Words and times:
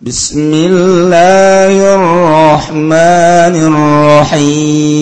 بسم 0.00 0.50
الله 0.54 1.94
الرحمن 1.94 3.54
الرحيم. 4.34 4.94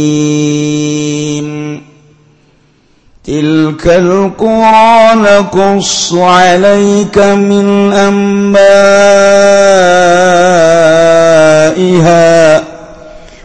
تلك 3.25 3.87
القرى 3.87 5.15
نقص 5.15 6.13
عليك 6.15 7.19
من 7.19 7.93
أنبائها 7.93 8.53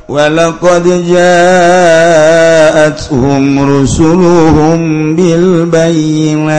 ولقد 0.10 0.84
جاءتهم 1.08 2.60
رسلهم 3.82 5.16
بالبينات. 5.16 6.58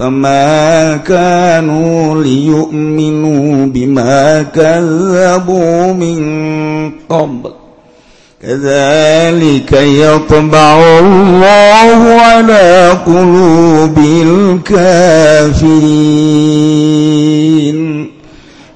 فما 0.00 0.96
كانوا 0.96 2.22
ليؤمنوا 2.22 3.66
بما 3.66 4.42
كذبوا 4.42 5.92
من 5.92 6.20
قبل 7.08 7.50
كذلك 8.42 9.72
يطبع 9.72 10.98
الله 10.98 12.20
على 12.20 12.90
قلوب 13.06 13.98
الكافرين 14.26 15.76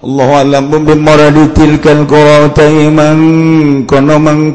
الله 0.05 0.35
أعلم 0.35 0.71
بمرض 0.71 1.49
تلك 1.55 1.87
القرى 1.87 2.49
تيما 2.49 3.11
كنو 3.91 4.19
من 4.19 4.53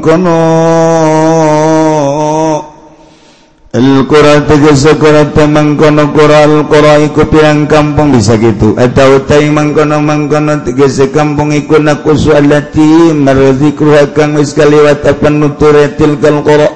Al-Qura 3.71 4.43
tegese 4.51 4.99
Qura 4.99 5.31
mangkono 5.47 6.11
Qura 6.11 6.43
Al-Qura 6.43 6.99
iku 7.07 7.23
pirang 7.31 7.71
kampung 7.71 8.11
bisa 8.11 8.35
gitu. 8.35 8.75
Atau 8.75 9.23
teh 9.23 9.47
mangkono 9.47 10.03
mangkono 10.03 10.59
tegese 10.67 11.07
kampung 11.07 11.55
iku 11.55 11.79
nakusu 11.79 12.35
allati 12.35 13.15
marzikruha 13.15 14.11
kang 14.11 14.35
wis 14.35 14.51
kaliwat 14.51 15.07
penutur 15.23 15.87
tilkal 15.95 16.43
qura. 16.43 16.67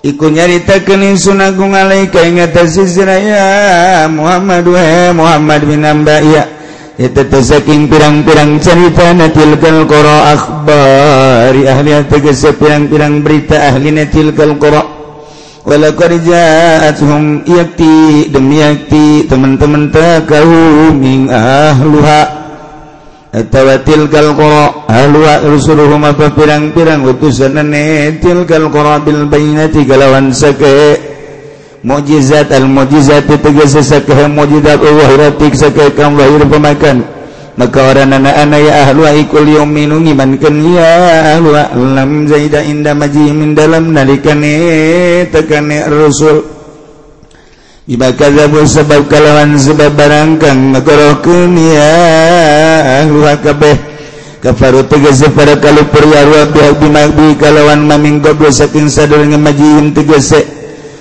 Iku 0.00 0.32
nyaritakeun 0.32 1.04
ingsun 1.04 1.44
agung 1.44 1.76
alaika 1.76 2.24
ing 2.24 2.40
atase 2.40 2.88
siraya 2.88 4.08
Muhammad 4.08 4.64
wa 4.72 5.12
Muhammad 5.12 5.68
bin 5.68 5.84
Ambaiya 5.84 6.48
eta 6.96 7.28
teh 7.28 7.44
saking 7.44 7.92
pirang-pirang 7.92 8.56
carita 8.64 9.12
tilkal 9.36 9.84
qura 9.84 10.32
akhbari 10.32 11.68
ahli 11.68 11.92
tegese 12.08 12.56
pirang-pirang 12.56 13.20
berita 13.20 13.68
ahli 13.68 13.92
tilkal 14.08 14.56
qura. 14.56 14.95
walaqad 15.66 16.22
ja'atuhum 16.22 17.42
yakti 17.42 18.30
demi 18.30 18.62
yakti 18.62 19.26
teman-teman 19.26 19.90
takahum 19.90 20.94
min 20.94 21.26
ahluha. 21.26 22.46
Atawa 23.36 23.82
tilkal 23.84 24.32
qura 24.32 24.88
ahluha 24.88 25.44
rusuluhum 25.44 26.08
apa 26.08 26.32
pirang-pirang 26.32 27.04
utusan 27.04 27.58
tilkal 28.22 28.70
qura 28.72 29.02
bil 29.02 29.28
bainati 29.28 29.84
galawan 29.84 30.32
sake. 30.32 31.02
Mujizat 31.84 32.50
al 32.50 32.66
mujizat 32.66 33.28
tegas 33.28 33.76
sake 33.76 34.14
mujizat 34.32 34.80
Allah 34.80 35.30
sake 35.52 35.92
kam 35.94 36.16
lahir 36.16 36.42
pemakan. 36.48 37.15
maka 37.56 37.80
zaida 42.28 42.60
ya 42.60 42.92
maji 42.92 43.32
majimin 43.32 43.56
dalam 43.56 43.96
nalikane 43.96 44.56
tekane 45.32 45.88
Rasul 45.88 46.44
ibakazabu 47.88 48.60
sebab 48.60 49.08
kalawan 49.08 49.56
sebab 49.56 49.88
barangkang 49.96 50.76
makorohkeun 50.76 51.52
ya 51.56 51.92
ahlu 53.04 53.24
kabeh. 53.40 53.76
Kafaru 54.36 54.86
tegas 54.86 55.24
pada 55.34 55.58
kalau 55.58 55.82
ya 55.90 56.46
bihak 56.46 56.78
bimakbi 56.78 57.34
kalawan 57.40 57.82
maming 57.82 58.22
goblok 58.22 58.52
saking 58.54 58.86
sadar 58.86 59.24
ngemajiin 59.26 59.90
tegese 59.90 60.55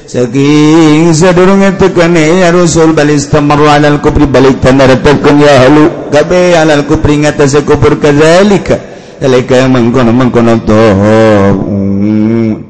saking 0.08 1.14
sadurunge 1.14 1.78
tekane 1.78 2.46
rasul 2.52 2.94
balistamar 2.94 3.60
alal 3.66 4.00
kubri 4.02 4.26
balik 4.26 4.62
tanar 4.62 4.90
tetepkeun 4.90 5.42
ya 5.42 5.54
halu. 5.66 5.86
Kabe 6.14 6.56
alal 6.58 6.86
kubri 6.86 7.22
ngatas 7.22 7.58
kubur 7.66 7.98
kadzalika. 8.00 8.78
Dalika 9.16 9.64
mangkono 9.72 10.12
mangkon 10.12 10.60
toh 10.68 10.92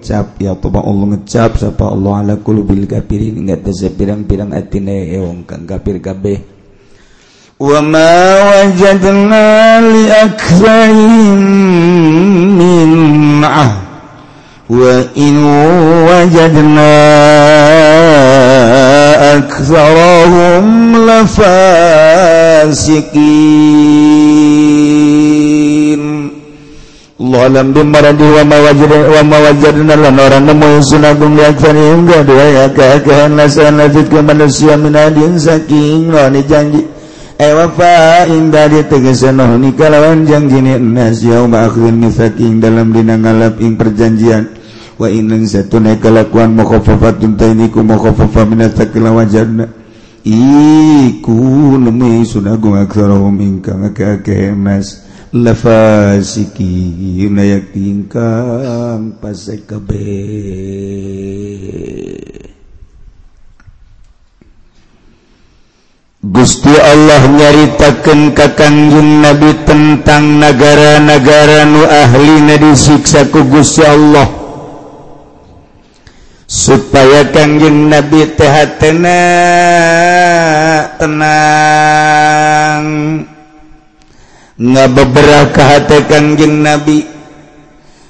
cap 0.06 0.38
ya 0.38 0.54
Allah 0.54 0.82
Allah 0.86 1.06
ngecap 1.18 1.58
sapa 1.58 1.90
Allah 1.90 2.14
ala 2.22 2.34
qulubil 2.38 2.86
kafirin 2.86 3.50
ngatas 3.50 3.82
pirang-pirang 3.98 4.54
atine 4.54 5.10
eh, 5.10 5.20
wong 5.20 5.44
kang 5.50 5.66
kafir 5.66 5.98
kabeh. 5.98 6.38
Wa 7.58 7.80
ma 7.82 8.14
wajadna 8.46 9.82
li 9.82 10.04
aktsarihim 10.12 11.42
min 12.60 13.42
ahd 13.42 13.85
وإن 14.71 15.45
وجدنا 16.09 16.95
أكثرهم 19.39 20.65
لفاسقين 21.11 22.41
Allah 27.21 27.47
alam 27.53 27.71
bimaradi 27.77 28.25
wa 28.27 28.43
mawajid 28.49 28.91
wa 28.91 29.23
mawajadna 29.23 29.93
lan 29.93 30.17
orang 30.19 30.45
nemu 30.51 30.81
sunabung 30.83 31.37
liakfani 31.37 31.93
hingga 31.93 32.25
dua 32.25 32.47
ya 32.49 32.65
keakahan 32.73 33.37
lasan 33.37 33.77
lafid 33.77 34.09
ke 34.09 34.19
manusia 34.25 34.75
minadin 34.81 35.37
saking 35.37 36.09
ni 36.11 36.41
janji 36.49 36.81
Ewafaindah 37.36 38.88
tegesanoh 38.88 39.60
nikalawan 39.60 40.24
janjining 40.24 40.96
dalam 42.64 42.96
dina 42.96 43.20
ngalap 43.20 43.60
ing 43.60 43.76
perjanjian. 43.76 44.56
Wa 44.96 45.12
satu 45.44 45.84
naik 45.84 46.00
kelakuan 46.00 46.56
mukhofafatun 46.56 47.36
tainiku 47.36 47.84
mukhofafa 47.84 48.48
minatakila 48.48 49.12
wajarna 49.12 49.68
iku 50.24 51.76
nemi 51.76 52.24
sunagung 52.24 52.80
aksarahum 52.80 53.36
ingkang 53.44 53.84
ake 53.92 54.08
ake 54.16 54.56
mas 54.56 55.04
lafasiki 55.36 56.96
yunayak 57.20 57.76
tingkang 57.76 59.20
pasek 59.20 59.68
kabeh. 59.68 60.00
Gusti 66.26 66.74
Allah 66.74 67.22
nyaritakan 67.30 68.34
kakanjun 68.34 69.22
nabi 69.22 69.62
tentang 69.62 70.42
negara-negara 70.42 71.70
nu 71.70 71.86
ahli 71.86 72.50
disiksa 72.58 73.30
ku 73.30 73.46
Gusti 73.46 73.86
Allah. 73.86 74.26
Supaya 76.50 77.30
kangjeng 77.30 77.94
nabi 77.94 78.26
teh 78.34 78.50
hatena 78.50 79.22
tenang. 80.98 82.86
Nggak 84.58 84.90
beberapa 84.98 85.62
hati 85.62 86.10
kangjeng 86.10 86.66
nabi 86.66 87.06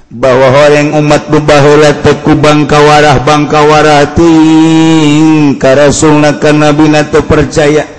bahwa 0.08 0.56
orang 0.56 0.96
umat 1.04 1.28
bubahula 1.28 2.00
teku 2.00 2.32
bangkawarah 2.32 3.20
bangkawarah 3.28 4.16
ting. 4.16 5.60
Karasulna 5.60 6.40
nabi 6.40 6.88
nato 6.88 7.20
percaya. 7.20 7.95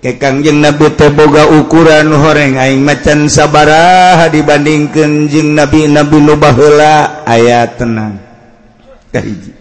kekangjeng 0.00 0.64
nabi 0.64 0.96
teboga 0.96 1.44
ukuran 1.60 2.08
horeng 2.16 2.56
aing 2.56 2.80
macan 2.80 3.28
sabaraha 3.28 4.32
dibandingkan 4.32 5.28
jeng 5.28 5.52
nabi 5.52 5.86
nabi 5.86 6.18
nubahla 6.24 7.24
ayat 7.28 7.76
tenang. 7.76 8.16
Kahiji 9.12 9.52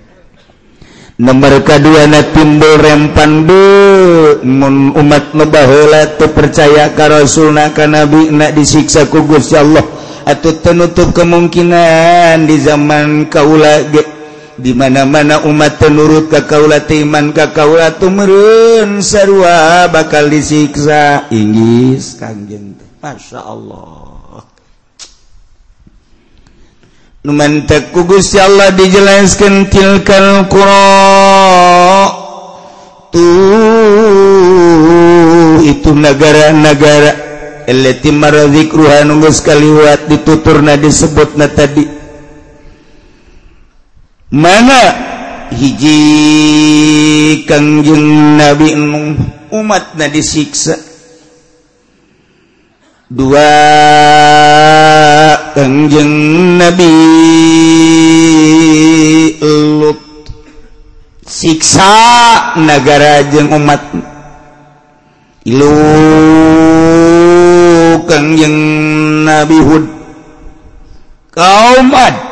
nomor 1.20 1.60
kedua 1.68 2.08
na 2.08 2.24
timbul 2.32 2.80
rempan 2.80 3.44
bu 3.44 3.64
mun 4.48 4.96
umat 4.96 5.36
nubahla 5.36 6.16
tu 6.16 6.32
percaya 6.32 6.96
ka 6.96 7.12
rasulna 7.12 7.76
ka 7.76 7.92
nabi 7.92 8.32
na 8.32 8.56
disiksa 8.56 9.12
ku 9.12 9.28
Gusti 9.28 9.60
Allah. 9.60 9.84
Atau 10.30 10.62
tenutup 10.62 11.10
kemungkinan 11.10 12.46
di 12.46 12.62
zaman 12.62 13.34
kaula 13.34 13.82
ge 13.90 14.19
dimana-mana 14.60 15.44
umat 15.48 15.80
penurut 15.80 16.28
kakaula 16.28 16.84
iman 16.84 17.32
kakaula 17.32 17.96
tumerun 17.96 19.00
sarua 19.00 19.88
bakal 19.88 20.28
disiksa. 20.28 21.28
Inggris 21.34 22.16
kangjeng 22.20 22.80
Masya 23.00 23.40
Allah. 23.44 24.44
Numantak 27.20 27.92
kugus 27.92 28.32
ya 28.32 28.48
Allah 28.48 28.72
dijelaskan 28.76 29.68
tilkal 29.68 30.48
qura. 30.48 32.08
Tuh 33.12 33.20
itu 35.68 35.92
negara-negara. 35.92 37.28
Elati 37.68 38.10
maradhikruha 38.16 39.04
nunggus 39.04 39.44
kaliwat 39.44 40.08
dituturna 40.08 40.80
disebutna 40.80 41.52
tadi. 41.52 41.99
mana? 44.32 45.10
Hiji 45.50 45.98
Kangjeng 47.50 48.38
Nabi 48.38 48.78
umat 49.50 49.98
na 49.98 50.06
disiksa. 50.06 50.78
Dua 53.10 53.50
Kangjeng 55.58 56.62
Nabi 56.62 56.94
Lut 59.42 59.98
siksa 61.26 61.90
negara 62.62 63.26
jeung 63.34 63.50
umat. 63.50 63.82
Ilu 65.50 65.74
Kangjeng 68.06 68.58
Nabi 69.26 69.58
Hud. 69.58 69.86
Kaum 71.34 71.90
Ad. 71.90 72.29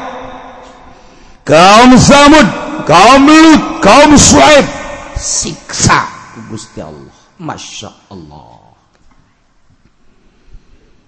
kaum 1.47 1.95
Samud 1.95 2.47
kaum 2.83 3.23
Lut 3.23 3.63
kaum 3.79 4.19
Shuaib 4.19 4.67
siksa 5.15 6.03
Gusti 6.51 6.83
Allah. 6.83 7.15
Masya 7.39 7.89
Allah 8.11 8.57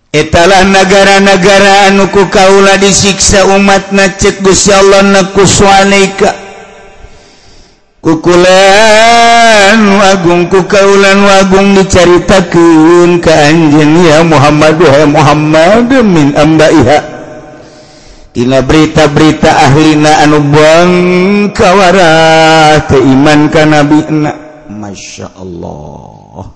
etalah 0.10 0.66
negara-negara 0.66 1.94
anuku 1.94 2.26
kaula 2.34 2.78
disiksa 2.82 3.46
umat 3.52 3.94
na 3.94 4.10
cek 4.10 4.42
Gusti 4.42 4.74
Allah 4.74 5.06
nakuswanika 5.06 6.34
kukulan 8.02 9.80
wagung 10.00 10.48
kukaulan 10.48 11.20
wagung 11.20 11.76
dicaritakeun 11.78 13.20
ka 13.22 13.34
anjeun 13.52 14.08
ya 14.08 14.24
Muhammad 14.24 14.80
wahai 14.80 15.04
Muhammad 15.10 15.92
min 16.08 16.32
ambaiha. 16.34 17.19
Ina 18.40 18.64
berita-berita 18.64 19.52
ahlina 19.68 20.24
anu 20.24 20.40
bangkawarah 20.48 22.00
keiman 22.88 23.52
ka 23.52 23.68
nabi. 23.68 24.00
Na 24.16 24.32
Masya 24.72 25.36
Allah. 25.36 26.48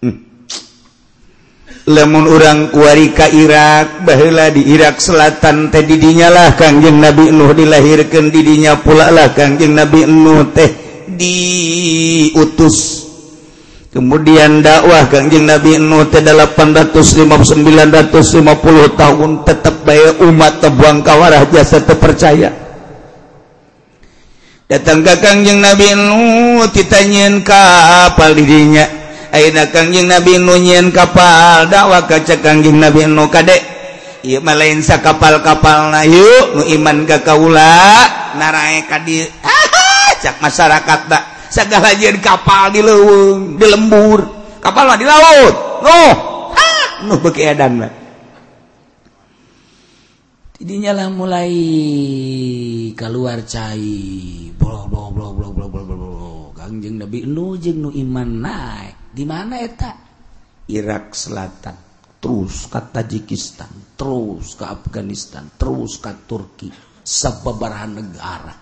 Hmm. 0.00 0.24
Lemun 1.84 2.24
orang 2.32 2.72
ka 3.12 3.28
Irak 3.28 4.08
bahula 4.08 4.48
di 4.48 4.64
Irak 4.72 5.04
Selatan 5.04 5.68
teh 5.68 5.84
didinya 5.84 6.32
lah 6.32 6.56
kangjeng 6.56 6.96
Nabi 6.96 7.28
Nuh 7.28 7.52
dilahirkan 7.52 8.32
didinya 8.32 8.80
pula 8.80 9.12
lah 9.12 9.36
kangjeng 9.36 9.76
Nabi 9.76 10.08
Nuh 10.08 10.48
teh 10.54 10.70
diutus. 11.12 12.93
kemudian 13.94 14.58
dakwah 14.58 15.06
Kangjeng 15.06 15.46
Nabi 15.46 15.78
Nuh 15.78 16.10
teh 16.10 16.18
950 16.18 16.90
tahun 18.98 19.30
tetap 19.46 19.74
bayar 19.86 20.18
umat 20.26 20.58
tebuang 20.58 21.06
kawarah 21.06 21.46
jasa 21.48 21.78
terpercaya. 21.86 22.50
Datang 24.66 25.06
ke 25.06 25.14
Kangjeng 25.22 25.62
Nabi 25.62 25.94
Nuh 25.94 26.66
ditanyain 26.74 27.46
kapal 27.46 28.34
dirinya 28.34 28.82
Aina 29.30 29.70
Kangjeng 29.70 30.10
Nabi 30.10 30.42
Nuh 30.42 30.58
nyen 30.58 30.90
kapal 30.90 31.70
dakwah 31.70 32.02
kaca 32.10 32.42
Kangjeng 32.42 32.82
Nabi 32.82 33.06
Nuh 33.06 33.30
kadek 33.30 33.62
Iya 34.24 34.40
malain 34.40 34.80
sa 34.80 35.04
kapal-kapal 35.04 35.92
na 35.92 36.00
yuk 36.00 36.56
nu 36.56 36.62
iman 36.80 37.04
ke 37.04 37.20
kaula 37.20 37.76
narae 38.40 38.80
kadi 38.88 39.20
cak 40.24 40.40
masyarakat 40.40 41.00
segala 41.54 41.94
jen 41.94 42.18
kapal 42.18 42.74
di 42.74 42.82
leweng 42.82 43.54
di 43.54 43.66
lembur. 43.70 44.20
Kapal 44.58 44.90
mah 44.90 44.98
di 44.98 45.06
laut. 45.06 45.54
Noh 45.86 46.14
noh 47.06 47.18
beki 47.22 47.42
adam 47.46 47.72
mah. 47.78 47.92
Jadinya 50.58 50.90
lah 50.96 51.08
mulai 51.14 51.54
keluar 52.98 53.46
cai. 53.46 54.50
Blok 54.58 54.90
blok 54.90 55.08
blok 55.14 55.32
blok 55.38 55.52
blok 55.54 55.68
blok 55.70 55.84
blok 55.86 55.98
blok 55.98 56.46
kangjeng 56.58 56.96
nabi 56.96 57.28
nu 57.28 57.54
jeng 57.60 57.84
nu 57.84 57.90
iman 57.92 58.30
naik 58.40 59.12
di 59.14 59.22
mana 59.28 59.60
eta? 59.62 59.92
Irak 60.72 61.12
Selatan. 61.12 61.76
Terus 62.24 62.72
ke 62.72 62.80
Tajikistan. 62.80 63.68
Terus 64.00 64.56
ke 64.56 64.64
Afghanistan. 64.64 65.44
Terus 65.60 66.00
ke 66.00 66.08
Turki. 66.24 66.72
Sebab 67.04 67.60
negara. 67.92 68.56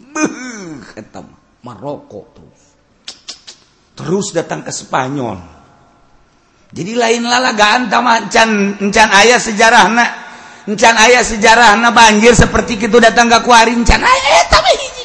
Beuh, 0.00 0.80
ketemu 0.96 1.41
Maroko 1.62 2.26
terus 2.34 2.62
terus 3.94 4.26
datang 4.34 4.66
ke 4.66 4.74
Spanyol. 4.74 5.38
Jadi 6.72 6.96
lain 6.96 7.28
lalagaan 7.28 7.86
sama 7.92 8.24
encan, 8.24 8.80
encan 8.80 9.08
ayah 9.12 9.36
sejarah 9.36 9.84
nak 9.92 10.10
encan 10.64 10.96
ayah 11.06 11.20
sejarah 11.20 11.76
na 11.76 11.92
banjir 11.92 12.32
seperti 12.32 12.80
itu 12.80 12.96
datang 12.96 13.28
ke 13.28 13.38
kuari 13.44 13.76
encan 13.76 14.00
ayah 14.00 14.32
eh, 14.40 14.44
tapi 14.48 14.72
hiji. 14.80 15.04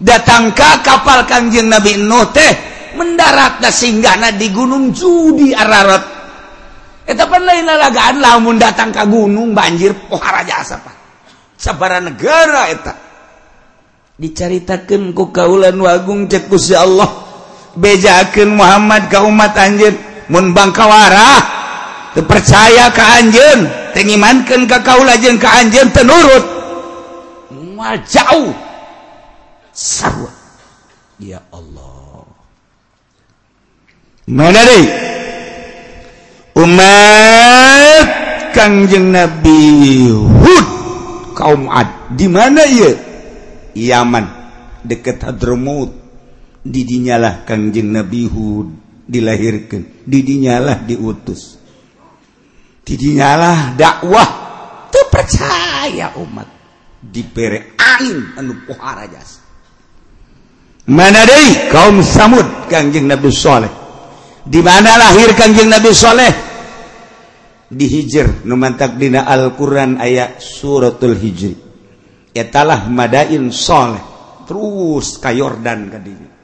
Datang 0.00 0.54
ke 0.54 0.70
kapal 0.86 1.26
kanjeng 1.26 1.66
Nabi 1.66 1.98
Nuh 2.00 2.30
teh 2.30 2.52
mendarat 2.94 3.58
singgah 3.58 3.74
singgahna 3.74 4.28
di 4.38 4.48
gunung 4.54 4.94
judi 4.94 5.50
ararat. 5.50 6.04
Eh, 7.04 7.12
eta 7.12 7.28
pan 7.28 7.42
lain 7.44 7.66
lalagaan 7.66 8.22
lamun 8.22 8.56
datang 8.56 8.94
ke 8.94 9.02
gunung 9.04 9.52
banjir 9.52 9.92
pohara 10.08 10.46
jasa 10.46 10.80
pak. 10.80 10.96
Sabara 11.58 11.98
negara 11.98 12.70
eta. 12.72 13.03
diceritakan 14.18 15.10
ku 15.10 15.34
kaulan 15.34 15.78
wagung 15.82 16.30
cekusya 16.30 16.86
Allah. 16.86 17.10
Bejaken 17.74 18.54
Muhammad 18.54 19.10
kau 19.10 19.26
umat 19.26 19.58
anjir 19.58 19.94
mun 20.30 20.54
bangkawarah. 20.54 21.42
Percaya 22.14 22.94
ke 22.94 23.02
anjen 23.02 23.66
tengimankan 23.90 24.70
ke 24.70 24.78
kaula 24.86 25.18
jeung 25.18 25.34
ke 25.34 25.48
anjen 25.50 25.90
tenurut 25.90 26.46
mual 27.74 27.98
jauh. 28.06 28.54
Sarwa 29.74 30.30
ya 31.18 31.42
Allah. 31.50 32.22
Mana 34.30 34.62
deui 34.62 34.86
umat 36.54 38.06
kangjeng 38.54 39.10
Nabi 39.10 40.14
Hud. 40.14 40.66
Kaum 41.34 41.66
Ad. 41.66 42.14
Di 42.14 42.30
mana 42.30 42.62
ieu 42.62 42.94
ya? 42.94 43.13
Yaman 43.74 44.26
deket 44.82 45.22
Hadramut. 45.22 46.02
Didinyalah 46.64 47.44
Kangjeng 47.44 47.92
Nabi 47.92 48.24
Hud 48.24 48.68
dilahirkan. 49.04 50.08
Didinyalah 50.08 50.80
diutus. 50.88 51.60
Didinyalah 52.80 53.76
dakwah. 53.76 54.28
Terpercaya 54.88 56.16
umat. 56.16 56.48
Dipere 57.04 57.76
angin 57.76 58.32
anu 58.40 58.64
pohara 58.64 59.04
jasa 59.04 59.44
mana 60.84 61.24
deui 61.24 61.72
kaum 61.72 62.04
Samud 62.04 62.68
Kangjeng 62.68 63.08
Nabi 63.08 63.32
Saleh 63.32 63.72
di 64.44 64.60
mana 64.60 65.00
lahir 65.00 65.32
Kangjeng 65.32 65.72
Nabi 65.72 65.90
Saleh 65.96 66.32
di 67.72 67.88
Hijr 67.88 68.44
nu 68.44 68.60
dina 69.00 69.24
Al-Qur'an 69.24 69.96
aya 69.96 70.36
suratul 70.36 71.16
Hijr. 71.16 71.63
etalah 72.34 72.90
madain 72.90 73.48
soleh. 73.54 74.02
Terus 74.44 75.16
ke 75.16 75.32
Yordan 75.32 75.88
kadinya 75.88 76.34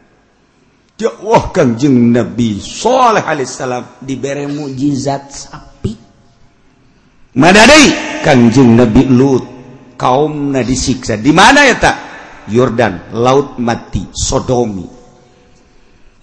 Allah 1.09 1.49
kangjeng 1.49 2.13
Nabi 2.13 2.61
Soleh 2.61 3.25
alaihissalam 3.25 4.05
diberi 4.05 4.45
mujizat 4.45 5.33
sapi. 5.33 5.95
Madadai 7.41 8.21
kangjeng 8.21 8.77
Nabi 8.77 9.09
Lut. 9.09 9.45
Kaum 9.97 10.57
na 10.57 10.65
disiksa. 10.65 11.21
Di 11.21 11.29
mana 11.29 11.61
ya 11.69 11.77
tak? 11.77 11.97
Yordan 12.49 13.13
laut 13.21 13.61
mati 13.61 14.09
Sodomi. 14.09 14.89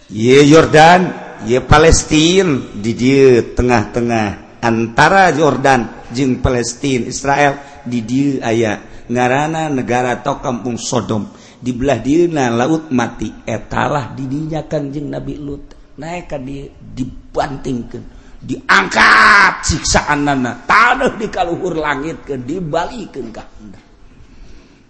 Ye 0.09 0.41
Yordan 0.49 1.01
ye 1.45 1.61
Palestina 1.61 2.57
di 2.73 2.97
dia 2.97 3.45
tengah-tengah 3.53 4.57
antara 4.65 5.29
Yordan 5.29 6.09
jeng 6.09 6.41
Palestina 6.41 7.05
Israel. 7.05 7.53
Di 7.85 8.01
dia 8.01 8.41
ayat 8.49 8.96
ngarana 9.07 9.71
negara 9.71 10.19
to 10.21 10.39
kampung 10.39 10.79
Sodom 10.79 11.27
dibelah 11.57 11.99
dina 11.99 12.53
laut 12.53 12.93
mati 12.93 13.31
etalah 13.43 14.13
didinya 14.13 14.63
kanjeng 14.67 15.09
Nabi 15.09 15.35
Lut. 15.41 15.65
Naik 15.97 16.29
dia 16.45 16.69
dibantingkan 16.69 18.05
diangkat 18.37 19.65
siksaan 19.65 20.29
nana 20.29 20.61
tanah 20.69 21.17
di 21.17 21.25
kaluhur 21.25 21.73
langit 21.73 22.21
ke 22.21 22.37
dibalikin 22.37 23.33
ke 23.33 23.41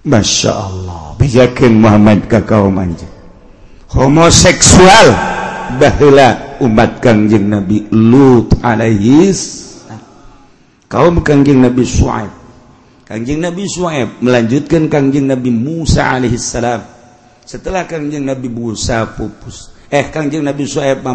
Masya 0.03 0.51
Allah 0.51 1.15
bijakin 1.15 1.79
Muhammad 1.79 2.27
ke 2.27 2.43
kaum 2.43 2.75
anjing. 2.75 3.11
Homoseksual 3.87 5.15
bahula 5.79 6.59
umat 6.59 6.99
kanjeng 6.99 7.47
Nabi 7.47 7.87
Lut 7.91 8.51
alaihis 8.59 9.67
kaum 10.91 11.23
kanjeng 11.23 11.63
Nabi 11.63 11.87
Su'aib 11.87 12.31
Kangjeng 13.07 13.39
Nabi 13.39 13.63
Suaib 13.71 14.19
melanjutkan 14.19 14.91
Kangjeng 14.91 15.31
Nabi 15.31 15.47
Musa 15.47 16.11
alaihissalam. 16.11 16.83
Setelah 17.47 17.87
Kangjeng 17.87 18.27
Nabi 18.27 18.51
Musa 18.51 19.07
pupus, 19.15 19.71
eh 19.87 20.11
Kangjeng 20.11 20.43
Nabi 20.43 20.67
Suaib 20.67 21.07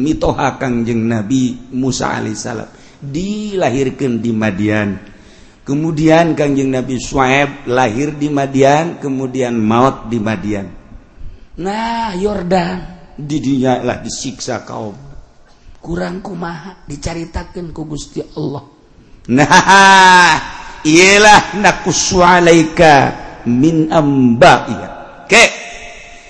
mitoha 0.00 0.56
Kangjeng 0.56 1.04
Nabi 1.04 1.52
Musa 1.76 2.16
alaihissalam 2.16 2.72
dilahirkan 3.04 4.24
di 4.24 4.32
Madian. 4.32 4.96
Kemudian 5.60 6.32
Kangjeng 6.32 6.72
Nabi 6.72 6.96
Suaib 6.96 7.68
lahir 7.68 8.16
di 8.16 8.32
Madian, 8.32 8.96
kemudian 8.96 9.60
maut 9.60 10.08
di 10.08 10.16
Madian. 10.16 10.72
Nah, 11.60 12.16
Yordan 12.16 13.12
didinya 13.20 13.84
lah 13.84 14.00
disiksa 14.00 14.64
kaum. 14.64 14.96
Kurang 15.84 16.24
kumaha 16.24 16.80
dicaritakan 16.88 17.76
ku 17.76 17.84
Gusti 17.84 18.24
Allah. 18.24 18.64
Nah, 19.26 20.55
ialah 20.84 21.56
nakusualaika 21.62 22.92
min 23.46 23.88
amba 23.94 24.54
iya. 24.68 24.88
Oke. 25.26 25.44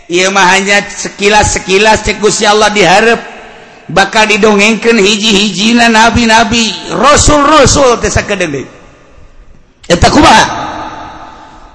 Ieu 0.06 0.30
mah 0.30 0.54
hanya 0.54 0.86
sekilas-sekilas 0.86 2.06
cek 2.06 2.22
Gusti 2.22 2.46
Allah 2.46 2.70
diharap 2.70 3.18
bakal 3.90 4.26
didongengkeun 4.30 4.98
hiji-hijina 5.02 5.90
nabi-nabi, 5.90 6.94
rasul-rasul 6.94 7.98
tesa 7.98 8.22
sakedeung 8.22 8.66
Eta 9.86 10.10
kumaha? 10.10 10.44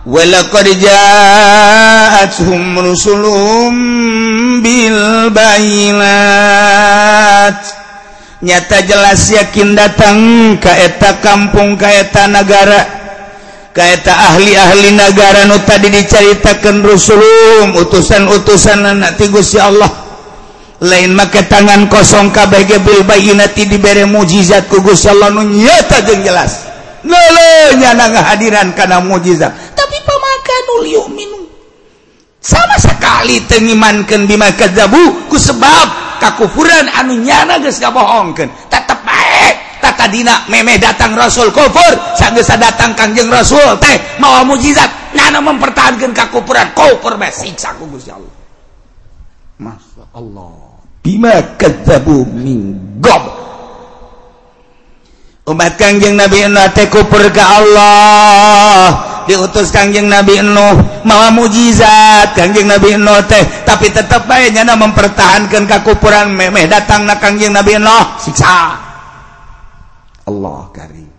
Walaqad 0.03 0.67
ja'atuhum 0.81 2.75
rusulum 2.81 3.75
bil 4.59 5.29
bayinat. 5.31 6.21
nyata 8.41 8.81
jelas 8.89 9.29
yakin 9.29 9.77
datang 9.77 10.17
kaeta 10.57 11.21
kampung 11.21 11.77
kaeta 11.77 12.25
negara 12.25 12.81
kaeta 13.69 14.33
ahli-ahli 14.33 14.97
negara 14.97 15.45
nu 15.45 15.61
tadi 15.61 15.93
diceritakan 15.93 16.81
Rasulum 16.81 17.77
utusan-utusan 17.77 18.81
anak 18.81 19.15
tigus 19.21 19.53
ya 19.53 19.69
Allah. 19.69 19.89
Lain 20.81 21.13
make 21.13 21.45
tangan 21.45 21.85
kosong 21.85 22.33
KBG 22.33 22.81
Bilbainati 22.81 23.69
diberi 23.69 24.01
mujizat 24.09 24.65
ku 24.65 24.81
Gusti 24.81 25.13
Allah 25.13 25.29
nu 25.29 25.45
nyata 25.45 26.01
jeung 26.09 26.25
jelas. 26.25 26.65
Lelenya 27.05 27.93
ngahadiran 27.93 28.73
kana 28.73 28.97
mujizat. 28.97 29.53
Tapi 29.77 29.97
pamaka 30.01 30.55
nu 30.65 30.75
minum 31.13 31.45
sama 32.41 32.73
sekali 32.81 33.45
tengimankan 33.45 34.25
bima 34.25 34.49
kadzabu 34.57 35.29
ku 35.29 35.37
sebab 35.37 36.00
kakufuran 36.21 36.85
anu 36.93 37.17
nyana 37.17 37.57
geus 37.57 37.81
ngabohongkeun. 37.81 38.49
Tetep 38.69 38.99
baik 39.01 39.81
tata 39.81 40.05
dina 40.05 40.45
meme 40.45 40.77
datang 40.77 41.17
rasul 41.17 41.49
kufur 41.49 41.93
sanggesa 42.13 42.61
datang 42.61 42.93
kangjeng 42.93 43.33
rasul 43.33 43.73
teh 43.81 43.97
mau 44.21 44.45
mujizat. 44.45 45.17
Nana 45.17 45.41
mempertahankan 45.41 46.13
kakufuran. 46.13 46.69
Kufur 46.77 47.17
bae 47.17 47.33
siksa 47.33 47.73
ku 47.81 47.89
Gusti 47.89 48.13
Allah. 48.13 48.35
Masya 49.57 50.05
Allah 50.13 50.53
bima 51.01 51.57
kadzabu 51.57 52.23
min 52.29 52.77
gob. 53.01 53.41
Umat 55.49 55.73
kangjeng 55.75 56.15
Nabi 56.15 56.45
Nate 56.47 56.85
kufur 56.87 57.25
ke 57.33 57.41
Allah. 57.41 59.10
diutus 59.27 59.69
Kangjeng 59.69 60.07
Nabi 60.07 60.41
Nuh 60.41 61.03
mawa 61.05 61.33
mujizat 61.33 62.33
Kangjeng 62.37 62.69
Nabi 62.69 62.97
Nuh 62.97 63.21
teh. 63.25 63.43
Tapi 63.65 63.89
tetap 63.89 64.25
baiknya 64.25 64.65
na 64.67 64.75
mempertahankan 64.77 65.65
kakupuran 65.65 66.33
memeh 66.33 66.69
datang 66.69 67.05
na 67.05 67.17
Kangjeng 67.17 67.53
Nabi 67.53 67.77
Nuh. 67.81 68.05
Siksa. 68.21 68.77
Allah 70.27 70.59
karim. 70.71 71.09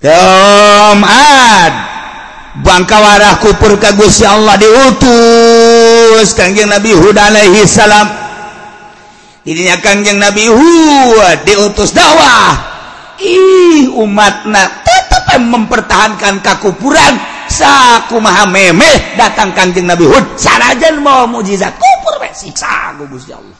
Kaum 0.00 1.04
bangka 1.04 2.64
bangkawarah 2.64 3.34
kupur 3.44 3.76
ka 3.76 3.92
Gusti 3.92 4.24
Allah 4.24 4.56
diutus 4.56 6.32
Kangjeng 6.32 6.72
Nabi 6.72 6.96
Hud 6.96 7.16
alaihi 7.20 7.68
salam. 7.68 8.08
Ininya 9.44 9.76
Kangjeng 9.84 10.16
Nabi 10.16 10.48
Hud 10.48 11.44
diutus 11.44 11.92
dakwah. 11.92 12.72
Ih 13.20 13.92
umatna 14.00 14.79
mempertahankan 15.38 16.42
kakupuran. 16.42 17.14
Saku 17.50 18.22
maha 18.22 18.46
memeh. 18.46 19.18
Datang 19.18 19.54
kanjeng 19.54 19.86
Nabi 19.86 20.06
Hud. 20.06 20.38
Sanajan 20.38 21.02
mau 21.02 21.26
mujizat. 21.26 21.74
Kupur 21.78 22.22
we 22.22 22.30
siksa 22.34 22.94
Gusti 22.98 23.34
Allah. 23.34 23.58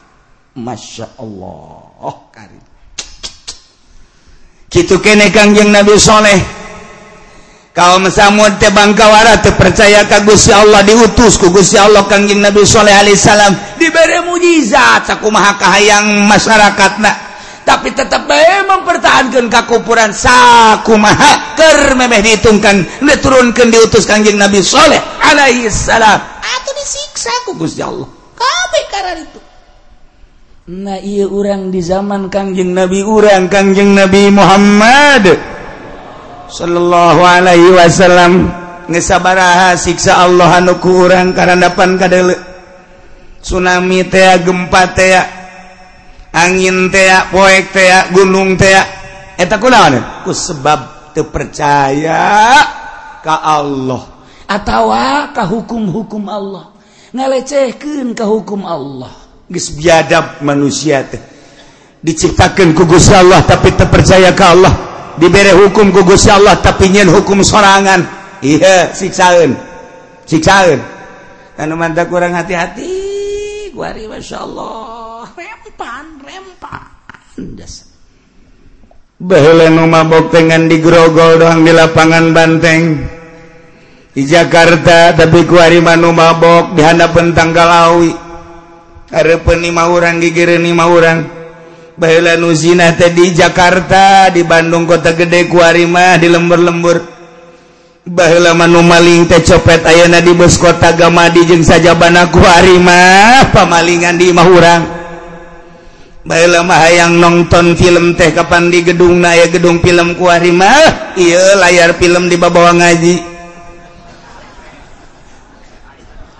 Masya 0.58 1.06
Allah. 1.18 2.02
Oh 2.02 2.16
karim. 2.30 2.62
Gitu 4.70 5.02
kene 5.02 5.30
kanjeng 5.34 5.74
Nabi 5.74 5.98
Soleh. 5.98 6.38
Kaum 7.70 8.10
samud 8.10 8.58
teh 8.58 8.70
bangkawara 8.74 9.38
teh 9.42 9.54
percaya 9.54 10.06
ka 10.06 10.22
Gusti 10.22 10.54
Allah. 10.54 10.86
Diutus 10.86 11.38
ku 11.38 11.50
Gusti 11.50 11.74
Allah 11.78 12.06
kanjeng 12.06 12.38
Nabi 12.38 12.62
Soleh 12.62 12.94
alaihissalam. 12.94 13.78
Diberi 13.78 14.22
mujizat. 14.26 15.10
Saku 15.10 15.30
maha 15.34 15.58
kahayang 15.58 16.26
masyarakatna 16.30 17.29
tapi 17.64 17.92
tetap 17.92 18.24
mempertahankan 18.66 19.52
kakupuran 19.52 20.10
sakumaha 20.10 21.54
ker 21.54 21.92
memeh 21.94 22.24
dihitungkan 22.24 22.82
diturunkan 23.04 23.68
diutus 23.68 24.08
kanjeng 24.08 24.40
Nabi 24.40 24.64
Soleh 24.64 24.98
alaihi 25.20 25.68
salam. 25.68 26.18
Atau 26.40 26.72
disiksa 26.76 27.32
ku 27.44 27.54
Gusti 27.58 27.84
Allah. 27.84 28.08
Kabeh 28.34 28.84
karena 28.88 29.12
itu. 29.20 29.40
Nah 30.70 30.98
iya 31.02 31.26
orang 31.26 31.74
di 31.74 31.82
zaman 31.82 32.30
kanjeng 32.30 32.72
Nabi 32.72 33.02
orang 33.02 33.50
kanjeng 33.50 33.92
Nabi 33.92 34.30
Muhammad 34.30 35.24
sallallahu 36.48 37.20
alaihi 37.20 37.74
wasallam. 37.74 38.48
Ngesabaraha 38.90 39.78
siksa 39.78 40.18
Allah 40.18 40.58
anu 40.58 40.82
ku 40.82 41.06
urang 41.06 41.30
karena 41.30 41.70
dapan 41.70 41.94
kadele. 41.94 42.34
Tsunami 43.38 44.02
teh 44.10 44.42
gempa 44.42 44.90
teh 44.90 45.39
angin 46.30 46.90
teak 46.90 47.34
poek 47.34 47.74
teak 47.74 48.14
gunung 48.14 48.54
teak 48.54 48.86
eta 49.34 49.58
kunaon 49.58 50.22
ku 50.22 50.30
sebab 50.30 51.12
teu 51.14 51.26
percaya 51.26 52.62
ka 53.20 53.34
Allah. 53.42 54.02
Atawa 54.50 55.30
ka 55.30 55.46
hukum-hukum 55.46 56.26
Allah. 56.26 56.74
Ngalecehkeun 57.14 58.14
ka 58.14 58.26
hukum 58.26 58.66
Allah. 58.66 59.10
Geus 59.50 59.74
biadab 59.74 60.42
manusia 60.46 61.02
teh. 61.06 61.22
Diciptakan 62.00 62.72
ku 62.72 62.86
Gusti 62.86 63.14
Allah 63.14 63.42
tapi 63.42 63.74
teu 63.74 63.86
percaya 63.90 64.30
ka 64.34 64.54
Allah. 64.54 64.74
Dibere 65.18 65.54
hukum 65.54 65.90
ku 65.90 66.06
Gusti 66.06 66.30
Allah 66.30 66.58
tapi 66.58 66.90
nyen 66.90 67.10
hukum 67.10 67.42
sorangan. 67.42 68.06
Iya 68.40 68.94
siksaeun. 68.94 69.58
Siksaeun. 70.26 70.80
Anu 71.60 71.76
mantap 71.76 72.08
kurang 72.08 72.32
hati-hati. 72.32 73.10
Kuari 73.74 74.08
masyaallah 74.08 75.00
rempan 75.80 76.19
bobtengan 80.08 80.68
digrogol 80.68 81.40
doang 81.40 81.60
di 81.64 81.72
lapangan 81.72 82.32
Banteng. 82.32 82.84
Di 84.10 84.26
Jakarta 84.26 85.14
tapi 85.14 85.46
kuariman 85.46 86.02
mabok 86.02 86.74
di 86.74 86.82
hadapan 86.82 87.30
tanggalwi 87.30 88.10
penima 89.46 89.90
orang 89.90 90.22
digirnima 90.22 90.86
orang 90.86 91.26
Balan 92.00 92.40
Nuzina 92.40 92.96
tadi 92.96 93.34
Jakarta 93.34 94.32
di 94.32 94.40
Bandung 94.46 94.88
kota 94.88 95.12
gede 95.12 95.46
kuarima 95.46 96.16
di 96.16 96.26
lembur-lembur 96.26 97.20
Bamanmaling 98.10 99.28
teh 99.28 99.44
copet 99.44 99.84
ayana 99.84 100.24
di 100.24 100.32
bus 100.32 100.56
kota 100.56 100.96
Gamadi 100.96 101.44
jeung 101.46 101.62
saja 101.62 101.94
bana 101.94 102.32
kuarima 102.32 103.44
pamalingan 103.52 104.16
di 104.16 104.32
Mahurang 104.32 104.99
Baiklah 106.20 106.68
yang 106.92 107.16
nonton 107.16 107.72
film 107.80 108.12
teh 108.12 108.28
kapan 108.36 108.68
di 108.68 108.84
gedung 108.84 109.24
naya 109.24 109.48
gedung 109.48 109.80
film 109.80 110.12
kuari 110.20 110.52
mah. 110.52 111.16
Iya 111.16 111.56
layar 111.56 111.96
film 111.96 112.28
di 112.28 112.36
bawah 112.36 112.76
ngaji. 112.76 113.16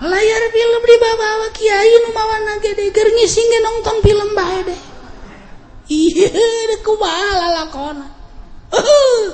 Layar 0.05 0.43
film 0.53 0.81
di 0.85 0.95
bawah 1.01 1.49
kiai 1.57 1.93
nu 2.05 2.09
mawa 2.13 2.37
nage 2.45 2.77
deh 2.77 2.93
gerni 2.93 3.25
singe 3.25 3.57
nonton 3.65 3.97
film 4.05 4.29
bae 4.37 4.69
deh. 4.69 4.81
Iya 5.89 6.29
deh 6.29 6.79
kubala 6.85 7.65
lakona. 7.65 8.05
Uhuh. 8.69 9.25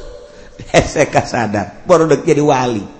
Uh 0.63 0.79
-huh. 0.79 1.07
kasadar 1.11 1.83
baru 1.83 2.07
dek 2.07 2.23
jadi 2.23 2.39
wali. 2.39 2.96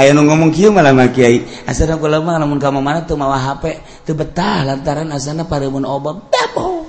Aya 0.00 0.16
nu 0.16 0.24
ngomong 0.24 0.48
kieu 0.48 0.72
malah 0.72 0.96
mah 0.96 1.12
kiai. 1.12 1.44
Asana 1.68 2.00
kula 2.00 2.24
mah 2.24 2.40
lamun 2.40 2.56
ka 2.56 2.72
mana 2.72 3.04
tuh 3.04 3.20
mawa 3.20 3.36
HP 3.36 3.76
teu 4.08 4.16
betah 4.16 4.64
lantaran 4.64 5.12
asana 5.12 5.44
paremun 5.44 5.84
obat 5.84 6.32
dabo. 6.32 6.88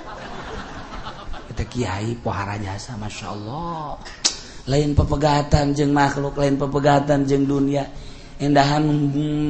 Eta 1.52 1.68
kiai 1.68 2.16
pohara 2.24 2.56
jasa 2.56 2.96
masyaallah. 2.96 4.00
Lain 4.72 4.96
pepegatan 4.96 5.76
jeung 5.76 5.92
makhluk 5.92 6.40
lain 6.40 6.56
pepegatan 6.56 7.28
jeung 7.28 7.44
dunia. 7.44 7.84
Endahan 8.40 8.88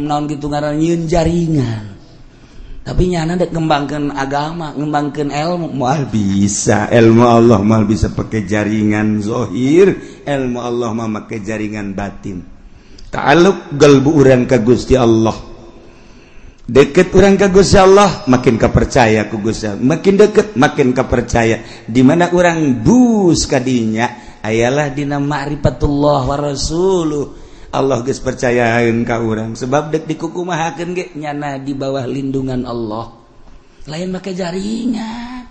naon 0.10 0.25
gitu 0.25 0.50
ngaran 0.50 0.82
nyieun 0.82 1.06
jaringan. 1.06 2.01
Tapi 2.82 3.13
nyana 3.13 3.38
dek 3.38 3.53
ngembangkan 3.53 4.10
agama 4.10 4.74
ngembangkan 4.74 5.30
ilmu. 5.30 5.77
Mal 5.77 6.10
bisa 6.10 6.89
ilmu 6.89 7.24
Allah 7.24 7.62
mal 7.62 7.86
bisa 7.86 8.10
pakai 8.10 8.44
jaringan 8.50 9.22
zohir 9.22 9.96
ilmu 10.25 10.60
Allah 10.60 10.89
mah 10.89 11.08
pakai 11.22 11.39
jaringan 11.46 11.94
batin 11.94 12.50
taluk 13.12 13.75
gelbu 13.75 14.24
orang 14.24 14.48
ka 14.48 14.58
Gusti 14.63 14.96
Allah. 14.96 15.36
Deket 16.72 17.12
orang 17.12 17.36
ka 17.36 17.51
Gusti 17.51 17.75
Allah 17.75 18.24
makin 18.32 18.56
kepercaya 18.56 19.27
ku 19.27 19.44
Gusti 19.44 19.68
Allah. 19.68 19.84
Makin 19.84 20.13
deket 20.15 20.48
makin 20.56 20.96
kepercaya 20.96 21.84
di 21.84 22.01
mana 22.01 22.32
orang 22.32 22.80
bus 22.80 23.44
kadinya 23.46 24.39
ayalah 24.39 24.89
dina 24.96 25.20
ma'rifatullah 25.20 26.20
wa 26.25 26.38
rasuluh. 26.39 27.25
Allah 27.72 28.03
geus 28.03 28.20
percayain 28.20 29.00
ka 29.08 29.24
orang 29.24 29.56
sebab 29.56 29.96
dek 29.96 30.03
dikukumahakeun 30.03 30.91
ge 30.91 31.06
nyana 31.15 31.56
di 31.60 31.72
bawah 31.75 32.03
lindungan 32.08 32.63
Allah. 32.68 33.15
Lain 33.88 34.12
pakai 34.15 34.34
jaringan 34.36 35.44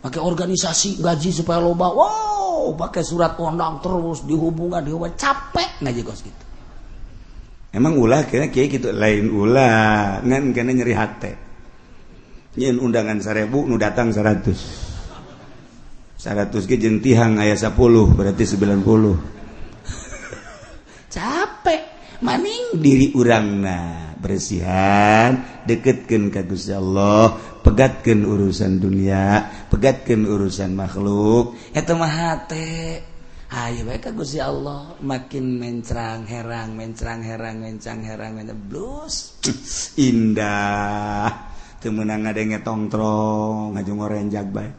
pakai 0.00 0.20
organisasi 0.20 1.00
gaji 1.00 1.30
supaya 1.32 1.60
loba. 1.60 1.88
Wow 1.92 2.72
pakai 2.72 3.04
surat 3.04 3.36
kondang 3.36 3.84
terus 3.84 4.24
dihubungan 4.24 4.80
diubah 4.80 5.12
capek 5.12 5.84
ngaji 5.84 6.00
kos 6.00 6.24
gitu 6.24 6.43
emang 7.74 7.98
ulah 7.98 8.24
kira 8.24 8.48
kayak 8.48 8.80
gitu 8.80 8.88
lain 8.94 9.28
ulah. 9.34 10.22
Ngan 10.22 10.54
kena 10.54 10.72
nyeri 10.72 10.94
hati. 10.94 11.32
Nyen 12.54 12.78
undangan 12.78 13.18
seribu 13.18 13.66
nu 13.66 13.74
datang 13.74 14.14
seratus. 14.14 14.60
Seratus 16.14 16.64
ke 16.64 16.78
jentihang 16.78 17.36
ayah 17.42 17.58
sepuluh 17.58 18.14
berarti 18.14 18.46
sembilan 18.46 18.80
puluh. 18.80 19.16
Capek. 21.14 21.82
Maning 22.22 22.78
diri 22.78 23.12
urangna. 23.12 24.14
Bersihan 24.16 25.60
deketkan 25.68 26.32
kagus 26.32 26.72
Allah 26.72 27.36
pegatkan 27.60 28.24
urusan 28.24 28.80
dunia 28.80 29.44
pegatkan 29.68 30.24
urusan 30.24 30.72
makhluk. 30.72 31.60
Eta 31.76 31.92
mah 31.92 32.08
hati 32.08 33.04
Ayo 33.54 33.86
baik 33.86 34.10
Gusti 34.18 34.42
Allah 34.42 34.98
makin 34.98 35.62
mencerang 35.62 36.26
herang 36.26 36.74
mencerang 36.74 37.22
herang 37.22 37.62
mencang 37.62 38.02
herang 38.02 38.34
mencang 38.34 38.58
blues 38.58 39.38
indah. 40.10 41.54
Temenang 41.78 42.26
ada 42.26 42.42
yang 42.42 42.58
tongtrong 42.66 43.78
ngajung 43.78 44.02
orenjak 44.02 44.50
baik 44.50 44.74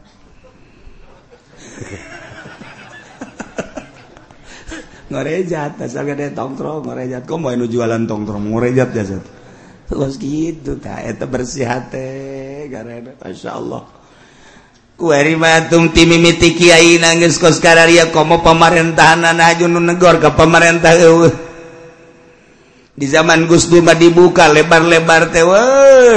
ngorejat 5.10 5.78
asal 5.80 6.02
ada 6.02 6.26
tongtrong 6.34 6.82
ngorejat 6.82 7.22
kok 7.24 7.38
mau 7.38 7.54
jualan 7.54 8.02
tongtrong 8.04 8.50
ngorejat 8.50 8.90
ya 8.92 9.04
terus 9.86 10.18
gitu 10.18 10.82
tak 10.82 11.14
eta 11.14 11.24
bersih 11.30 11.64
hati 11.64 12.66
karena 12.68 13.14
masya 13.22 13.54
Allah. 13.54 13.95
Timimiti 15.92 16.56
kiai 16.56 16.96
nangis 16.96 17.36
kos 17.36 17.60
kararia 17.60 18.08
komo 18.08 18.40
pemerintahan 18.40 19.24
ajun 19.36 19.76
negor 19.84 20.16
ke 20.16 20.32
pemerintah 20.32 20.96
eueuh 20.96 21.46
di 22.96 23.04
zaman 23.04 23.44
Gus 23.44 23.68
Dur 23.68 23.84
dibuka 23.84 24.48
lebar-lebar 24.48 25.28
teh 25.28 25.44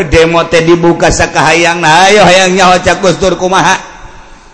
demo 0.08 0.48
teh 0.48 0.64
dibuka 0.64 1.12
sakahayang 1.12 1.84
nah 1.84 2.08
ayo 2.08 2.24
hayang 2.24 2.56
nyaho 2.56 2.80
cak 2.80 3.04
Gus 3.04 3.20
Dur 3.20 3.36
kumaha. 3.36 3.76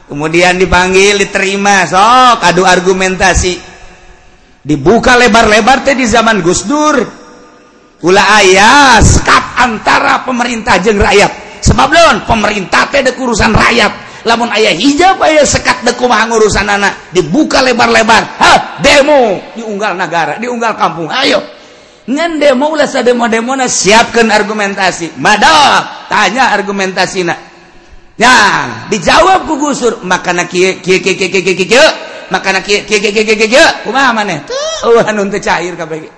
Kemudian 0.10 0.58
dipanggil 0.58 1.22
diterima 1.22 1.86
sok 1.86 2.42
adu 2.42 2.66
argumentasi. 2.66 3.62
Dibuka 4.66 5.14
lebar-lebar 5.22 5.86
teh 5.86 5.94
di 5.94 6.10
zaman 6.10 6.42
Gus 6.42 6.66
Dur. 6.66 6.98
Ulah 8.02 8.42
ayah 8.42 8.98
sekat 9.06 9.62
antara 9.62 10.26
pemerintah 10.26 10.82
jeng 10.82 10.98
rakyat. 10.98 11.62
Sebab 11.62 11.90
lon 11.94 12.18
pemerintah 12.26 12.90
teh 12.90 13.06
urusan 13.06 13.54
rakyat 13.54 14.05
lamun 14.26 14.50
ayah 14.52 14.74
hijab 14.74 15.22
aya 15.22 15.46
sekat 15.46 15.86
dekumah 15.86 16.26
urusan 16.26 16.66
anak 16.66 17.14
dibuka 17.14 17.62
lebar-lebar. 17.62 18.42
Ha 18.42 18.82
demo! 18.82 19.54
Diunggal 19.54 19.94
negara 19.94 20.42
diunggal 20.42 20.74
kampung. 20.74 21.08
Ayo. 21.14 21.40
Ngan 22.06 22.38
demo 22.42 22.74
ulah 22.74 22.90
demo 22.90 23.30
demo 23.30 23.54
na 23.54 23.70
siapkan 23.70 24.30
argumentasi. 24.34 25.22
Madap 25.22 26.10
tanya 26.10 26.54
argumentasi 26.54 27.22
na 27.22 27.38
dijawab 28.90 29.46
ku 29.46 29.62
gusur. 29.62 30.02
Makana 30.02 30.50
kieu 30.50 30.82
kieu 30.82 31.02
kieu 31.02 31.16
kieu 31.18 31.88
makana 32.34 32.66
kieu 32.66 32.82
kieu 32.86 33.00
kieu 33.00 33.38
kieu 33.38 33.68
kumaha 33.86 34.10
maneh? 34.14 34.42
Tuh. 34.50 34.90
Oh, 34.90 35.02
anu 35.06 35.30
teu 35.30 35.42
cair 35.42 35.78
kabeh. 35.78 36.10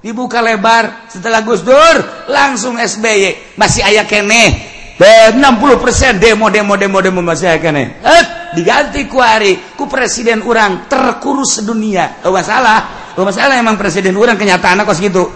Dibuka 0.00 0.40
lebar. 0.44 1.08
Setelah 1.08 1.40
Gus 1.44 1.64
Dur 1.64 2.28
langsung 2.28 2.76
SBY 2.76 3.56
masih 3.56 3.84
ayah 3.84 4.04
keneh. 4.04 4.73
Eh, 4.94 5.34
dan 5.34 5.58
60% 5.58 6.22
demo 6.22 6.46
demo 6.54 6.78
demo 6.78 7.02
demo 7.02 7.18
bahasa 7.26 7.58
kene 7.58 7.98
eh 7.98 8.24
diganti 8.54 9.10
ku 9.10 9.18
hari 9.18 9.74
ku 9.74 9.90
presiden 9.90 10.46
orang 10.46 10.86
terkurus 10.86 11.58
sedunia. 11.58 12.22
Gak 12.22 12.30
masalah. 12.30 13.10
Gak 13.18 13.26
masalah 13.26 13.58
emang 13.58 13.74
presiden 13.74 14.14
orang 14.14 14.38
kenyataan 14.38 14.86
kos 14.86 15.02
gitu. 15.02 15.26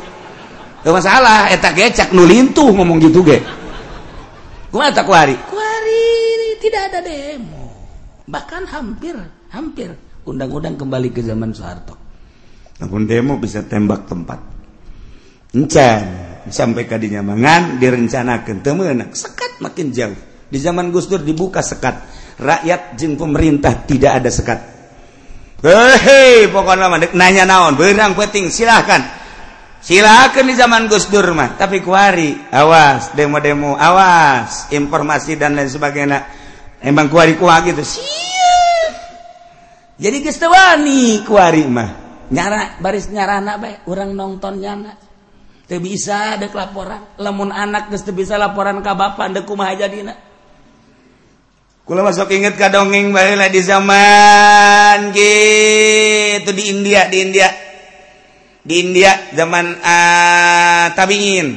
Gak 0.86 0.94
masalah 0.94 1.50
eta 1.50 1.74
gecak 1.74 2.14
nulintuh 2.14 2.70
ngomong 2.70 3.02
gitu 3.02 3.26
ge. 3.26 3.42
Kumaha 4.70 4.94
tak 4.94 5.10
ku 5.10 5.12
hari? 5.12 5.34
Ku 5.50 5.58
hari 5.58 6.06
tidak 6.62 6.94
ada 6.94 7.00
demo. 7.02 7.74
Bahkan 8.30 8.62
hampir 8.70 9.18
hampir 9.50 9.90
undang-undang 10.22 10.78
kembali 10.78 11.10
ke 11.10 11.18
zaman 11.26 11.50
Soeharto. 11.50 11.98
Namun 12.78 13.10
demo 13.10 13.34
bisa 13.42 13.66
tembak 13.66 14.06
tempat. 14.06 14.38
Encan 15.50 16.37
sampai 16.50 16.84
ke 16.88 16.96
dinyamangan 16.96 17.76
direncanakan. 17.78 18.60
Temenak 18.64 19.14
sekat 19.14 19.62
makin 19.62 19.92
jauh. 19.94 20.18
Di 20.48 20.56
zaman 20.56 20.88
Gus 20.88 21.06
Dur 21.06 21.20
dibuka 21.20 21.60
sekat. 21.60 22.18
Rakyat 22.38 22.94
jeng 22.94 23.18
pemerintah 23.18 23.84
tidak 23.84 24.22
ada 24.22 24.30
sekat. 24.30 24.58
He 26.06 26.46
pokok 26.48 26.74
nanya 27.18 27.44
naon. 27.44 27.74
Berang 27.74 28.14
peting 28.14 28.48
silahkan. 28.48 29.18
Silahkan 29.78 30.42
di 30.42 30.54
zaman 30.58 30.90
Gus 30.90 31.06
Durmah 31.06 31.54
tapi 31.54 31.82
kuari 31.82 32.34
awas 32.50 33.14
demo-demo 33.14 33.74
awas. 33.78 34.70
Informasi 34.70 35.38
dan 35.38 35.58
lain 35.58 35.70
sebagainya. 35.70 36.18
Emang 36.78 37.10
kuari 37.10 37.34
kuah 37.34 37.58
gitu. 37.66 37.82
Siap. 37.82 38.92
Jadi 39.98 40.16
gestewani 40.22 41.26
kuari 41.26 41.66
mah. 41.66 41.90
Nyara 42.28 42.78
baris 42.78 43.10
nyara 43.10 43.40
anak 43.40 43.56
baik 43.58 43.78
orang 43.88 44.12
nonton 44.12 44.60
nyana 44.60 45.07
Teu 45.68 45.84
bisa 45.84 46.40
dek 46.40 46.56
laporan. 46.56 47.20
Lamun 47.20 47.52
anak 47.52 47.92
geus 47.92 48.00
teu 48.00 48.16
bisa 48.16 48.40
laporan 48.40 48.80
ka 48.80 48.96
bapa 48.96 49.28
dek 49.28 49.44
kumaha 49.44 49.76
jadina. 49.76 50.16
Kula 51.84 52.04
masuk 52.04 52.32
inget 52.32 52.56
ka 52.56 52.72
dongeng 52.72 53.12
bae 53.12 53.36
di 53.52 53.60
zaman 53.60 55.12
gitu 55.12 56.50
di 56.56 56.64
India, 56.72 57.08
di 57.12 57.16
India. 57.20 57.48
Di 58.64 58.74
India 58.80 59.12
zaman 59.36 59.76
uh, 59.80 60.86
tabiin. 60.92 61.48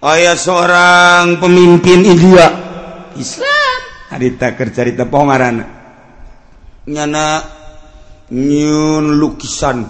Aya 0.00 0.32
seorang 0.32 1.36
pemimpin 1.40 2.04
India 2.04 2.48
Islam. 3.20 3.78
Harita 4.12 4.56
kercarita 4.56 5.04
poho 5.04 5.28
ngaranna. 5.28 5.64
Nyana 6.88 7.24
nyun 8.32 9.20
lukisan. 9.20 9.84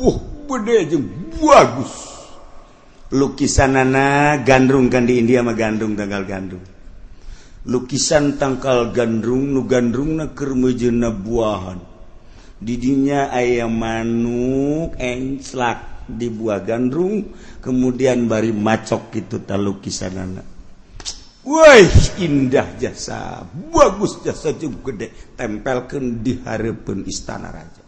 Wah, 0.00 0.12
oh, 0.12 0.16
gede 0.48 0.96
jeung 0.96 1.08
bagus. 1.36 2.09
Lukisan 3.10 3.74
anak 3.74 4.46
gandrung 4.46 4.86
kan 4.86 5.06
di 5.06 5.18
India 5.18 5.42
mah 5.42 5.58
gandrung 5.58 5.98
tanggal 5.98 6.22
gandrung. 6.22 6.64
Lukisan 7.66 8.40
tangkal 8.40 8.94
gandrung 8.94 9.52
nu 9.52 9.66
gandrung 9.66 10.16
na 10.16 10.32
kermejena 10.32 11.12
buahan. 11.12 11.82
Didinya 12.60 13.32
ayam 13.32 13.72
manuk 13.72 14.96
enclak 15.00 16.06
di 16.10 16.26
buah 16.28 16.60
gandrung 16.66 17.32
kemudian 17.62 18.26
bari 18.26 18.50
macok 18.50 19.14
gitu 19.14 19.46
tak 19.46 19.62
lukisan 19.62 20.18
anak 20.18 20.46
Wah 21.40 21.80
indah 22.20 22.76
jasa 22.76 23.40
bagus 23.72 24.20
jasa 24.20 24.52
juga 24.52 24.92
gede. 24.92 25.08
Tempelkan 25.40 26.20
di 26.20 26.36
harapan 26.44 27.00
istana 27.08 27.48
raja. 27.48 27.80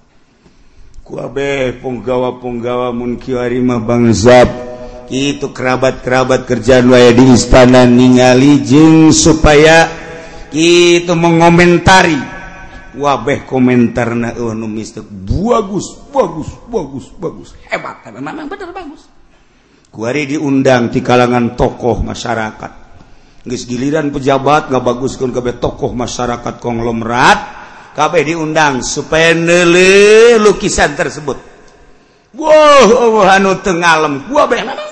Kuabe 1.04 1.76
penggawa 1.76 2.40
penggawa 2.40 2.96
mun 2.96 3.20
kiwari 3.20 3.61
mah 3.61 3.76
bangzab 3.85 4.71
itu 5.10 5.50
kerabat-kerabat 5.50 6.46
kerjaan 6.46 6.86
waya 6.92 7.10
di 7.10 7.34
istana 7.34 7.88
ningali 7.88 8.62
jeng 8.62 9.10
supaya 9.10 9.90
itu 10.52 11.12
mengomentari. 11.16 12.30
Wabeh 12.92 13.48
komentar 13.48 14.12
na 14.12 14.36
oh, 14.36 14.52
nu 14.52 14.68
mistik. 14.68 15.08
Bagus 15.08 15.96
bagus 16.12 16.52
bagus 16.68 17.06
bagus. 17.16 17.48
Hebat 17.72 18.04
tapi 18.04 18.20
memang 18.20 18.52
benar 18.52 18.68
bagus. 18.68 19.08
Kuari 19.88 20.28
diundang 20.28 20.92
di 20.92 21.00
kalangan 21.00 21.56
tokoh 21.56 22.04
masyarakat. 22.04 22.72
Gis 23.48 23.64
giliran 23.64 24.12
pejabat 24.12 24.68
nggak 24.68 24.84
bagus 24.84 25.16
kan 25.16 25.32
kabeh 25.32 25.56
tokoh 25.56 25.96
masyarakat 25.96 26.60
konglomerat 26.60 27.38
kabeh 27.96 28.22
diundang 28.28 28.84
supaya 28.84 29.32
nele 29.32 30.36
lukisan 30.36 30.92
tersebut. 30.92 31.40
Wow 32.36 32.92
oh, 32.92 33.24
anu 33.24 33.56
tengalem 33.64 34.28
gua 34.28 34.44
memang 34.48 34.91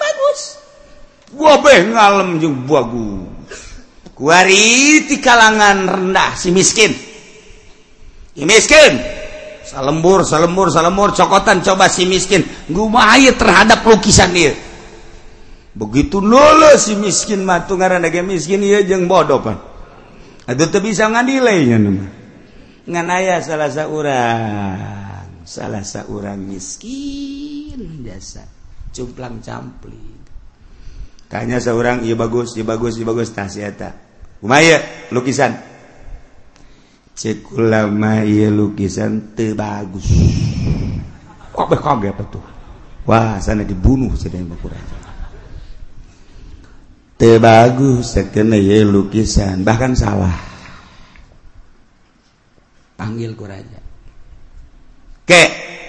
Gua 1.35 1.63
ngalem 1.63 2.43
jeung 2.43 2.67
bagus. 2.67 3.31
Kuari 4.15 5.09
di 5.09 5.17
kalangan 5.17 5.89
rendah 5.89 6.37
si 6.37 6.53
miskin. 6.53 6.93
Si 8.37 8.45
miskin. 8.45 9.01
Salembur, 9.65 10.27
salembur, 10.27 10.69
salembur, 10.69 11.15
cokotan 11.15 11.63
coba 11.63 11.89
si 11.89 12.05
miskin. 12.05 12.43
Gua 12.69 13.17
terhadap 13.17 13.87
lukisan 13.87 14.35
dia. 14.35 14.53
Begitu 15.71 16.19
lulus 16.19 16.91
si 16.91 16.99
miskin 16.99 17.47
matu 17.47 17.79
ngaran 17.79 18.03
ge 18.11 18.21
miskin 18.27 18.61
ieu 18.61 18.83
jeung 18.83 19.07
bodoh 19.07 19.39
pan. 19.39 19.57
Aduh 20.51 20.67
teu 20.67 20.83
bisa 20.83 21.07
ngadilai 21.07 21.63
nya 21.63 21.79
Ngan 22.91 23.07
aya 23.07 23.39
salah 23.39 23.71
saurang, 23.71 25.47
salah 25.47 25.85
saurang 25.87 26.43
miskin 26.43 28.03
jasa 28.03 28.43
cumplang 28.91 29.39
campling. 29.39 30.19
tanya 31.31 31.63
seorang 31.63 32.03
iya 32.03 32.19
bagus 32.19 32.59
iya 32.59 32.67
bagus 32.67 32.99
iya 32.99 33.07
bagus. 33.07 33.31
Tah 33.31 33.47
sieta 33.47 33.95
umaya 34.43 35.09
lukisan. 35.15 35.55
Cekulama 37.15 38.27
iya 38.27 38.51
lukisan 38.51 39.39
teu 39.39 39.55
bagus. 39.55 40.11
Kok 41.55 41.69
bekog 41.71 42.03
apa 42.03 42.23
tuh? 42.27 42.45
Wah 43.07 43.39
sana 43.39 43.63
dibunuh 43.63 44.13
sedang 44.19 44.51
berkurang 44.51 45.01
teu 47.21 47.37
bagus 47.37 48.17
sakena 48.17 48.57
ye 48.57 48.81
lukisan. 48.81 49.61
Bahkan 49.61 49.93
salah. 49.93 50.33
Panggil 52.97 53.37
ku 53.37 53.45
raja. 53.45 53.77
Ke 55.29 55.43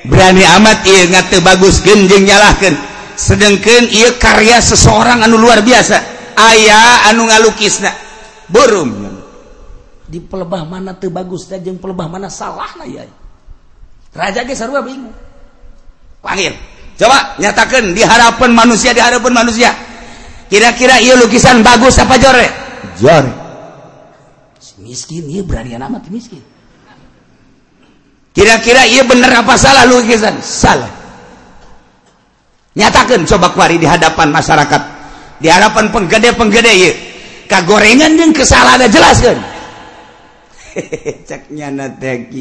berani 0.04 0.44
amat 0.60 0.84
ieu 0.84 1.08
ngateubaguskeun 1.08 2.12
jeung 2.12 2.28
nyalahkeun. 2.28 2.91
sedangkan 3.16 3.90
ia 3.92 4.16
karya 4.20 4.60
seseorang 4.60 5.24
anu 5.26 5.40
luar 5.40 5.64
biasa. 5.64 5.98
Ayaah 6.36 7.12
anu 7.12 7.28
ngalukisna. 7.28 7.92
Burung 8.52 9.12
di 10.12 10.20
pelebah 10.20 10.68
mana 10.68 10.92
tuh 10.92 11.08
bagus 11.08 11.48
dan 11.48 11.64
yang 11.64 11.80
pelebah 11.80 12.12
mana 12.12 12.28
salah 12.28 12.68
lah 12.76 12.84
ya. 12.84 13.08
Raja 14.12 14.44
ge 14.44 14.52
sarua 14.52 14.84
bingung. 14.84 15.16
Panggil 16.20 16.52
coba 17.00 17.40
nyatakan 17.40 17.96
di 17.96 18.04
harapan 18.04 18.52
manusia 18.52 18.92
di 18.92 19.00
harapan 19.00 19.32
manusia. 19.32 19.72
Kira-kira 20.52 21.00
iya 21.00 21.16
lukisan 21.16 21.64
bagus 21.64 21.96
apa 21.96 22.20
jore? 22.20 22.48
Jore. 23.00 23.32
Si 24.60 24.84
miskin 24.84 25.32
iya 25.32 25.48
berani 25.48 25.80
amat 25.80 26.12
miskin. 26.12 26.44
Kira-kira 28.36 28.84
iya 28.84 29.08
bener 29.08 29.32
apa 29.32 29.56
salah 29.56 29.88
lukisan? 29.88 30.44
Salah. 30.44 30.92
nyatakan 32.78 33.28
coba 33.28 33.52
kuari 33.52 33.76
di 33.82 33.88
hadapan 33.88 34.32
masyarakat. 34.32 34.82
Di 35.42 35.50
hadapan 35.50 35.90
penggede 35.90 36.38
penggede 36.38 36.72
yuk 36.78 36.96
kagorengan 37.52 38.16
yang 38.16 38.32
kesalahan 38.32 38.88
jelaskan 38.88 39.36
ceknya 41.28 41.68
natek 41.68 42.32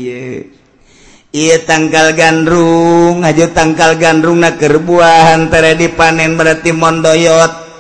iya 1.35 1.57
tangkal 1.67 2.15
gandrung 2.15 3.27
aja 3.27 3.51
tangkal 3.51 3.99
gandrung 3.99 4.39
na 4.39 4.55
kerbuahan 4.55 5.51
tere 5.51 5.75
dipanen 5.75 6.39
berarti 6.39 6.71
mondoyot. 6.71 7.71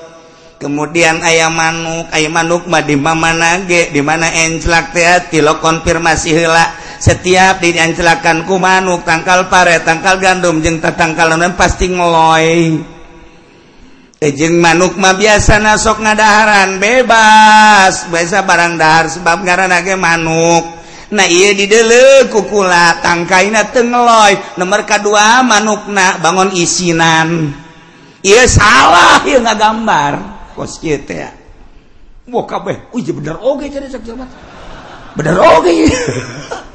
Kemudian 0.60 1.24
ayam 1.24 1.56
manuk 1.56 2.12
ayam 2.12 2.36
manuk 2.36 2.68
mah 2.68 2.84
di 2.84 2.92
mana 2.92 3.32
nage 3.32 3.88
di 3.96 4.02
mana 4.04 4.28
enclak 4.28 4.92
teh 4.92 5.08
tilo 5.32 5.56
konfirmasi 5.56 6.36
hela 6.36 6.68
setiap 7.00 7.64
diancelakan 7.64 8.44
ku 8.44 8.60
manuk 8.60 9.08
tangkal 9.08 9.48
pare 9.48 9.80
tangkal 9.80 10.20
gandum 10.20 10.60
jeng 10.60 10.84
tatangkalan 10.84 11.56
pasti 11.56 11.88
ngeloy. 11.88 12.76
Eh, 14.20 14.28
Ejeng 14.28 14.60
manuk 14.60 15.00
mah 15.00 15.16
biasa 15.16 15.64
nasok 15.64 16.04
ngadaharan 16.04 16.76
bebas. 16.76 18.04
Biasa 18.12 18.44
barang 18.44 18.76
dahar 18.76 19.08
sebab 19.08 19.40
karena 19.48 19.80
ge 19.80 19.96
manuk. 19.96 20.76
Nah 21.16 21.24
iya 21.24 21.56
didele 21.56 22.28
kukula 22.28 23.00
tangkaina 23.00 23.72
tengeloy 23.72 24.36
nomor 24.60 24.84
kedua 24.84 25.40
manukna 25.40 26.20
bangun 26.20 26.52
isinan. 26.52 27.48
Iya 28.20 28.44
salah 28.44 29.24
iya 29.24 29.40
nggak 29.40 29.56
gambar 29.56 30.12
kos 30.52 30.76
kita 30.84 31.14
ya. 31.16 31.30
Wah 32.28 32.44
kabeh. 32.44 32.92
Uji 32.92 33.16
bener 33.16 33.40
oge 33.40 33.72
cari 33.72 33.88
sak 33.88 34.04
jabat 34.04 34.28
bener 35.16 35.40
oge. 35.40 35.88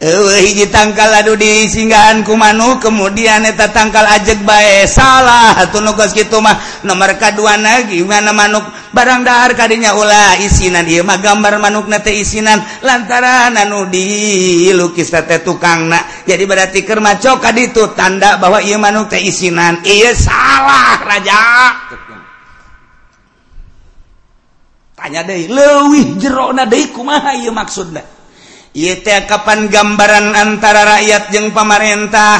hiji 0.00 0.72
tangkal 0.72 1.12
aduh 1.12 1.36
di 1.36 1.68
singgahan 1.68 2.24
kumanu 2.24 2.80
kemudian 2.80 3.44
eta 3.44 3.68
tangkal 3.68 4.08
ajek 4.08 4.40
bae 4.48 4.88
salah 4.88 5.60
atau 5.60 5.84
geus 5.92 6.16
gitu 6.16 6.40
mah. 6.40 6.56
Nomor 6.88 7.20
kedua 7.20 7.60
lagi 7.60 8.00
mana 8.00 8.32
manuk 8.32 8.64
barang 8.96 9.20
dahar 9.28 9.52
kadinya 9.52 9.92
ulah 9.92 10.40
isinan. 10.40 10.88
Iya 10.88 11.04
mah 11.04 11.20
gambar 11.20 11.60
manuk 11.60 11.84
nate 11.92 12.16
isinan 12.16 12.64
lantaran 12.80 13.52
anu 13.60 13.92
di 13.92 14.72
lukis 14.72 15.12
tete 15.12 15.44
tukang 15.44 15.92
nak 15.92 16.24
jadi 16.24 16.48
berarti 16.48 16.80
kermaco 16.80 17.36
kaditu 17.36 17.92
tanda 17.92 18.40
bahwa 18.40 18.64
iya 18.64 18.80
manuk 18.80 19.12
teh 19.12 19.20
isinan. 19.20 19.84
Iya 19.84 20.16
salah 20.16 20.96
raja. 21.04 21.44
Tanya 24.96 25.28
deh 25.28 25.44
lewih 25.44 26.16
jerona 26.16 26.64
deh 26.64 26.88
kumaha 26.88 27.36
iya 27.36 27.52
maksudnya 27.52 28.19
Kapan 28.70 29.66
gambaran 29.66 30.30
antara 30.30 30.86
rakyat 30.86 31.34
jeung 31.34 31.50
pamarentah? 31.50 32.38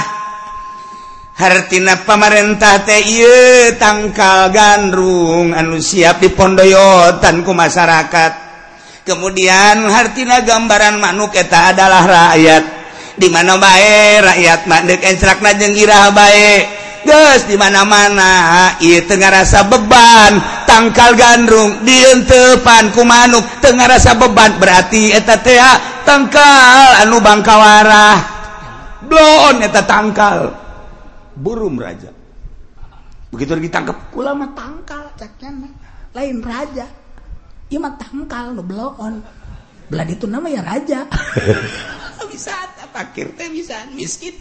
Hartina 1.34 2.06
pamarentah 2.06 2.86
teh 2.86 3.02
tangkal 3.74 4.54
gandrung 4.54 5.50
anu 5.50 5.82
siap 5.82 6.22
dipondoyotan 6.22 7.42
ku 7.42 7.50
masyarakat. 7.50 8.32
Kemudian 9.02 9.90
hartina 9.90 10.46
gambaran 10.46 11.02
manuk 11.02 11.34
eta 11.34 11.74
adalah 11.74 12.06
rakyat. 12.06 12.62
Di 13.18 13.26
mana 13.26 13.58
bae 13.58 14.22
rakyat 14.22 14.70
mandek 14.70 15.02
encrakna 15.02 15.50
jeung 15.58 15.74
girah 15.74 16.14
bae. 16.14 16.78
Geus 17.00 17.48
di 17.48 17.56
mana-mana 17.56 18.76
ieu 18.84 19.00
teu 19.08 19.16
ngarasa 19.16 19.64
beban 19.64 20.36
tangkal 20.68 21.16
gandrung 21.16 21.80
dientepan 21.80 22.92
ku 22.92 23.02
manuk 23.08 23.42
teu 23.64 23.72
ngarasa 23.72 24.14
beban. 24.20 24.60
Berarti 24.60 25.08
eta 25.08 25.40
teh 25.40 25.56
tangkal 26.10 27.06
anu 27.06 27.22
Bangkawarah. 27.22 28.18
Bloneta 29.06 29.82
tangkal. 29.86 30.50
Burung 31.38 31.78
raja. 31.78 32.10
Begitu 33.30 33.54
ditangkap 33.54 34.10
ulama 34.18 34.50
tangkal 34.58 35.06
caknya 35.14 35.70
lain 36.10 36.42
raja. 36.42 36.86
Iman 37.70 37.94
tangkal 37.94 38.50
nu 38.58 38.66
bloon. 38.66 39.22
Belah 39.86 40.06
itu 40.10 40.26
nama 40.26 40.50
ya 40.50 40.66
raja. 40.66 41.06
Bisa 42.30 42.54
pakir 42.90 43.30
teh 43.38 43.46
bisa 43.50 43.86
miskin. 43.94 44.34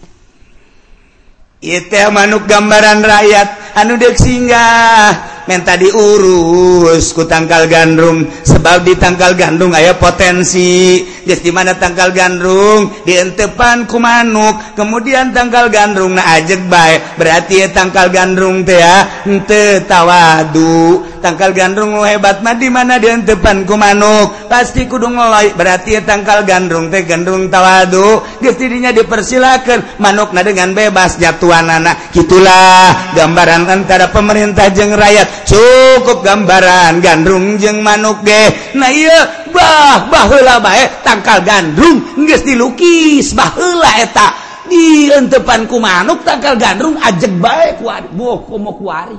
Itu 1.61 2.01
manuk 2.09 2.49
gambaran 2.49 3.03
rakyat 3.05 3.77
anu 3.77 3.99
dek 3.99 4.17
singgah. 4.17 5.38
menta 5.49 5.73
diurus 5.73 7.09
ku 7.17 7.25
tangkal 7.25 7.65
gandum 7.65 8.29
sebab 8.45 8.85
di 8.85 8.93
tangkal 8.93 9.33
gandum 9.33 9.73
aya 9.73 9.97
potensi. 9.97 11.01
Geus 11.25 11.41
di 11.41 11.49
mana 11.49 11.73
tangkal 11.73 12.13
gandum 12.13 12.93
di 13.01 13.17
entepan 13.17 13.89
ku 13.89 13.97
manuk. 13.97 14.77
Kemudian 14.77 15.33
tangkal 15.33 15.73
gandrung 15.73 16.13
na 16.13 16.37
ajek 16.37 16.69
baik 16.69 17.17
berarti 17.17 17.65
ya 17.65 17.67
tangkal 17.73 18.13
gandum 18.13 18.61
teh 18.61 18.77
ya 18.77 19.25
ente 19.25 19.81
tawadu. 19.89 21.09
Tangkal 21.19 21.51
gandum 21.51 21.91
nu 21.91 22.01
hebat 22.07 22.39
mah 22.39 22.55
di 22.55 22.71
mana 22.71 22.95
di 22.95 23.11
entepan 23.11 23.67
ku 23.67 23.75
manuk? 23.75 24.47
Pasti 24.47 24.87
kudu 24.87 25.09
ngoloy 25.09 25.51
berarti 25.57 25.97
ya 25.97 26.01
tangkal 26.05 26.45
gandum 26.45 26.93
teh 26.93 27.03
gandum 27.03 27.49
tawadu. 27.49 28.21
Getidinya 28.39 28.93
dipersilakan 28.93 29.99
manuk 29.99 30.31
na 30.31 30.45
dengan 30.45 30.71
bebas 30.77 31.17
jatuhan 31.17 31.67
anak 31.67 32.13
gitulah 32.13 33.15
gambaran 33.17 33.67
antara 33.67 34.13
pemerintah 34.13 34.69
jeng 34.71 34.95
rakyat. 34.95 35.38
cukup 35.47 36.25
gambaran 36.25 36.99
gandrung 37.03 37.59
jeung 37.59 37.79
manuk 37.83 38.23
ge. 38.23 38.73
Nah 38.75 38.91
iya 38.91 39.47
bah 39.51 40.07
bahula 40.11 40.59
bae 40.59 40.83
eh, 40.83 40.87
tangkal 41.05 41.43
gandrung 41.45 42.23
geus 42.25 42.43
dilukis 42.43 43.35
bahula 43.35 43.91
eta. 43.99 44.27
Dientepan 44.69 45.65
ku 45.65 45.81
manuk 45.81 46.21
tangkal 46.21 46.53
gandrung 46.59 46.99
ajeg 47.01 47.33
bae 47.41 47.73
kuari 47.81 48.07
boh 48.13 48.45
komo 48.45 48.77
kuari 48.77 49.17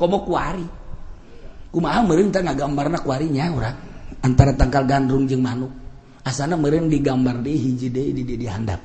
komo 0.00 0.24
kuari 0.24 0.64
kumaha 1.68 2.00
meureun 2.00 2.32
teh 2.32 2.40
ngagambarna 2.40 3.04
kuarinya 3.04 3.52
urang 3.52 3.76
antara 4.24 4.56
tangkal 4.56 4.88
gandrung 4.88 5.28
jeung 5.28 5.44
manuk. 5.44 5.68
Asana 6.26 6.58
meureun 6.58 6.90
digambar 6.90 7.38
di 7.38 7.54
hiji 7.54 7.86
deui 7.86 8.10
di 8.10 8.24
di 8.26 8.46
handap. 8.50 8.82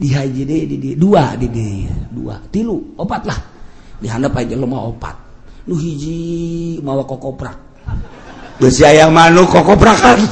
Di 0.00 0.08
haji 0.08 0.42
deui 0.46 0.64
di 0.64 0.76
di 0.80 0.90
dua 0.96 1.36
di 1.36 1.50
dua. 2.08 2.40
Tilu 2.48 2.96
opat 2.96 3.22
lah. 3.28 3.40
Di 4.00 4.08
handap 4.08 4.32
aja 4.38 4.56
lemah 4.56 4.82
opat. 4.88 5.25
nu 5.66 5.74
hiji 5.74 6.78
mawa 6.80 7.02
kokoprak. 7.02 7.58
Geus 8.56 8.80
aya 8.80 9.10
manuk 9.10 9.50
kokoprakan 9.50 10.22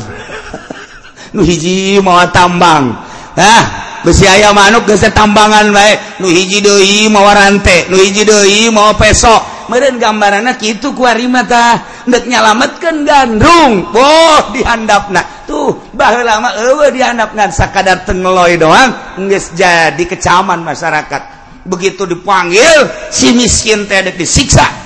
nu 1.34 1.42
hiji 1.42 1.98
mawa 1.98 2.30
tambang. 2.30 2.94
Ah 3.34 3.64
besi 4.06 4.24
aya 4.30 4.54
manuk 4.54 4.86
geus 4.86 5.02
tambangan 5.10 5.74
baik 5.74 6.22
nu 6.22 6.30
hiji 6.30 6.62
deui 6.62 7.10
mawa 7.10 7.34
rante. 7.34 7.90
Nu 7.90 7.98
hiji 7.98 8.22
deui 8.22 8.70
mawa 8.70 8.94
pesok 8.94 9.66
meureun 9.66 9.98
gambaranna 9.98 10.54
kitu 10.54 10.94
ku 10.94 11.02
ari 11.02 11.26
mata 11.26 11.82
deuk 12.06 12.24
nyalametkeun 12.30 13.02
gandrung. 13.02 13.90
Boh 13.90 14.54
dihandapna. 14.54 15.44
Tuh 15.50 15.74
baheula 15.92 16.40
mah 16.40 16.54
dihandap 16.94 17.34
ngan 17.34 17.50
sakadar 17.50 18.06
tengeloy 18.06 18.54
doang. 18.54 19.18
Geus 19.26 19.50
jadi 19.58 20.00
kecaman 20.06 20.62
masyarakat. 20.62 21.34
Begitu 21.66 22.06
dipanggil 22.06 22.86
si 23.10 23.34
miskin 23.34 23.90
teh 23.90 24.04
disiksa. 24.14 24.84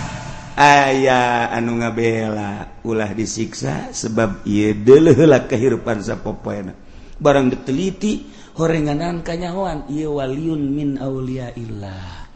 aya 0.58 1.54
anu 1.54 1.78
ngabela 1.78 2.82
ulah 2.82 3.14
disiksa 3.14 3.94
sebab 3.94 4.42
ia 4.42 4.74
delelah 4.74 5.46
kehidupan 5.46 6.02
sapopoena. 6.02 6.74
Barang 7.22 7.54
diteliti 7.54 8.26
horenganan 8.58 9.22
kanyahoan 9.22 9.86
ia 9.86 10.10
waliun 10.10 10.62
min 10.74 10.98
aulia 10.98 11.54
illah 11.54 12.26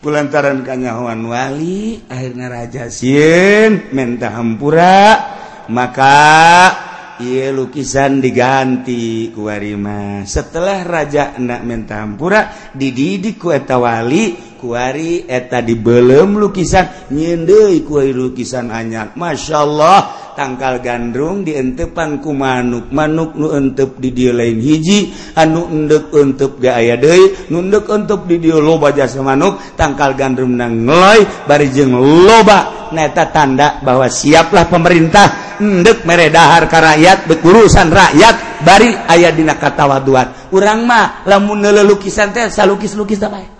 kulantaran 0.00 0.64
kanyahoan 0.64 1.20
wali 1.28 2.00
akhirnya 2.08 2.48
raja 2.48 2.84
sieun 2.88 3.92
menta 3.92 4.32
hampura 4.32 5.00
maka 5.68 6.16
ia 7.20 7.52
lukisan 7.52 8.24
diganti 8.24 9.28
kuwarima 9.32 10.24
setelah 10.24 10.84
raja 10.88 11.36
nak 11.36 11.60
menta 11.68 12.00
hampura 12.00 12.72
dididik 12.72 13.36
ku 13.36 13.52
eta 13.52 13.76
wali 13.76 14.49
kuari 14.60 15.24
eta 15.24 15.64
dibelum 15.64 16.36
lukisan. 16.36 17.08
Nyende 17.08 17.80
kuari 17.88 18.12
lukisan 18.12 18.68
anyak 18.68 19.16
Masya 19.16 19.56
Allah 19.64 19.98
tangkal 20.36 20.84
gandrung 20.84 21.40
dientepan 21.42 22.20
ku 22.20 22.36
manuk. 22.36 22.92
Manuk 22.92 23.32
nu 23.40 23.56
entep 23.56 23.96
di 23.96 24.12
dia 24.12 24.36
lain 24.36 24.60
hiji. 24.60 25.08
Anu 25.40 25.72
endek 25.72 26.12
entep 26.12 26.60
ga 26.60 26.76
aya 26.76 27.00
deui. 27.00 27.48
Nu 27.48 27.64
endek 27.64 27.88
entep 27.88 28.28
di 28.28 28.36
dia 28.36 28.60
loba 28.60 28.92
jasa 28.92 29.24
manuk. 29.24 29.56
Tangkal 29.80 30.12
gandrung 30.12 30.52
nang 30.52 30.84
ngeloy 30.84 31.48
bari 31.48 31.72
jeung 31.72 31.96
loba. 31.96 32.92
Neta 32.92 33.32
tanda 33.32 33.80
bahwa 33.80 34.12
siaplah 34.12 34.68
pemerintah. 34.68 35.56
Endek 35.60 36.08
meredahar 36.08 36.72
ka 36.72 36.80
rakyat 36.80 37.28
bekurusan 37.28 37.92
rakyat 37.92 38.64
bari 38.64 38.96
aya 39.08 39.28
dina 39.28 39.60
katawaduan 39.60 40.52
urang 40.56 40.88
mah 40.88 41.24
lamun 41.28 41.60
leuleuk 41.60 42.00
lukisan 42.00 42.32
teh 42.32 42.48
salukis-lukis 42.48 43.20
bae. 43.20 43.59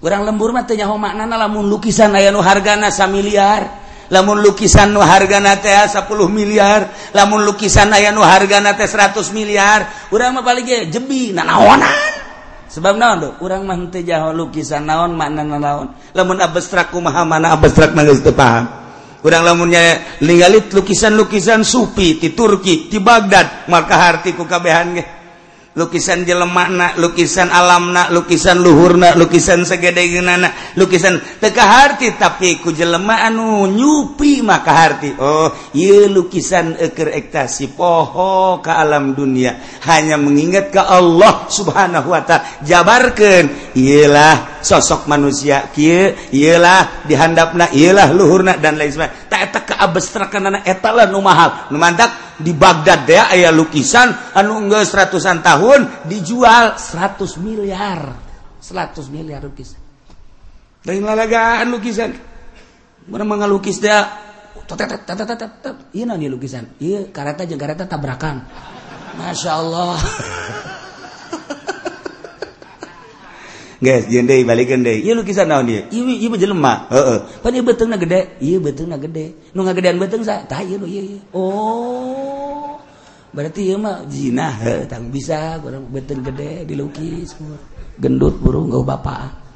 kurang 0.00 0.28
lembur 0.28 0.52
matnyaho 0.52 1.00
maknana 1.00 1.36
lamun 1.40 1.66
lukisan 1.68 2.12
aya 2.12 2.28
nu 2.28 2.44
hargana 2.44 2.92
sa 2.92 3.08
miliar 3.08 3.86
lamun 4.12 4.38
lukisan 4.38 4.94
nu 4.94 5.02
hargana 5.02 5.58
teh 5.58 5.72
10 5.72 6.06
miliar 6.30 6.92
lamun 7.16 7.42
lukisan 7.42 7.90
aya 7.90 8.14
nu 8.14 8.22
hargana 8.22 8.76
teh 8.76 8.86
100 8.86 9.34
miliar 9.34 10.10
urang 10.12 10.36
mah 10.36 10.44
paling 10.44 10.92
jebi 10.92 11.32
nanaonan. 11.32 12.16
Sebab 12.66 12.98
naon 12.98 13.16
do? 13.22 13.30
Urang 13.40 13.64
mah 13.64 13.78
henteu 13.78 14.04
jaho 14.04 14.36
lukisan 14.36 14.84
naon 14.84 15.16
maknana 15.16 15.56
naon. 15.56 15.86
Lamun 16.12 16.38
abstrak 16.44 16.92
kumaha 16.92 17.24
mana 17.24 17.56
abstrak 17.56 17.96
mah 17.96 18.04
geus 18.04 18.20
teu 18.20 18.36
paham. 18.36 18.68
Urang 19.24 19.42
lamunnya 19.42 20.20
ningali 20.22 20.68
lukisan-lukisan 20.68 21.64
supi 21.64 22.20
ti 22.20 22.36
Turki 22.36 22.86
ti 22.86 23.00
Baghdad 23.00 23.66
maka 23.72 23.96
harti 23.96 24.36
ku 24.36 24.44
kabehan 24.44 24.86
ge. 24.92 25.15
lukisan 25.76 26.24
jelemakna 26.24 26.96
lukisan 26.96 27.52
alamna 27.52 28.08
lukisan 28.08 28.56
luhurna 28.64 29.12
lukisan 29.12 29.60
segedegenana 29.68 30.72
lukisan 30.72 31.20
teka 31.36 31.60
harti 31.60 32.16
tapi 32.16 32.64
ku 32.64 32.72
jelema 32.72 33.28
anu 33.28 33.68
nyupi 33.68 34.40
maka 34.40 34.72
harti. 34.72 35.12
Oh 35.20 35.52
ye 35.76 36.08
lukisan 36.08 36.80
eker 36.80 37.12
ektasi 37.12 37.76
poho 37.76 38.64
ke 38.64 38.72
alam 38.72 39.12
dunia. 39.12 39.60
Hanya 39.84 40.16
mengingat 40.16 40.72
ke 40.72 40.80
Allah 40.80 41.44
subhanahu 41.52 42.08
wa 42.08 42.24
ta'ala 42.24 42.64
jabarkan 42.64 43.76
ialah 43.76 44.64
sosok 44.64 45.06
manusia 45.06 45.68
ialah 45.76 47.04
dihandapna 47.04 47.70
ialah 47.76 48.10
luhurna 48.16 48.56
dan 48.56 48.80
lain 48.80 48.90
sebagainya. 48.90 49.28
Tak 49.28 49.40
eta 49.52 49.60
keabstrakan 49.62 50.42
anak 50.48 50.62
etalah 50.64 51.04
nu 51.06 51.20
mahal. 51.20 51.68
Nu 51.68 51.76
mantak 51.76 52.25
di 52.36 52.52
Baghdad 52.52 53.08
ya 53.08 53.32
aya 53.32 53.48
lukisan 53.52 54.12
anu 54.36 54.60
enggak 54.60 54.84
seratusan 54.88 55.40
tahun 55.40 56.08
dijual 56.08 56.76
100 56.76 57.40
miliar. 57.40 58.12
100 58.60 59.14
miliar 59.14 59.40
lukisan 59.44 59.86
lain 60.86 61.02
lalagaan 61.02 61.66
lukisan. 61.74 62.14
Mana 63.10 63.26
mengalukis 63.26 63.82
dia 63.82 64.06
iya 65.94 66.04
nanti 66.06 66.26
lukisan. 66.30 66.78
Iya 66.78 67.10
kareta 67.10 67.42
jeng 67.42 67.58
kareta 67.58 67.90
tabrakan. 67.90 68.46
Masya 69.18 69.50
Allah. 69.50 69.98
guys 73.82 74.08
jende 74.08 74.40
balik 74.44 74.72
gede 74.72 75.04
iya 75.04 75.12
lukisan 75.12 75.48
naon 75.48 75.68
dia. 75.68 75.84
Iya 75.92 76.14
iwi 76.26 76.36
jelema 76.40 76.88
heeh 76.88 77.18
pan 77.44 77.52
ieu 77.52 77.64
beteungna 77.64 77.96
gede. 78.00 78.40
Iya 78.40 78.58
beteungna 78.60 78.96
gede. 78.96 79.36
Nu 79.52 79.64
ngagedean 79.64 79.96
beteng 80.00 80.22
sa 80.24 80.44
tah 80.44 80.60
ieu 80.64 80.80
nu 80.80 80.86
ieu 80.88 81.20
oh. 81.36 82.80
Berarti 83.36 83.68
ieu 83.68 83.76
mah 83.76 84.08
jinah 84.08 84.52
heuh 84.64 84.88
tang 84.88 85.12
bisa 85.12 85.60
kurang 85.60 85.88
beteng 85.92 86.24
gede 86.24 86.64
dilukis 86.64 87.36
gendut 88.00 88.36
burung 88.40 88.68
gak 88.68 88.84
bapak 88.84 89.46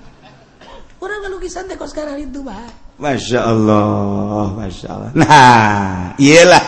orang 1.00 1.33
lukisan 1.33 1.64
teh 1.64 1.76
kok 1.80 1.88
sekarang 1.88 2.20
itu 2.20 2.44
pak? 2.44 3.00
Masya 3.00 3.40
Allah 3.40 4.52
masya 4.52 4.88
Allah. 4.92 5.11
Nah 5.16 6.12
iyalah. 6.20 6.64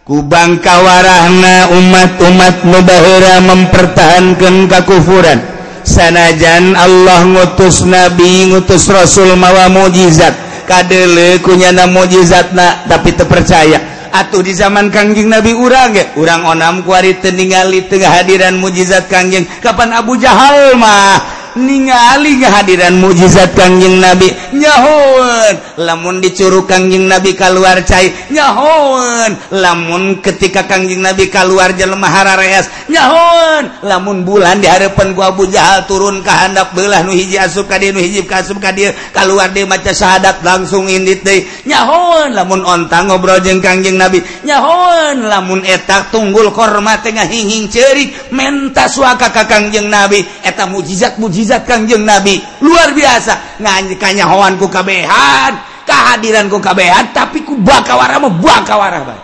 Kubang 0.00 0.58
kawarahna 0.58 1.70
umat-umat 1.70 2.66
mubahira 2.66 3.38
mempertahankan 3.46 4.66
kekufuran. 4.66 5.38
sanajan 5.82 6.76
Allah 6.76 7.24
ngutus 7.26 7.84
nabi 7.86 8.50
ngutus 8.50 8.88
Rasul 8.90 9.34
mawa 9.36 9.68
mukjizat 9.72 10.64
kadele 10.68 11.42
kunyana 11.42 11.90
mukjizatna 11.90 12.86
tapi 12.86 13.14
terpercaya. 13.16 13.80
Atuh 14.10 14.42
di 14.42 14.50
zaman 14.50 14.90
Kangjing 14.90 15.30
Nabi 15.30 15.54
urang 15.54 15.94
ge? 15.94 16.18
Urang 16.18 16.42
onam 16.42 16.82
kuari 16.82 17.22
teu 17.22 17.30
ningali 17.30 17.86
teu 17.86 18.02
hadiran 18.02 18.58
mukjizat 18.58 19.06
Kangjing 19.06 19.46
kapan 19.62 19.94
Abu 19.94 20.18
Jahal 20.18 20.74
mah? 20.74 21.39
ningali 21.56 22.36
kehadiran 22.42 23.00
mukjizat 23.00 23.56
Kangjing 23.56 24.02
Nabi. 24.02 24.28
Nyahun 24.52 25.80
lamun 25.80 26.20
dicuru 26.20 26.68
Kangjing 26.68 27.08
Nabi 27.08 27.32
keluar 27.32 27.80
cai 27.86 28.12
nyahun 28.28 29.54
lamun 29.56 30.20
ketika 30.20 30.68
Kangjing 30.68 31.00
Nabi 31.00 31.32
keluar 31.32 31.72
jelmahara 31.72 32.36
reas 32.36 32.68
nyahun 32.90 33.86
lamun 33.86 34.26
bulan 34.26 34.60
di 34.60 34.68
hadapan 34.68 35.16
gua 35.16 35.32
Abu 35.32 35.48
Jahal 35.48 35.88
turun 35.88 36.20
ke 36.20 36.28
handap 36.28 36.76
belah 36.76 37.00
nu 37.06 37.14
hiji 37.14 37.40
asup 37.40 37.70
ka 37.70 37.80
dieu 37.80 37.94
nu 37.94 38.02
hiji 38.02 38.26
kasub 38.26 38.60
ka 38.60 38.74
dieu 38.74 38.92
keluar 39.14 39.48
di 39.54 39.64
maca 39.64 39.94
syahadat 39.94 40.44
langsung 40.44 40.90
indit 40.90 41.24
deui. 41.24 41.46
Nyahoun 41.64 42.34
lamun 42.36 42.66
ontang 42.66 43.08
ngobrol 43.08 43.40
jeung 43.40 43.62
Kangjing 43.64 43.96
Nabi 43.96 44.20
nyahun 44.44 45.24
lamun 45.24 45.62
eta 45.64 46.10
tunggul 46.12 46.52
korma 46.52 47.00
tengah 47.00 47.30
ngahinging 47.30 47.70
ceurik 47.70 48.10
menta 48.34 48.90
suaka 48.90 49.30
ka 49.30 49.46
Kangjeng 49.46 49.86
Nabi. 49.86 50.24
Eta 50.42 50.66
mukjizat 50.66 51.16
mujizat 51.20 51.39
mukjizat 51.40 51.64
Kangjeng 51.64 52.04
Nabi. 52.04 52.36
Luar 52.60 52.92
biasa. 52.92 53.64
Nganyahowan 53.64 54.60
ku 54.60 54.68
kabehan 54.68 55.56
kehadiran 55.88 56.46
ku 56.52 56.60
kabehan 56.60 57.10
tapi 57.10 57.42
ku 57.42 57.56
bakawara 57.58 58.20
mah 58.20 58.30
bakawara 58.30 59.00
bae 59.02 59.22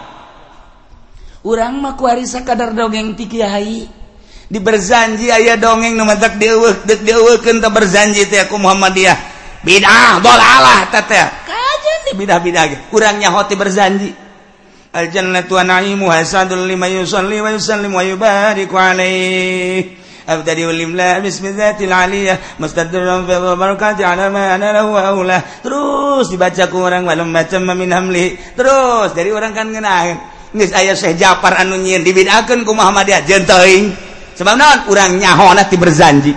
urang 1.46 1.78
mah 1.78 1.94
ku 1.94 2.08
kadar 2.42 2.72
dongeng 2.72 3.14
ti 3.14 3.28
kiai. 3.28 3.86
Di 4.46 4.58
berzanji 4.62 5.30
aya 5.30 5.58
dongeng 5.58 5.98
nu 5.98 6.06
mentek 6.06 6.38
dieuweuk 6.38 6.86
deuk 6.86 7.00
dieuweukeun 7.02 7.58
teh 7.58 7.70
berzanji 7.70 8.26
teh 8.30 8.46
aku 8.46 8.58
Muhammadiyah. 8.58 9.18
Bidah 9.66 10.22
dolalah 10.22 10.86
teteh 10.90 11.26
kajen 11.46 12.14
bidah-bidah 12.14 12.64
ge. 12.70 12.76
Urang 12.94 13.18
nyahoti 13.18 13.54
berzanji 13.58 14.10
al 14.94 15.10
jannatu 15.10 15.58
wa 15.58 15.66
na'imu 15.66 16.06
hasadul 16.10 16.66
lima 16.66 16.86
yusalli 16.86 17.42
wa 17.42 17.50
yusallim 17.50 17.90
wa 17.90 18.06
yubariku 18.06 18.74
alaihi 18.78 20.05
أبتدئ 20.26 20.66
الإملاء 20.70 21.22
باسم 21.22 21.44
الذات 21.46 21.78
العلية 21.86 22.58
مستدر 22.58 23.00
في 23.26 23.34
البركات 23.36 23.98
على 24.02 24.26
ما 24.30 24.58
أنا 24.58 24.74
له 24.74 24.86
أولى 24.90 25.38
terus 25.62 26.26
dibaca 26.34 26.66
ku 26.66 26.82
orang 26.82 27.06
walam 27.06 27.30
macam 27.30 27.62
min 27.78 27.94
hamli. 27.94 28.34
terus 28.58 29.14
dari 29.14 29.30
orang 29.30 29.54
kan 29.54 29.70
ngenain 29.70 30.18
nis 30.58 30.74
ayah 30.74 30.98
Syekh 30.98 31.14
Jafar 31.20 31.62
anu 31.62 31.78
nyieun 31.78 32.02
dibidakeun 32.02 32.66
ku 32.66 32.74
Muhammadiyah 32.74 33.22
jeung 33.22 33.46
sebab 34.36 34.54
naon? 34.58 34.78
Urang 34.92 35.16
nyahona 35.16 35.64
ti 35.64 35.78
berjanji 35.78 36.34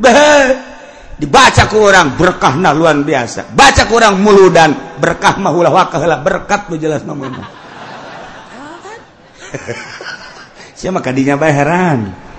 Beuh. 0.00 0.72
Dibaca 1.22 1.70
ku 1.70 1.78
orang 1.86 2.18
berkah 2.18 2.58
nah 2.58 2.74
luar 2.74 2.98
biasa. 2.98 3.54
Baca 3.54 3.86
ku 3.86 3.94
orang 3.94 4.18
muludan 4.18 4.98
berkah 4.98 5.38
mah 5.38 5.54
ulah 5.54 5.70
wakalah 5.70 6.18
berkat 6.18 6.66
lu 6.66 6.74
jelas 6.80 7.06
mah 7.06 7.14
siapa 10.80 10.98
kadinya 11.04 11.36
bae 11.38 11.52
heran. 11.52 12.31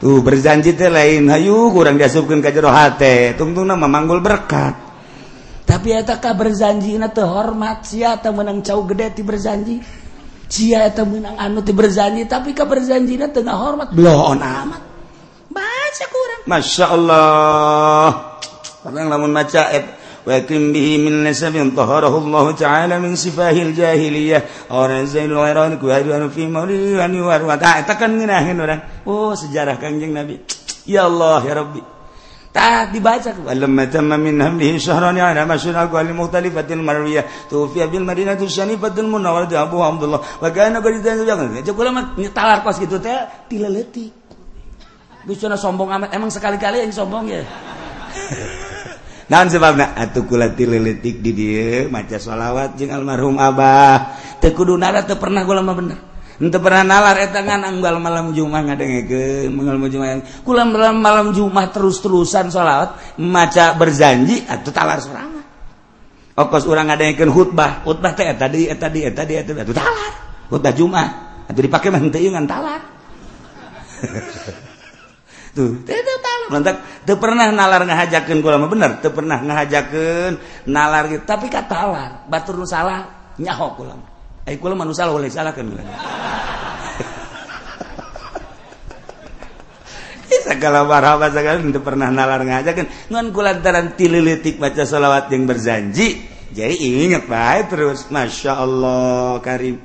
tuh 0.00 0.24
berjanji 0.24 0.72
teh 0.74 0.88
lain. 0.88 1.28
Hayu 1.28 1.70
kurang 1.70 2.00
diasupkan 2.00 2.40
ke 2.40 2.50
jero 2.50 2.72
hate 2.72 3.36
tungtung 3.36 3.68
nama 3.68 3.84
manggul 3.84 4.24
berkat. 4.24 4.74
Tapi 5.68 5.94
etakah 5.94 6.34
berjanji 6.34 6.96
na 6.96 7.12
teh 7.12 7.22
hormat. 7.22 7.84
Sia 7.84 8.16
eta 8.16 8.32
menang 8.32 8.64
cau 8.64 8.82
gede 8.88 9.20
ti 9.20 9.22
berjanji 9.22 9.76
sia 10.50 10.88
eta 10.88 11.06
menang 11.06 11.38
anu 11.38 11.62
ti 11.62 11.70
berjanji 11.70 12.26
tapi 12.26 12.56
ka 12.56 12.64
berjanji 12.66 13.20
na 13.20 13.28
teh 13.28 13.44
hormat. 13.44 13.92
Bloon 13.92 14.40
amat. 14.40 14.82
baca 15.50 16.04
kurang. 16.08 16.42
Masya 16.48 16.86
Allah. 16.88 18.08
Kadang 18.80 19.06
lamun 19.12 19.30
maca 19.36 19.68
eh, 19.76 19.99
وأكرم 20.27 20.73
به 20.73 20.97
من 20.97 21.23
نسب 21.23 21.55
طهره 21.77 22.17
الله 22.17 22.45
تعالى 22.51 22.95
من 22.99 23.15
سفاه 23.15 23.51
الجاهلية 23.51 24.39
ونزل 24.71 25.25
الغيران 25.25 25.77
كهدوان 25.77 26.29
في 26.29 26.47
مولي 26.47 26.97
وأن 26.97 27.13
يواروا 27.13 27.55
tekan 27.85 28.17
nginahin 28.17 28.57
orang 28.57 28.81
oh 29.05 29.37
sejarah 29.37 29.77
kanjeng 29.77 30.17
Nabi 30.17 30.41
ya 30.89 31.05
Allah 31.05 31.39
ya 31.45 31.53
Rabbi 31.61 31.81
tak 32.49 32.95
dibaca 32.95 33.29
ولما 33.45 33.85
تم 33.91 34.09
من 34.09 34.41
همله 34.41 34.77
شهران 34.79 35.19
على 35.19 35.45
مشهور 35.45 35.75
الأقوال 35.75 36.05
المختلفة 36.09 36.69
المروية 36.71 37.51
توفي 37.51 37.87
بالمدينة 37.87 38.39
الشريفة 38.41 38.95
المنورة 38.97 39.51
أبو 39.51 39.77
عبد 39.83 40.03
الله 40.03 40.19
وكان 40.41 40.73
قد 40.79 40.93
يتنزل 41.03 41.27
Cek 41.67 41.75
ulama 41.77 42.15
talar 42.33 42.63
kos 42.63 42.79
gitu 42.79 42.97
teh 42.97 43.27
dileletik 43.51 44.15
Bisa 45.27 45.49
sombong 45.57 45.89
amat 45.99 46.13
emang 46.15 46.29
sekali-kali 46.29 46.85
yang 46.85 46.93
sombong 46.93 47.27
ya 47.27 47.43
Nah 49.30 49.46
sebab 49.46 49.78
atuhkulati 49.94 50.66
leletik 50.66 51.22
di 51.22 51.30
dia 51.30 51.86
maca 51.86 52.18
sholawat 52.18 52.74
jeung 52.74 52.90
almarhum 52.90 53.38
Abah. 53.38 54.18
Tekudu 54.42 54.74
nara 54.74 55.06
tuh 55.06 55.22
pernah 55.22 55.46
gue 55.46 55.54
lama 55.54 55.70
bener. 55.70 55.98
Ente 56.42 56.58
pernah 56.58 56.82
nalar 56.82 57.14
etangan 57.22 57.62
anggal 57.62 58.02
malam 58.02 58.34
Jumat 58.34 58.66
ke 59.06 59.46
manggal 59.46 59.76
malam 59.78 59.92
Jumat 59.92 60.24
kula 60.42 60.66
malam 60.66 60.98
malam 60.98 61.26
Jumat 61.30 61.70
terus-terusan 61.70 62.50
sholawat 62.50 63.20
maca 63.22 63.76
berjanji 63.78 64.42
atuh 64.48 64.72
talar 64.74 64.98
sorangan 64.98 65.46
okos 66.34 66.66
urang 66.66 66.90
ngadengkeun 66.90 67.30
khutbah. 67.30 67.86
Khutbah 67.86 68.18
teh 68.18 68.26
eta 68.26 68.50
tadi 68.50 68.66
eta 68.66 68.88
di 68.90 69.00
eta 69.06 69.22
di 69.22 69.34
eta 69.38 69.52
atuh 69.54 69.76
talar. 69.76 70.12
Khutbah 70.50 70.72
Jumat 70.74 71.10
atuh 71.46 71.62
dipake 71.62 71.86
mah 71.86 72.02
henteu 72.02 72.34
talar. 72.50 72.82
tuh. 75.54 75.84
Pernah 77.20 77.46
nalar 77.50 77.82
ngahajakan 77.86 78.36
gue 78.42 78.50
lama? 78.50 78.66
Bener 78.70 78.98
tuh 79.02 79.12
pernah 79.14 79.38
ngahajakan 79.42 80.38
nalar 80.66 81.08
gitu. 81.10 81.22
Tapi 81.26 81.46
kata 81.50 81.68
talar 81.68 82.10
batur 82.26 82.58
nu 82.58 82.66
salah 82.66 83.32
nyaho 83.40 83.72
kulam 83.78 84.00
eh 84.44 84.60
kulam 84.60 84.76
manu 84.76 84.92
salah 84.92 85.16
boleh 85.16 85.32
salah 85.32 85.56
kan 85.56 85.64
segala 90.40 90.84
marhaba 90.88 91.30
segala 91.30 91.60
itu 91.60 91.80
pernah 91.80 92.08
nalar 92.12 92.42
ngahajakan 92.44 92.86
ngan 93.12 93.26
kulantaran 93.32 93.96
tililitik 93.96 94.58
baca 94.60 94.84
salawat 94.84 95.32
yang 95.32 95.46
berjanji 95.48 96.30
jadi 96.50 96.74
ingat 96.74 97.30
baik 97.30 97.70
terus. 97.70 98.10
Masya 98.10 98.58
Allah 98.58 99.38
karim 99.38 99.78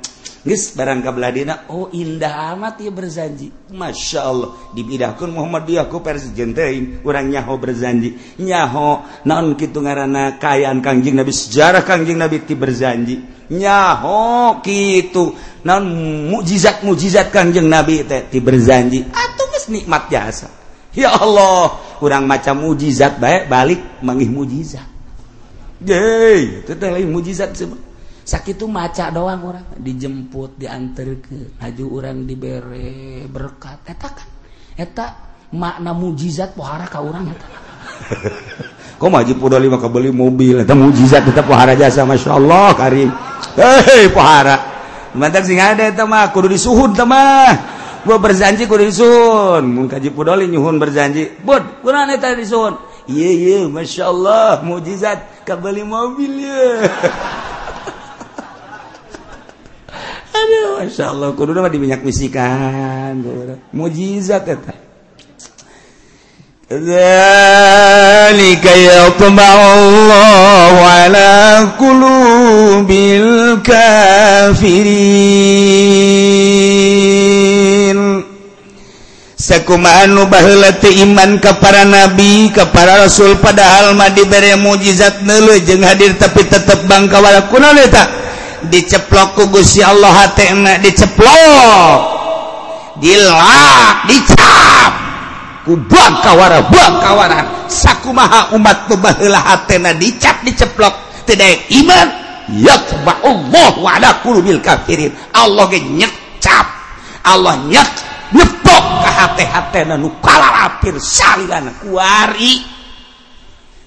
Gus 0.46 0.78
barang 0.78 1.02
kabladina 1.02 1.66
oh 1.74 1.90
indah 1.90 2.54
amat 2.54 2.78
ya 2.78 2.94
berjanji. 2.94 3.50
Masya 3.74 4.20
Allah 4.22 4.54
dibidahkan 4.70 5.26
Muhammadiyah 5.26 5.90
ku 5.90 5.98
persi 5.98 6.30
jentein 6.38 7.02
orang 7.02 7.34
nyaho 7.34 7.58
berjanji. 7.58 8.38
Nyaho 8.38 9.02
naon 9.26 9.58
kitu 9.58 9.82
ngarana 9.82 10.38
kayaan 10.38 10.78
kangjing 10.78 11.18
Nabi 11.18 11.34
sejarah 11.34 11.82
kangjing 11.82 12.14
Nabi 12.14 12.46
ti 12.46 12.54
berjanji. 12.54 13.26
Nyaho 13.50 14.62
kitu 14.62 15.34
naon 15.66 15.90
mukjizat-mukjizat 16.30 17.34
kangjing 17.34 17.66
Nabi 17.66 18.06
teh 18.06 18.30
ti 18.30 18.38
berjanji. 18.38 19.02
Atuh 19.02 19.46
geus 19.50 19.66
nikmat 19.66 20.06
jasa. 20.14 20.46
Ya 20.94 21.10
Allah, 21.10 21.74
kurang 21.98 22.30
macam 22.30 22.62
mukjizat 22.62 23.18
baik 23.18 23.50
balik 23.50 23.82
mangih 23.98 24.30
mukjizat. 24.30 24.86
Yeay, 25.82 26.62
itu 26.62 26.70
teh 26.70 26.86
lain 26.86 27.10
mukjizat 27.10 27.50
semua. 27.58 27.85
sakit 28.26 28.66
maca 28.66 29.14
doang 29.14 29.40
orang. 29.46 29.66
Dijemput 29.78 30.58
diantar 30.58 31.22
ke 31.22 31.62
haju 31.62 31.84
orang 32.02 32.26
diberre 32.26 33.22
berkat. 33.30 33.86
Kan. 33.86 34.28
Eta 34.74 35.06
makna 35.54 35.94
mujizat 35.94 36.58
pohara 36.58 36.90
ka 36.90 37.00
orang 37.00 37.30
kok 39.00 39.08
maji 39.12 39.32
udah 39.36 39.60
lima 39.60 39.80
kebeli 39.80 40.12
mobil? 40.12 40.60
Eta 40.60 40.76
mujizat 40.76 41.24
tetap 41.24 41.48
pohara 41.48 41.72
jasa 41.78 42.04
masya 42.04 42.36
Allah 42.36 42.74
karim. 42.76 43.08
Hei 43.56 44.10
pohara. 44.12 44.56
Mantap 45.16 45.48
sing 45.48 45.56
ada 45.56 45.88
eta 45.88 46.04
mah. 46.04 46.28
Kudu 46.34 46.52
disuhun 46.52 46.92
mah. 47.08 47.52
Gua 48.04 48.20
berjanji 48.20 48.68
kudu 48.68 48.84
disuhun. 48.84 49.64
Mun 49.64 49.86
kaji 49.88 50.12
pudoli 50.12 50.44
nyuhun 50.50 50.76
berjanji. 50.76 51.40
Bud 51.40 51.80
kurang 51.80 52.12
eta 52.12 52.36
disuhun. 52.36 52.76
Iya 53.08 53.30
iya 53.32 53.58
masya 53.64 54.12
Allah 54.12 54.60
mujizat. 54.60 55.46
Kabeli 55.46 55.86
mobil 55.86 56.42
ya 56.42 56.90
Aduh, 60.36 60.84
Allah 61.02 61.32
kudu 61.32 61.56
nama 61.56 61.72
diminyak 61.72 62.04
misikan, 62.04 63.24
mujizat 63.72 64.44
eta 64.44 64.86
ذلك 66.66 68.64
يطبع 68.66 69.54
الله 69.78 70.72
على 70.82 71.62
قلوب 71.78 72.90
الكافرين 72.90 74.16
sakumaan 79.46 80.10
nu 80.10 80.26
baheula 80.26 80.74
teu 80.82 80.90
iman 81.06 81.38
ka 81.38 81.54
para 81.62 81.86
nabi 81.86 82.50
ka 82.50 82.66
para 82.74 82.98
rasul 83.06 83.38
padahal 83.38 83.94
mah 83.94 84.10
dibere 84.10 84.58
mujizat 84.58 85.22
neuleuh 85.22 85.62
jeung 85.62 85.86
hadir 85.86 86.18
tapi 86.18 86.42
tetep 86.50 86.82
bangka 86.90 87.22
wala 87.22 87.46
kunaon 87.46 87.78
eta 87.78 88.25
diceplok 88.70 89.38
ku 89.38 89.42
Gusti 89.50 89.80
Allah 89.82 90.12
hatena 90.12 90.78
diceplok. 90.80 91.98
Dilak 93.00 94.08
dicap. 94.08 94.92
Ku 95.66 95.74
bakawara 95.90 96.62
bakawaran 96.70 97.66
sakumaha 97.66 98.54
umat 98.54 98.86
nu 98.86 98.96
baheula 98.96 99.42
hatena 99.42 99.92
dicap 99.92 100.42
diceplok. 100.46 100.94
Teu 101.26 101.34
daek 101.34 101.66
iman. 101.82 102.08
Yatba 102.46 103.26
Allah 103.26 103.74
wa 103.82 103.90
ala 103.98 104.22
qulubil 104.22 104.62
kafirin. 104.62 105.10
Allah 105.34 105.66
ge 105.66 105.82
nyecap 105.82 106.66
Allah 107.26 107.58
nyek 107.66 107.90
nyepok 108.30 108.84
ka 109.02 109.10
hate-hatena 109.10 109.98
nu 109.98 110.14
kalalapir 110.22 110.94
salilana 111.02 111.74
kuari. 111.82 112.62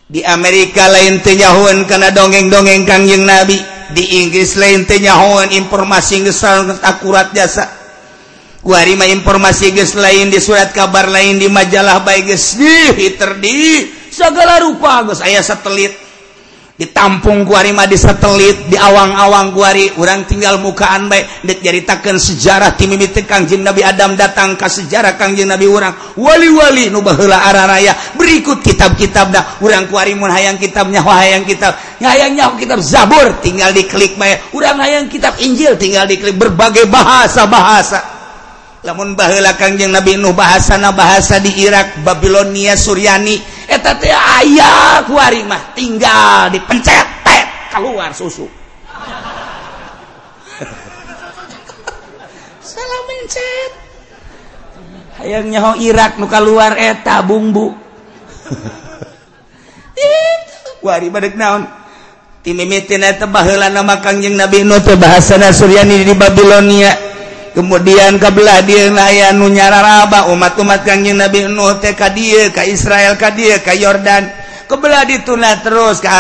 Di 0.10 0.26
Amerika 0.26 0.90
lain 0.92 1.24
teu 1.24 1.38
karena 1.38 1.86
kana 1.88 2.08
dongeng-dongeng 2.12 2.84
Kangjeng 2.84 3.24
Nabi. 3.24 3.79
di 3.94 4.24
Inggris 4.26 4.58
lain 4.58 4.86
tenyahoan 4.86 5.54
informasi 5.54 6.26
akurat 6.82 7.34
jasa. 7.34 7.66
Warima 8.60 9.08
informasi 9.08 9.72
guys 9.72 9.96
lain 9.96 10.28
di 10.28 10.40
surat 10.44 10.76
kabar 10.76 11.08
lain 11.08 11.40
di 11.40 11.48
majalah 11.48 12.04
baik 12.04 12.28
guys 12.28 12.60
di 12.60 13.08
terdi 13.16 13.88
segala 14.12 14.60
rupa 14.60 15.08
guys 15.08 15.24
ayah 15.24 15.40
satelit. 15.40 16.09
ditampung 16.80 17.44
guarima 17.44 17.84
di 17.84 18.00
satelit 18.00 18.72
di 18.72 18.80
awang-awang 18.80 19.52
guari 19.52 19.92
orang 20.00 20.24
tinggal 20.24 20.64
mukaan 20.64 21.12
baik 21.12 21.44
diceritakan 21.44 22.16
sejarah 22.16 22.72
mimiti 22.80 23.28
Kangjeng 23.28 23.68
Nabi 23.68 23.84
Adam 23.84 24.16
datang 24.16 24.56
ke 24.56 24.64
sejarah 24.64 25.20
Kangjeng 25.20 25.52
Nabi 25.52 25.68
orang 25.68 26.16
wali-wali 26.16 26.88
nubahla 26.88 27.52
arah 27.52 27.68
raya. 27.68 27.92
Berikut 28.16 28.64
kitab-kitab 28.64 29.28
dah. 29.28 29.44
Orang 29.60 29.92
kuarimun 29.92 30.32
hayang 30.32 30.56
kitabnya 30.56 31.04
hayang 31.04 31.44
kitab. 31.44 31.76
Hayangnya 32.00 32.56
kitab 32.56 32.80
Zabur 32.80 33.44
tinggal 33.44 33.76
diklik 33.76 34.16
baik 34.16 34.56
orang 34.56 34.80
hayang 34.80 35.06
kitab 35.12 35.36
Injil 35.44 35.76
tinggal 35.76 36.08
diklik. 36.08 36.40
Berbagai 36.40 36.88
bahasa-bahasa. 36.88 38.00
Namun 38.88 39.20
bahla 39.20 39.60
Kangjeng 39.60 39.92
Nabi 39.92 40.16
Nuh 40.16 40.32
bahasana 40.32 40.96
bahasa 40.96 41.44
di 41.44 41.52
Irak 41.60 42.00
Babilonia 42.08 42.80
Suryani 42.80 43.59
aya 43.70 45.06
kumah 45.06 45.78
tinggal 45.78 46.50
dipencet 46.50 47.06
keluar 47.70 48.10
susu. 48.18 48.50
Salah 52.66 53.02
mencet. 53.06 53.72
Hayang 55.20 55.52
nyaho 55.52 55.76
Irak 55.84 56.16
muka 56.18 56.40
luar 56.40 56.80
eta 56.80 57.20
eh, 57.20 57.24
bumbu 57.28 57.76
wari 60.86 61.12
badek 61.12 61.36
naon? 61.36 61.68
Timimitin 62.40 63.04
eta 63.04 63.28
baheulana 63.28 63.84
makangjing 63.84 64.40
Nabi 64.40 64.64
Nuh 64.64 64.80
bahasana 64.80 65.52
Suryani 65.52 66.08
di 66.08 66.16
Babilonia. 66.16 67.09
kemudian 67.60 68.16
kebelah 68.16 68.64
dia 68.64 68.88
aya 68.88 69.36
nunyara 69.36 69.84
nyararaba 69.84 70.32
umat-umat 70.32 70.88
Kanjeng 70.88 71.20
Nabi 71.20 71.44
Nuh 71.52 71.76
teh 71.84 71.92
ka 71.92 72.08
dieu 72.08 72.48
ka 72.56 72.64
Israel 72.64 73.20
ka 73.20 73.36
dieu 73.36 73.60
ka 73.60 73.76
Yordan. 73.76 74.32
Kebelah 74.64 75.04
dituna 75.04 75.60
terus 75.60 76.00
ka 76.00 76.16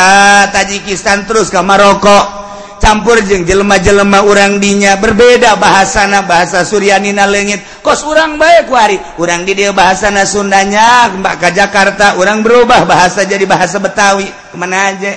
Tajikistan 0.51 1.23
terus 1.23 1.47
ka 1.47 1.63
Maroko. 1.63 2.43
Campur 2.79 3.19
jeung 3.23 3.43
jelema-jelema 3.43 4.23
urang 4.23 4.55
dinya 4.55 4.95
berbeda 4.95 5.59
bahasana 5.59 6.27
bahasa 6.27 6.67
Suryanina 6.67 7.27
leungit. 7.27 7.63
Kos 7.79 8.03
urang 8.03 8.35
bae 8.35 8.67
ku 8.67 8.75
hari 8.75 8.99
urang 9.15 9.47
di 9.47 9.55
dieu 9.55 9.71
bahasana 9.71 10.27
Sundanya 10.27 11.07
Mbak 11.11 11.35
ka 11.39 11.49
Jakarta 11.55 12.19
urang 12.19 12.43
berubah 12.43 12.83
bahasa 12.83 13.23
jadi 13.23 13.47
bahasa 13.47 13.79
Betawi. 13.79 14.27
Kemana 14.51 14.91
aja? 14.91 15.15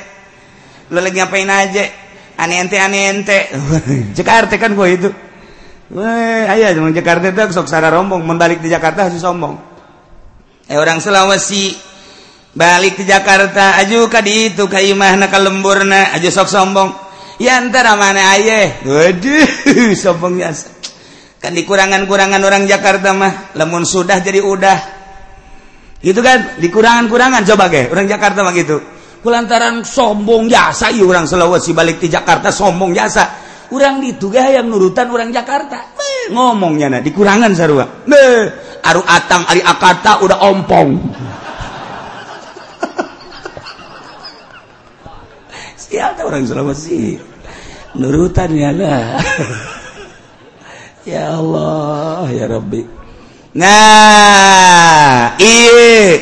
Leleg 0.90 1.18
ngapain 1.18 1.50
aja? 1.50 1.84
Aneh 2.38 2.62
ente 2.62 2.78
aneh 2.78 3.10
ente. 3.10 3.38
Jakarta 4.18 4.54
kan 4.58 4.74
gua 4.78 4.86
itu. 4.86 5.10
Eh, 5.90 6.44
aya 6.46 6.70
Jakarta 6.72 7.50
soksara 7.50 7.90
rombong 7.90 8.22
membalik 8.22 8.62
di 8.62 8.70
Jakarta 8.70 9.10
sombong. 9.10 9.58
Eh, 10.70 10.78
orang 10.78 11.02
Sulawesi 11.02 11.74
balik 12.54 13.02
di 13.02 13.04
Jakarta 13.04 13.76
aju 13.82 14.06
tadi 14.06 14.52
itu 14.52 14.64
Kaimah 14.70 15.18
naka 15.18 15.42
lemburna 15.42 16.14
aju 16.14 16.28
sok 16.30 16.48
sombong. 16.48 16.90
Ya 17.42 17.58
antara 17.58 17.98
mana 17.98 18.38
ayeh 18.38 18.86
waduh 18.86 19.92
sombong 20.06 20.38
biasa. 20.38 20.70
Kan 21.42 21.58
dikurangan-kurangan 21.58 22.38
orang 22.38 22.70
Jakarta 22.70 23.10
mah 23.12 23.52
lemun 23.58 23.82
sudah 23.82 24.22
jadi 24.22 24.38
udah. 24.38 24.78
Gitu 25.98 26.22
kan? 26.22 26.56
Dikurangan-kurangan 26.62 27.42
coba 27.52 27.66
ge 27.68 27.90
orang 27.90 28.06
Jakarta 28.06 28.46
mah 28.46 28.54
gitu. 28.54 28.78
Kulantaran 29.20 29.84
sombong 29.84 30.48
jasa 30.48 30.88
ieu 30.88 31.04
orang 31.04 31.28
Sulawesi 31.28 31.76
balik 31.76 32.00
di 32.00 32.08
Jakarta 32.08 32.48
sombong 32.48 32.96
jasa 32.96 33.51
kurang 33.72 34.04
dituga 34.04 34.52
yang 34.52 34.68
nurutan 34.68 35.08
orang 35.08 35.32
Jakarta. 35.32 35.80
Ngomongnya 36.28 36.92
nah 36.92 37.00
dikurangan 37.00 37.56
sarua. 37.56 38.04
Aru 38.84 39.00
atang 39.00 39.48
ari 39.48 39.64
akata 39.64 40.20
udah 40.20 40.38
ompong. 40.44 40.90
Ya 45.92 46.08
orang 46.24 46.48
Sulawesi? 46.48 47.20
Nurutan 48.00 48.56
ya 48.56 48.72
lah. 48.72 49.20
Ya 51.12 51.36
Allah 51.36 52.32
ya 52.32 52.48
Rabbi. 52.48 52.80
Nah 53.56 55.36
iya. 55.36 56.16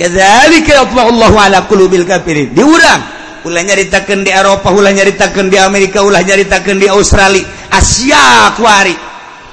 Kadzalika 0.00 0.88
Allah 0.88 1.32
ala 1.36 1.58
qulubil 1.68 2.08
kafirin. 2.08 2.56
Diurang 2.56 3.21
ulah 3.42 3.62
nyaritakeun 3.62 4.22
di 4.22 4.30
Eropa 4.30 4.70
ulah 4.70 4.94
nyaritakeun 4.94 5.50
di 5.50 5.58
Amerika 5.58 6.02
ulah 6.02 6.22
nyaritakeun 6.22 6.78
di 6.78 6.86
Australia. 6.86 7.44
Asia 7.72 8.54
kuari. 8.54 8.94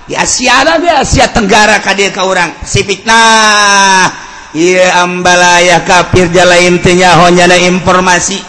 Di 0.09 0.17
Asia 0.17 0.65
lah 0.65 0.81
Asia 1.01 1.29
Tenggara 1.29 1.81
ka 1.81 1.93
dia 1.93 2.09
ka 2.13 2.25
urang. 2.25 2.65
Sipik 2.65 3.05
nah 3.05 4.09
iya 4.53 5.05
ambalaya 5.05 5.85
kafir 5.85 6.29
jala 6.33 6.57
intinya 6.61 7.25
hanya 7.25 7.49
informasi. 7.57 8.41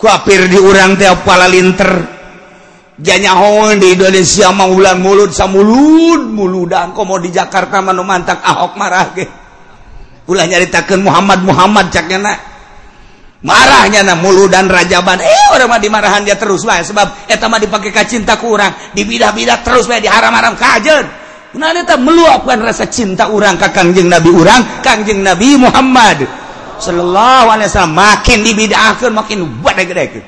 Kafir 0.00 0.48
di 0.48 0.58
urang 0.58 0.98
teh 0.98 1.10
pala 1.22 1.46
linter. 1.46 2.18
Janyaho 3.00 3.72
di 3.80 3.96
Indonesia 3.96 4.52
mau 4.52 4.68
ulang 4.76 5.00
mulut 5.00 5.32
samulud 5.32 6.20
muludan 6.36 6.92
komo 6.92 7.16
di 7.16 7.32
Jakarta 7.32 7.80
manu 7.80 8.04
mantak 8.04 8.44
Ahok 8.44 8.76
marah 8.76 9.08
ge. 9.16 9.24
Ulah 10.28 10.44
nyaritakeun 10.44 11.00
Muhammad 11.00 11.40
Muhammad 11.42 11.88
caknya 11.88 12.18
nak 12.20 12.49
marahnya 13.40 14.04
na 14.04 14.14
mulu 14.16 14.46
dan 14.46 14.68
rajaban. 14.68 15.20
Eh 15.20 15.46
orang 15.52 15.68
mah 15.68 15.80
dimarahan 15.80 16.22
dia 16.22 16.36
terus 16.36 16.64
lah 16.64 16.84
sebab 16.84 17.28
eta 17.28 17.48
mah 17.48 17.58
dipake 17.60 17.90
ka 17.90 18.04
cinta 18.04 18.36
ku 18.36 18.54
urang. 18.54 18.72
Dibidah-bidah 18.94 19.64
terus 19.64 19.88
wae 19.90 20.00
diharam-haram 20.00 20.54
kajen 20.56 21.04
nah 21.50 21.74
eta 21.74 21.98
meluapkan 21.98 22.62
rasa 22.62 22.86
cinta 22.86 23.26
urang 23.26 23.58
ka 23.58 23.74
Kangjeng 23.74 24.06
Nabi 24.06 24.30
urang 24.30 24.86
Kangjeng 24.86 25.18
Nabi 25.18 25.58
Muhammad 25.58 26.22
sallallahu 26.78 27.46
alaihi 27.50 27.66
wasallam. 27.66 27.98
Makin 27.98 28.38
dibidahkeun 28.46 29.10
makin 29.10 29.38
badeg-dedekeun 29.58 30.22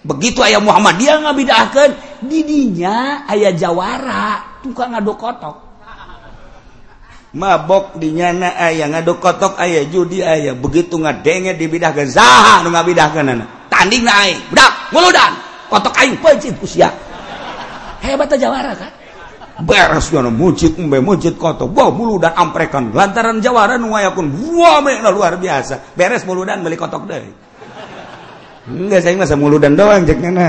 begitu 0.00 0.42
ayah 0.42 0.58
Muhammad 0.58 0.98
dia 0.98 1.22
ngabidahkeun 1.22 1.92
di 2.26 2.42
dinya 2.42 3.28
aya 3.30 3.54
jawara 3.54 4.58
tukang 4.58 4.90
ngadu 4.90 5.14
kotok. 5.14 5.69
mabok 7.30 7.94
dinyana 8.00 8.58
aya 8.58 8.90
ngadu 8.90 9.22
kotok 9.22 9.54
aya 9.58 9.86
judi 9.86 10.18
aya 10.22 10.54
begitu 10.56 10.98
ngadenge 10.98 11.54
dibidah 11.54 11.94
ke 11.94 12.06
zaha 12.10 12.66
nu 12.66 12.74
ngabidah 12.74 13.08
kana 13.14 13.46
tanding 13.70 14.02
na 14.02 14.12
aing 14.26 14.38
budak 14.50 14.72
muludan 14.90 15.32
kotok 15.70 15.94
aing 16.02 16.18
pecit 16.18 16.58
usia 16.58 16.90
hebat 18.00 18.32
aja 18.32 18.48
jawara 18.48 18.72
kan? 18.74 18.90
Beres 19.60 20.08
ngono 20.08 20.32
mujid 20.32 20.80
umbe 20.80 21.04
mujid 21.04 21.36
kotok. 21.36 21.68
Bau 21.68 21.92
muludan 21.92 22.32
amprekan. 22.32 22.96
Lantaran 22.96 23.44
jawara 23.44 23.76
nu 23.76 23.92
wayakun 23.92 24.32
wame 24.56 25.04
na 25.04 25.12
luar 25.12 25.36
biasa. 25.36 25.92
Beres 25.92 26.24
muludan 26.24 26.64
beli 26.64 26.80
kotok 26.80 27.04
deui. 27.04 27.28
Enggak 28.70 29.04
saya 29.04 29.20
masa 29.20 29.36
muludan 29.36 29.76
doang 29.76 30.08
cek 30.08 30.16
ngana 30.16 30.46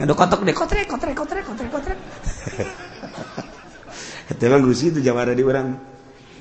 ngadu 0.00 0.14
kotok 0.16 0.48
deh. 0.48 0.54
Kotrek 0.56 0.88
kotrek 0.88 1.12
kotrek 1.12 1.44
kotrek 1.44 1.68
kotrek. 1.68 1.98
itu 4.26 4.98
jawara 5.02 5.32
di 5.34 5.42
orang 5.46 5.78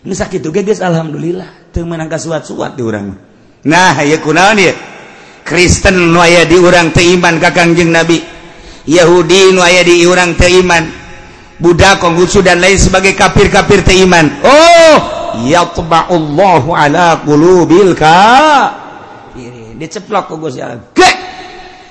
sakit 0.05 0.41
guys 0.49 0.81
Alhamdulillah. 0.81 1.73
Menangka 1.75 2.15
suat-suat 2.15 2.79
di 2.79 2.83
orang 2.85 3.13
nah 3.65 3.99
ya 3.99 4.17
kunaon 4.21 4.57
ya 4.57 4.73
Kristen 5.45 6.09
nuaya 6.09 6.41
di 6.49 6.57
urang 6.57 6.89
teiman 6.89 7.37
kakangjeng 7.37 7.93
Nabi. 7.93 8.17
Yahudi 8.85 9.53
nuaya 9.53 9.85
di 9.85 10.01
urang 10.05 10.33
teiman 10.33 10.89
Buddha 11.61 12.01
Konghucu 12.01 12.41
dan 12.41 12.61
lain 12.61 12.81
sebagai 12.81 13.13
kafir-kafir 13.13 13.85
teiman 13.85 14.41
oh 14.41 14.97
yatba'ullahu 15.45 16.73
ala 16.73 17.21
qulubil 17.21 17.93
ka. 17.93 18.73
Diceplok 19.75 20.31
ku 20.31 20.39
Gusti 20.39 20.63
Allah 20.63 20.81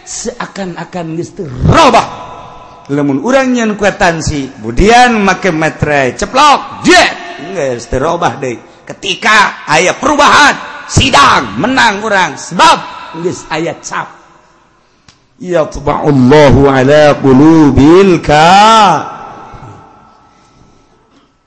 seakan-akan 0.05 1.17
geus 1.17 1.33
robah. 1.65 2.34
lemun 2.91 3.25
urangnya 3.25 3.65
kuatansi 3.73 4.61
Budian 4.61 5.21
make 5.25 5.49
metre 5.49 6.17
ceplok. 6.19 6.85
Terobah 7.89 8.41
deh 8.41 8.57
ketika 8.85 9.65
ayat 9.69 9.97
perubahan 10.01 10.55
sidang 10.89 11.57
menang 11.61 12.01
kurang 12.05 12.37
sebab 12.37 12.79
guys 13.21 13.47
ayat 13.49 13.81
cap. 13.85 14.09
Ya 15.39 15.67
Allahu 15.67 16.71
ala 16.71 17.19
qulubil 17.21 18.23
ka 18.23 19.13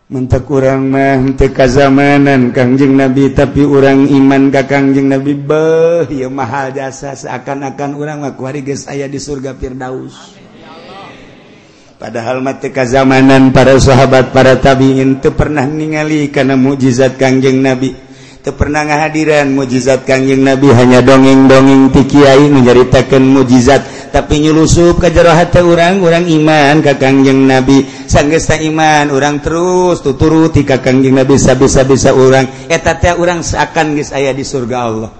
mentek 0.08 0.48
kurang 0.48 0.94
mah 0.94 1.20
mentek 1.20 1.52
kazamanan 1.52 2.56
kangjeng 2.56 2.96
nabi 2.96 3.32
tapi 3.36 3.68
orang 3.68 4.08
iman 4.08 4.48
ka 4.54 4.64
kangjeng 4.68 5.12
nabi 5.12 5.36
beh 5.36 6.08
ya 6.14 6.30
mahal 6.32 6.72
jasa. 6.72 7.16
Seakan-akan 7.16 7.98
orang 7.98 8.24
mah 8.24 8.34
kuari 8.38 8.62
geus 8.64 8.88
aya 8.88 9.10
di 9.10 9.18
surga 9.20 9.58
firdaus. 9.58 10.37
padahal 11.98 12.46
mate 12.46 12.70
kazamanan 12.70 13.50
para 13.50 13.74
sahabat 13.82 14.30
para 14.30 14.62
tabiin 14.62 15.18
itu 15.18 15.34
pernah 15.34 15.66
ningali 15.66 16.30
karena 16.30 16.54
mukjizat 16.54 17.18
Kangjeng 17.18 17.60
Nabi. 17.62 17.94
Itu 18.38 18.54
pernah 18.54 18.86
ngahadiran 18.86 19.50
mukjizat 19.52 20.06
Kangjeng 20.06 20.46
Nabi 20.46 20.70
hanya 20.72 21.02
dongeng-dongeng 21.02 21.90
ti 21.92 22.06
kiai 22.06 22.48
menceritakan 22.48 23.24
mukjizat 23.26 23.82
tapi 24.08 24.40
nyulusup 24.40 25.04
ka 25.04 25.12
jero 25.12 25.30
hate 25.30 25.60
urang 25.60 26.00
urang 26.00 26.26
iman 26.26 26.80
ka 26.80 26.96
Kangjeng 26.96 27.44
Nabi. 27.44 27.86
Sanggeus 28.08 28.48
iman 28.48 29.12
urang 29.12 29.44
terus 29.44 30.00
tuturuti 30.00 30.64
ka 30.64 30.80
Kangjeng 30.80 31.18
Nabi 31.18 31.36
sabisa-bisa 31.36 32.16
urang. 32.16 32.70
Eta 32.72 32.96
teh 32.98 33.14
urang 33.14 33.44
seakan 33.44 33.98
geus 33.98 34.16
aya 34.16 34.32
di 34.32 34.48
surga 34.48 34.78
Allah. 34.80 35.12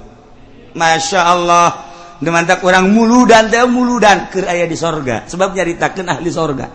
Masya 0.78 1.22
Allah. 1.26 1.87
demantap 2.22 2.64
orang 2.66 2.90
mulu 2.90 3.26
dan 3.26 3.50
mulu 3.70 4.02
dan 4.02 4.32
ke 4.32 4.46
aya 4.46 4.66
di 4.66 4.78
sorga. 4.78 5.26
Sebab 5.26 5.54
nyaritakan 5.54 6.06
ahli 6.08 6.30
sorga. 6.30 6.68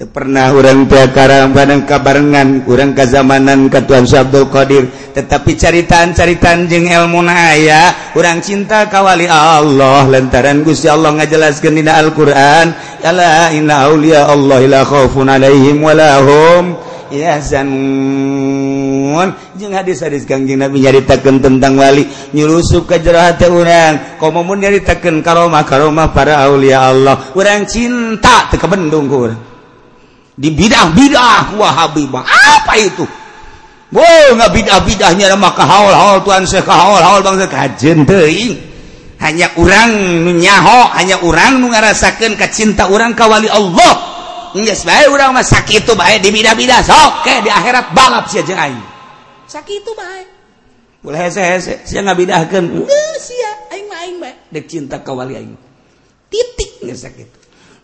Tuh 0.00 0.08
pernah 0.08 0.48
orang 0.56 0.88
piakara 0.88 1.44
badan 1.52 1.84
kabarengan 1.84 2.64
kurang 2.64 2.96
kezamanan 2.96 3.68
ke 3.68 3.84
Tuhan 3.84 4.08
Abdul 4.08 4.48
Qadir. 4.48 4.88
Tetapi 5.12 5.52
caritaan-caritaan 5.60 6.64
jeng 6.72 6.88
ilmu 6.88 7.20
naya 7.20 8.12
orang 8.16 8.40
cinta 8.40 8.88
kawali 8.88 9.28
Allah. 9.28 10.08
Lantaran 10.08 10.64
Gusti 10.64 10.88
Allah 10.88 11.20
ngajelaskan 11.20 11.76
dina 11.76 12.00
Al-Quran 12.00 12.72
Yala 13.00 13.48
inna 13.56 13.88
awliya 13.88 14.28
Allah 14.28 14.60
la 14.64 14.84
khawfun 14.88 15.28
alaihim 15.28 15.84
walahum 15.84 16.80
yahzanun. 17.12 18.69
naon 19.10 19.34
jeung 19.58 19.74
hadis-hadis 19.74 20.22
Kangjeng 20.22 20.62
Nabi 20.62 20.86
nyaritakeun 20.86 21.42
tentang 21.42 21.74
wali 21.74 22.06
nyurusup 22.30 22.86
ka 22.86 23.02
jero 23.02 23.18
hate 23.18 23.50
urang 23.50 24.16
komomun 24.22 24.62
nyaritakeun 24.62 25.18
karomah-karomah 25.26 26.14
para 26.14 26.46
aulia 26.46 26.94
Allah 26.94 27.34
urang 27.34 27.66
cinta 27.66 28.46
teu 28.46 28.62
kabendung 28.62 29.10
ku 29.10 29.26
di 30.38 30.48
bidah-bidah 30.54 31.58
wahabibah 31.58 32.22
apa 32.22 32.74
itu 32.78 33.04
Wow, 33.90 34.38
nggak 34.38 34.54
bidah-bidahnya 34.54 35.34
nama 35.34 35.50
kahol 35.50 35.90
haul 35.90 36.22
tuan 36.22 36.46
saya 36.46 36.62
kahol 36.62 37.02
haul 37.02 37.26
bang 37.26 37.42
kajen 37.50 38.06
teuing. 38.06 38.54
Hanya 39.18 39.50
orang 39.58 39.90
nyaho, 40.38 40.94
hanya 40.94 41.18
orang 41.26 41.58
nu 41.58 41.74
ngarasakeun 41.74 42.38
orang 42.86 43.18
kawali 43.18 43.50
Allah. 43.50 43.92
Nggak 44.54 44.78
sebaik 44.78 45.10
orang 45.10 45.34
mah 45.34 45.46
sakit 45.46 45.90
tuh 45.90 45.98
baik 45.98 46.22
di 46.22 46.30
bidah-bidah 46.30 46.80
sok 46.86 47.26
di 47.42 47.50
akhirat 47.50 47.90
balap 47.90 48.30
sia 48.30 48.46
jeung 48.46 48.58
aing. 48.58 48.89
sakit 49.50 49.82
itu 49.82 49.92
baik 49.98 50.40
boleh 51.00 51.16
hese 51.16 51.40
hese 51.40 51.74
sia 51.88 52.04
ngabidahkeun. 52.04 52.84
Bidahkan 52.84 53.20
sia. 53.24 53.50
Aing 53.72 53.86
mah 53.88 53.98
aing 54.04 54.16
bae 54.20 54.34
dek 54.52 54.64
cinta 54.68 55.00
ka 55.00 55.16
wali 55.16 55.32
aing. 55.32 55.56
Titik. 56.28 56.84
Nggak 56.84 57.00
sakit 57.00 57.28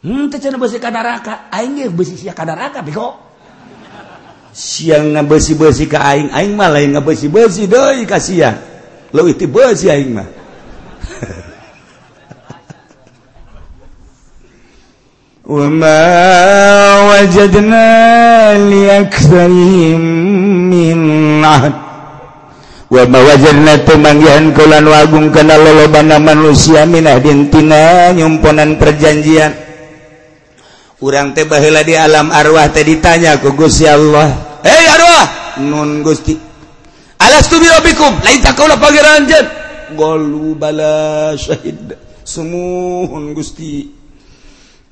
hmm 0.07 0.29
tercana 0.29 0.61
ka 0.61 0.91
neraka 0.93 1.35
aing 1.49 1.81
nggak 1.81 1.97
besi 1.97 2.15
sia 2.21 2.37
ka 2.37 2.45
neraka 2.45 2.85
bego. 2.85 3.25
Siang 4.57 5.13
ngabeusi-beusi 5.17 5.85
ka 5.89 6.01
aing. 6.01 6.33
Aing 6.33 6.57
mah 6.57 6.73
lain 6.73 6.97
ngabeusi-beusi 6.97 7.69
deui 7.69 8.05
ka 8.05 8.21
sia. 8.21 8.57
Lo 9.13 9.25
ti 9.33 9.49
beusi 9.49 9.89
aing 9.89 10.13
mah. 10.13 10.29
وما 15.46 16.04
وجدنا 17.12 17.88
لأكثرهم 18.72 20.02
من 20.70 21.00
عهد 21.46 21.76
وما 22.92 23.20
وجدنا 23.20 23.74
temanggihan 23.88 24.54
kulan 24.54 24.86
wagung 24.86 25.34
kana 25.34 25.58
lolobana 25.58 26.22
manusia 26.22 26.86
minah 26.86 27.18
dintina 27.18 28.14
nyumponan 28.14 28.78
perjanjian 28.78 29.52
urang 31.02 31.34
teh 31.34 31.50
baheula 31.50 31.82
di 31.82 31.98
alam 31.98 32.30
arwah 32.30 32.70
teh 32.70 32.86
ditanya 32.86 33.42
ku 33.42 33.58
Gusti 33.58 33.90
Allah 33.90 34.62
hei 34.62 34.86
arwah 34.94 35.26
nun 35.66 36.06
Gusti 36.06 36.38
alastu 37.18 37.58
bi 37.58 37.66
rabbikum 37.66 38.22
lain 38.22 38.40
takaula 38.46 38.78
pangeran 38.78 39.26
jen 39.26 39.46
qalu 39.98 40.54
bala 40.54 41.34
syahid 41.34 41.98
sumuhun 42.22 43.34
Gusti 43.34 43.90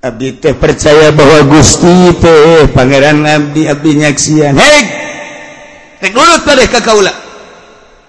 Abdi 0.04 0.36
teh 0.36 0.52
percaya 0.52 1.16
bahwa 1.16 1.48
Gusti 1.48 2.12
teh 2.20 2.68
Pangeran 2.76 3.24
Abdi 3.24 3.64
Abdi 3.64 4.04
nyaksian. 4.04 4.52
Hei, 4.52 4.80
rek 5.96 6.12
nurut 6.12 6.44
tadi 6.44 6.68
ka 6.68 6.84
kaula. 6.84 7.08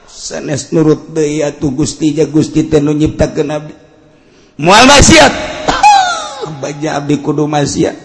Sanes 0.04 0.76
nurut 0.76 1.16
deui 1.16 1.40
atuh 1.40 1.72
Gusti 1.72 2.12
ja 2.12 2.28
Gusti 2.28 2.68
teh 2.68 2.84
nu 2.84 2.92
nyiptakeun 2.92 3.48
abdi. 3.48 3.72
Moal 4.60 4.92
maksiat. 4.92 5.34
Ah, 5.72 6.52
baja 6.60 7.00
abdi 7.00 7.16
kudu 7.24 7.48
maksiat. 7.48 7.96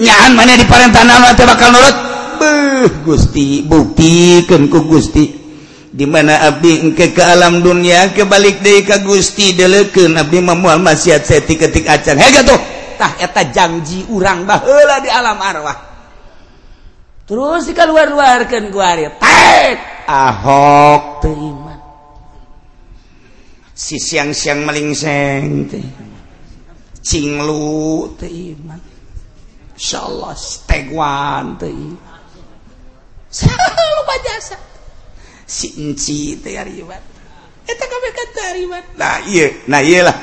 Nyahan 0.00 0.32
mana 0.32 0.56
di 0.56 0.64
parentana 0.64 1.36
teh 1.36 1.44
bakal 1.44 1.76
nurut. 1.76 1.96
Beuh 2.40 2.88
Gusti, 3.04 3.60
buktikeun 3.60 4.72
ku 4.72 4.88
Gusti. 4.88 5.36
Di 5.92 6.08
mana 6.08 6.48
abdi 6.48 6.80
engke 6.80 7.12
ke 7.12 7.20
alam 7.20 7.60
dunia 7.60 8.08
kebalik 8.16 8.64
deui 8.64 8.88
ka 8.88 9.04
Gusti 9.04 9.52
delekeun 9.52 10.16
abdi 10.16 10.40
memual 10.40 10.80
maksiat 10.80 11.28
setik 11.28 11.60
ketik 11.60 11.84
acan. 11.84 12.16
Hei 12.16 12.32
gatuh. 12.32 12.69
tah 13.00 13.16
eta 13.16 13.48
janji 13.48 14.04
urang 14.12 14.44
baheula 14.44 15.00
di 15.00 15.08
alam 15.08 15.40
arwah. 15.40 15.78
Terus 17.24 17.72
jika 17.72 17.88
luar-luarkan 17.88 18.68
gua 18.68 18.92
tek! 19.16 20.04
Ahok 20.04 21.24
terima 21.24 21.70
si 23.80 23.96
siang-siang 23.96 24.68
melingseng 24.68 25.72
teh 25.72 25.86
cinglu 27.00 28.12
terima 28.20 28.76
iman. 28.76 28.80
Insyaallah 29.80 30.36
stegwan 30.36 31.56
terima 31.56 32.12
lupa 33.96 34.14
jasa. 34.26 34.58
Si 35.48 35.80
enci 35.80 36.36
teh 36.44 36.60
ariwat. 36.60 37.00
Eta 37.64 37.84
kabeh 37.88 38.12
kata 38.12 38.40
ariwat. 38.52 38.84
Nah 39.00 39.16
iya 39.24 39.48
nah 39.64 39.80
iyalah 39.80 40.16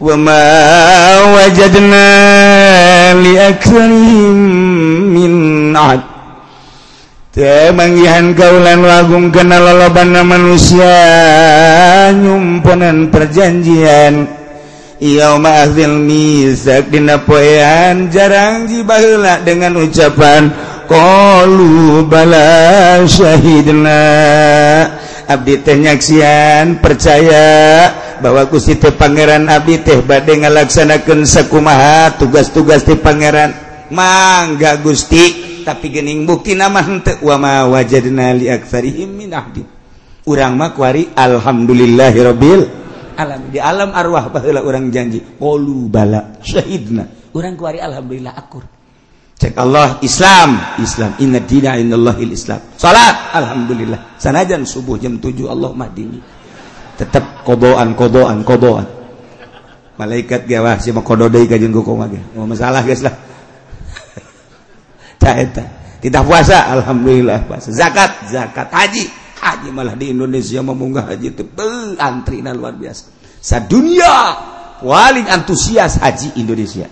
وما 0.00 0.46
وجدنا 1.34 2.08
لأكثرهم 3.14 4.36
من 5.14 5.32
عد 5.76 6.00
Temanggihan 7.28 8.34
gaulan 8.34 8.82
lagung 8.82 9.30
kenal 9.30 9.62
lalaban 9.62 10.10
manusia 10.26 10.90
Nyumponan 12.10 13.14
perjanjian. 13.14 14.26
Iyau 14.98 15.38
ma'akhil 15.38 16.02
misak 16.02 16.90
dina 16.90 17.22
poean 17.22 18.10
Jarang 18.10 18.66
jibahla 18.66 19.38
dengan 19.46 19.78
ucapan 19.78 20.50
Qalu 20.90 22.02
bala 22.10 23.06
syahidna. 23.06 24.02
Abdi 25.30 25.62
tenyaksian 25.62 26.82
percaya 26.82 27.46
bahwa 28.20 28.42
Gusitu 28.46 28.92
Pangeran 28.94 29.46
Abi 29.46 29.80
teh 29.82 30.02
bade 30.02 30.34
ngalaksanakeun 30.38 31.24
sakumaha 31.24 32.14
tugas-tugas 32.18 32.84
di 32.84 32.94
Pangeran. 32.98 33.54
Mangga 33.88 34.76
Gusti 34.78 35.48
tapi 35.64 35.88
gening 35.88 36.28
bukti 36.28 36.52
nama 36.52 36.84
henteu. 36.84 37.24
Wa 37.24 37.40
ma 37.40 37.64
wajadna 37.64 38.36
li 38.36 38.46
aktsarihim 38.52 39.08
min 39.08 39.30
ahdi. 39.32 39.64
Urang 40.28 40.60
mah 40.60 40.76
kuari 40.76 41.08
alhamdulillahirabbil 41.16 42.60
alam 43.18 43.50
di 43.50 43.58
alam 43.58 43.90
arwah 43.90 44.30
baheula 44.30 44.62
urang 44.62 44.92
janji 44.94 45.18
qalu 45.18 45.90
bala 45.90 46.38
syahidna. 46.38 47.34
Urang 47.34 47.58
kuari 47.58 47.82
alhamdulillah 47.82 48.36
akur. 48.36 48.62
Cek 49.38 49.54
Allah 49.54 50.02
Islam. 50.02 50.58
Islam. 50.82 51.14
Inna 51.22 51.38
dina 51.42 51.78
innallahil 51.78 52.34
Islam. 52.34 52.58
Salat. 52.74 53.34
Alhamdulillah. 53.34 54.18
Sanajan 54.18 54.66
subuh 54.66 54.98
jam 54.98 55.18
7 55.22 55.46
Allah 55.46 55.70
madini 55.74 56.18
tetap 56.98 57.46
kodoan 57.46 57.94
kodoan 57.94 58.42
kodoan. 58.42 58.86
Malaikat 59.98 60.50
si 60.82 60.90
mah 60.90 61.06
kodo 61.06 61.30
deui 61.30 61.46
ka 61.46 61.54
jeung 61.54 61.70
kumaha 61.70 62.10
ge. 62.10 62.20
Masalah 62.34 62.82
geus 62.82 63.02
lah. 63.06 63.14
Tidak 66.02 66.22
puasa 66.22 66.70
Alhamdulillah 66.74 67.46
puasa. 67.46 67.70
Zakat 67.70 68.30
zakat. 68.30 68.70
Haji 68.70 69.06
haji 69.38 69.68
malah 69.70 69.94
di 69.94 70.10
Indonesia 70.10 70.62
memunggah 70.62 71.14
haji 71.14 71.34
itu 71.34 71.44
antri 71.98 72.42
luar 72.42 72.74
biasa. 72.74 73.14
Sadunia 73.38 74.14
paling 74.82 75.26
antusias 75.30 75.98
haji 76.02 76.38
Indonesia. 76.38 76.86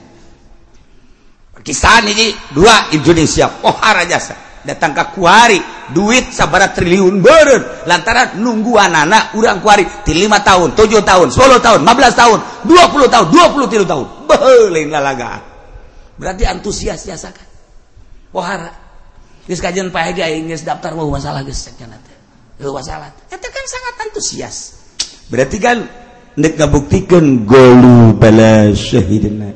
Pakistan 1.55 2.07
ini 2.07 2.31
dua 2.55 2.95
Indonesia 2.95 3.51
pohara 3.51 4.07
jasa 4.07 4.46
datang 4.67 4.91
ke 4.91 5.05
kuari 5.15 5.63
duit 5.95 6.35
sabara 6.35 6.75
triliun 6.75 7.23
beren 7.23 7.87
lantaran 7.87 8.43
nunggu 8.43 8.75
anak 8.75 9.33
urang 9.39 9.63
kuari 9.63 9.87
di 10.03 10.13
5 10.27 10.43
tahun 10.43 10.69
7 10.75 11.01
tahun 11.07 11.27
10 11.31 11.63
tahun 11.63 11.81
15 11.87 12.21
tahun 12.21 12.39
20 12.67 13.15
tahun 13.15 13.27
23 13.31 13.87
tahun. 13.87 14.07
Lain 14.75 14.91
lalagaan 14.91 15.43
berarti 16.19 16.45
antusias 16.45 17.07
jasakan 17.07 17.47
wahara. 18.35 18.73
Geus 19.47 19.63
kajian 19.63 19.95
Pak 19.95 20.11
Hedi 20.11 20.51
geus 20.51 20.67
daftar 20.67 20.99
mau 20.99 21.07
masalah 21.07 21.47
geus 21.47 21.71
cenah 21.71 21.97
teh. 22.03 22.19
Masalah. 22.67 23.15
Eta 23.31 23.47
kan 23.47 23.65
sangat 23.71 23.95
antusias. 24.11 24.57
Berarti 25.31 25.57
kan 25.63 25.87
nek 26.35 26.59
ngabuktikeun 26.59 27.47
golu 27.47 28.19
bala 28.19 28.75
syahidna 28.75 29.55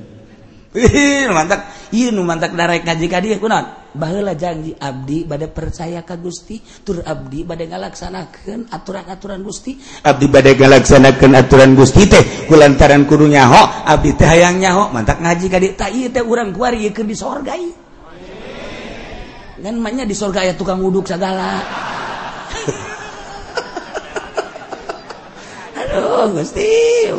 mantap. 1.34 1.79
nu 1.90 2.22
mantak 2.22 2.54
darek 2.54 2.86
ngaji 2.86 3.06
ka 3.10 3.18
dieu 3.18 3.38
kunaon? 3.42 3.90
Baheula 3.90 4.38
janji 4.38 4.70
abdi 4.78 5.26
bade 5.26 5.50
percaya 5.50 6.06
ka 6.06 6.14
Gusti 6.14 6.62
tur 6.86 7.02
abdi 7.02 7.42
bade 7.42 7.66
ngalaksanakeun 7.66 8.70
aturan-aturan 8.70 9.42
Gusti. 9.42 9.74
Abdi 10.06 10.30
bade 10.30 10.54
ngalaksanakeun 10.54 11.34
aturan 11.34 11.74
Gusti 11.74 12.06
teh 12.06 12.46
kulantaran 12.46 13.02
kudu 13.10 13.26
nyaho 13.26 13.86
abdi 13.90 14.14
teh 14.14 14.26
hayang 14.30 14.62
nyaho 14.62 14.94
mantak 14.94 15.18
ngaji 15.18 15.46
ka 15.50 15.58
dieu 15.58 15.74
tah 15.74 15.90
ieu 15.90 16.06
teh 16.14 16.22
urang 16.22 16.54
kuari 16.54 16.86
yeukeun 16.86 17.10
di 17.10 17.18
sorga 17.18 17.58
ieu 17.58 17.74
kan 19.60 19.76
maknya 19.76 20.08
di 20.08 20.16
surga 20.16 20.40
aya 20.40 20.54
tukang 20.56 20.80
wuduk 20.80 21.04
segala 21.04 21.60
aduh 25.76 26.32
gusti 26.32 27.12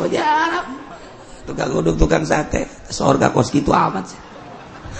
tukang 1.46 1.70
wuduk 1.70 1.94
tukang 1.94 2.26
sate 2.26 2.66
surga 2.90 3.30
kos 3.30 3.54
gitu 3.54 3.70
amat 3.70 4.10
sih. 4.10 4.31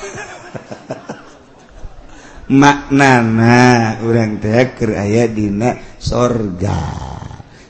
maknana 2.63 3.99
orang 4.05 4.43
teker 4.43 4.99
aya 4.99 5.31
dina 5.31 5.79
sorga. 5.97 6.81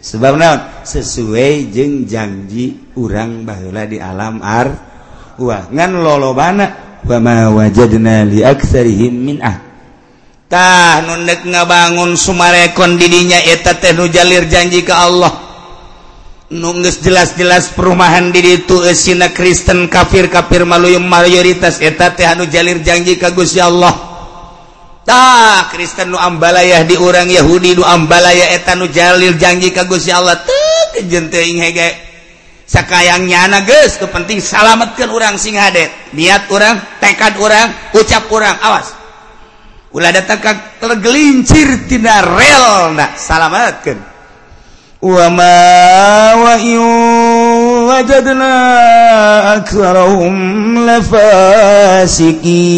Sebab 0.03 0.35
naon? 0.35 0.61
Sesuai 0.83 1.71
jeung 1.71 2.11
janji 2.11 2.91
urang 2.99 3.47
baheula 3.47 3.87
di 3.87 4.03
alam 4.03 4.43
ar 4.43 4.69
wah 5.39 5.71
ngan 5.71 5.95
lolobana 5.95 6.99
wa 7.07 7.19
ma 7.23 7.47
wajadna 7.55 8.27
li 8.27 8.43
aksarihim 8.43 9.15
min 9.15 9.39
ah 9.41 9.63
tah 10.51 11.07
nu 11.07 11.23
neuk 11.23 11.47
ngabangun 11.47 12.19
sumarekon 12.19 12.99
didinya 12.99 13.39
eta 13.47 13.79
teh 13.79 13.95
nu 13.95 14.11
jalir 14.11 14.51
janji 14.51 14.83
ka 14.83 15.07
Allah. 15.07 15.52
nunggus 16.53 17.01
jelas-jelas 17.01 17.73
perumahan 17.73 18.29
diri 18.29 18.61
itu 18.61 18.85
esina 18.85 19.33
eh, 19.33 19.33
Kristen 19.33 19.89
kafir 19.89 20.29
kafir 20.29 20.69
maluyum 20.69 21.09
mayoritas. 21.09 21.81
Eta 21.81 22.13
teh 22.13 22.29
anu 22.29 22.45
jalir 22.45 22.85
janji 22.85 23.17
ka 23.17 23.33
Gusti 23.33 23.59
Allah. 23.59 24.13
Tah 25.03 25.73
Kristen 25.73 26.15
nu 26.15 26.21
ambalayah 26.21 26.85
diurang 26.85 27.27
Yahudi 27.27 27.75
nu 27.75 27.83
ambalaya 27.83 28.53
eta 28.53 28.77
nu 28.77 28.87
jalir 28.93 29.41
janji 29.41 29.73
ka 29.73 29.89
Gusti 29.89 30.13
Allah. 30.13 30.37
Teu 30.45 31.01
kejeun 31.01 31.33
teu 31.33 31.41
hege. 31.41 32.13
Sakayangnya 32.69 33.49
anak 33.49 33.69
geus 33.69 33.97
teu 33.97 34.13
penting 34.13 34.39
salametkeun 34.39 35.11
urang 35.11 35.41
sing 35.41 35.57
hadet 35.57 35.89
niat 36.13 36.47
urang 36.53 36.77
tekad 37.01 37.41
urang 37.41 37.73
ucap 37.97 38.29
urang 38.29 38.61
awas. 38.61 38.93
Ulah 39.93 40.09
datang 40.09 40.41
tergelincir 40.81 41.89
tina 41.89 42.25
rel 42.25 42.97
nak 42.97 43.17
salametkeun. 43.21 44.12
وما 45.03 46.35
وإن 46.35 46.79
وجدنا 47.91 48.55
أكثرهم 49.57 50.35
لفاسقين 50.91 52.73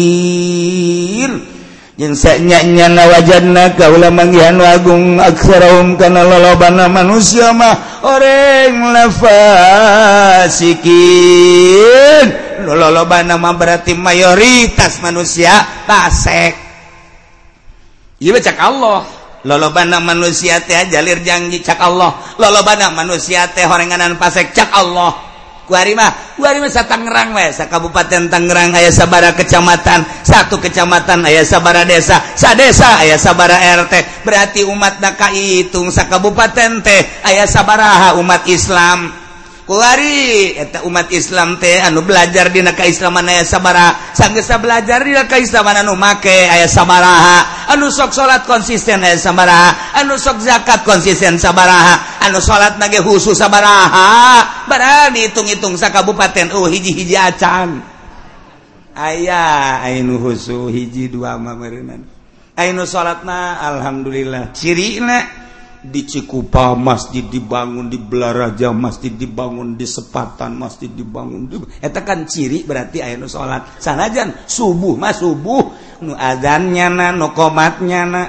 nya 1.95 2.11
wajana 3.07 3.71
kaulah 3.79 4.11
manggihan 4.11 4.59
wagung 4.59 5.15
aksaraum 5.15 5.95
kana 5.95 6.27
lolobana 6.27 6.91
manusia 6.91 7.55
mah 7.55 8.03
oreng 8.03 8.91
lafasikin 8.91 10.75
lolobana 12.67 13.39
mah 13.39 13.55
berarti 13.55 13.95
mayoritas 13.95 14.99
manusia 14.99 15.55
pasek 15.87 16.51
iya 18.19 18.35
baca 18.35 18.51
Allah. 18.59 19.14
lolobana 19.45 20.01
manusia 20.01 20.59
teh 20.65 20.89
jalir 20.89 21.21
janji 21.21 21.61
cak 21.61 21.77
Allah. 21.79 22.17
Lolobana 22.41 22.89
manusia 22.91 23.47
teh 23.53 23.63
horenganan 23.63 24.17
pasek 24.17 24.51
cak 24.51 24.73
Allah. 24.73 25.13
Kuarima 25.65 26.13
kuarima 26.37 26.69
sa 26.69 26.85
Tangerang 26.85 27.33
we 27.33 27.49
sa 27.49 27.65
Kabupaten 27.65 28.29
Tangerang 28.29 28.77
aya 28.77 28.93
sabara 28.93 29.33
kecamatan 29.33 30.05
satu 30.21 30.61
kecamatan 30.61 31.25
aya 31.25 31.41
sabara 31.41 31.81
desa 31.81 32.21
sa 32.37 32.53
desa 32.53 33.01
aya 33.01 33.17
sabara 33.17 33.57
RT 33.57 34.21
berarti 34.21 34.61
umat 34.61 35.01
da 35.01 35.17
kaitung 35.17 35.89
sa 35.89 36.05
kabupaten 36.05 36.85
teh 36.85 37.01
aya 37.25 37.49
sabaraha 37.49 38.13
umat 38.21 38.45
Islam. 38.45 39.24
kuari 39.65 40.53
eta 40.53 40.85
umat 40.85 41.09
Islam 41.09 41.57
teh 41.57 41.81
anu 41.81 42.05
belajar 42.05 42.53
dina 42.53 42.77
kaislaman 42.77 43.25
aya 43.25 43.41
sabara 43.41 44.13
sanggesa 44.13 44.61
belajar 44.61 45.01
dina 45.01 45.25
kaislaman 45.25 45.81
anu 45.81 45.97
make 45.97 46.29
aya 46.29 46.69
sabaraha. 46.69 47.69
Anu 47.73 47.89
sok 47.89 48.13
salat 48.13 48.45
konsisten 48.45 49.01
aya 49.01 49.17
sabaraha. 49.17 49.99
Anu 50.05 50.21
sok 50.21 50.39
zakat 50.45 50.85
konsisten 50.85 51.41
sabaraha. 51.41 52.21
Anu 52.29 52.37
salat 52.39 52.77
nage 52.77 53.01
khusus 53.01 53.35
sabaraha. 53.41 54.65
Barani 54.69 55.25
hitung-hitung 55.29 55.75
sakabupaten 55.75 56.53
oh 56.53 56.69
hiji-hiji 56.69 57.17
acan 57.17 57.81
aya 58.95 59.83
ainu 59.83 60.21
khusus 60.23 60.71
hiji 60.71 61.11
dua 61.11 61.35
mah 61.35 61.51
meureunana 61.53 62.07
ainu 62.55 62.87
salatna 62.87 63.59
alhamdulillah. 63.59 64.55
Cirina 64.55 65.44
di 65.85 66.09
Cikupa 66.09 66.73
masjid 66.73 67.21
dibangun 67.21 67.85
di 67.87 68.01
Belaraja 68.01 68.73
masjid 68.73 69.13
dibangun 69.13 69.77
di 69.77 69.85
Sepatan 69.85 70.57
masjid 70.57 70.89
dibangun 70.89 71.45
di 71.45 71.61
eta 71.79 72.01
kan 72.01 72.25
ciri 72.25 72.65
berarti 72.65 73.05
aya 73.05 73.13
nu 73.17 73.27
salat. 73.29 73.61
Sanajan 73.77 74.33
subuh 74.49 74.97
mah 74.97 75.13
subuh. 75.13 75.63
Nu 76.01 76.17
adzannya 76.17 76.89
na 76.91 77.11
nu 77.13 77.29
qomatnya 77.31 78.05
na. 78.09 78.23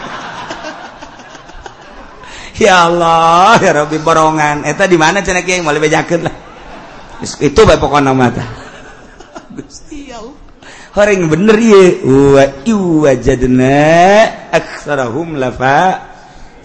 Ya 2.57 2.89
Allah 2.89 3.61
ya 3.61 3.69
Rabbi 3.69 4.01
borongan. 4.01 4.65
Eta 4.65 4.89
di 4.89 4.97
mana 4.97 5.21
cenah 5.21 5.45
yang 5.45 5.61
mau 5.61 5.78
bejakeun 5.78 6.25
lah. 6.25 6.47
itu 7.22 7.61
bae 7.65 7.78
pokona 7.80 8.13
mata 8.13 8.45
Gusti 9.53 10.11
Allah 10.13 10.47
horeng 10.97 11.30
bener 11.30 11.57
ye 11.61 12.01
wa 12.34 12.43
iwajadna 12.65 13.78
aksarahum 14.49 15.38
lafa 15.38 16.09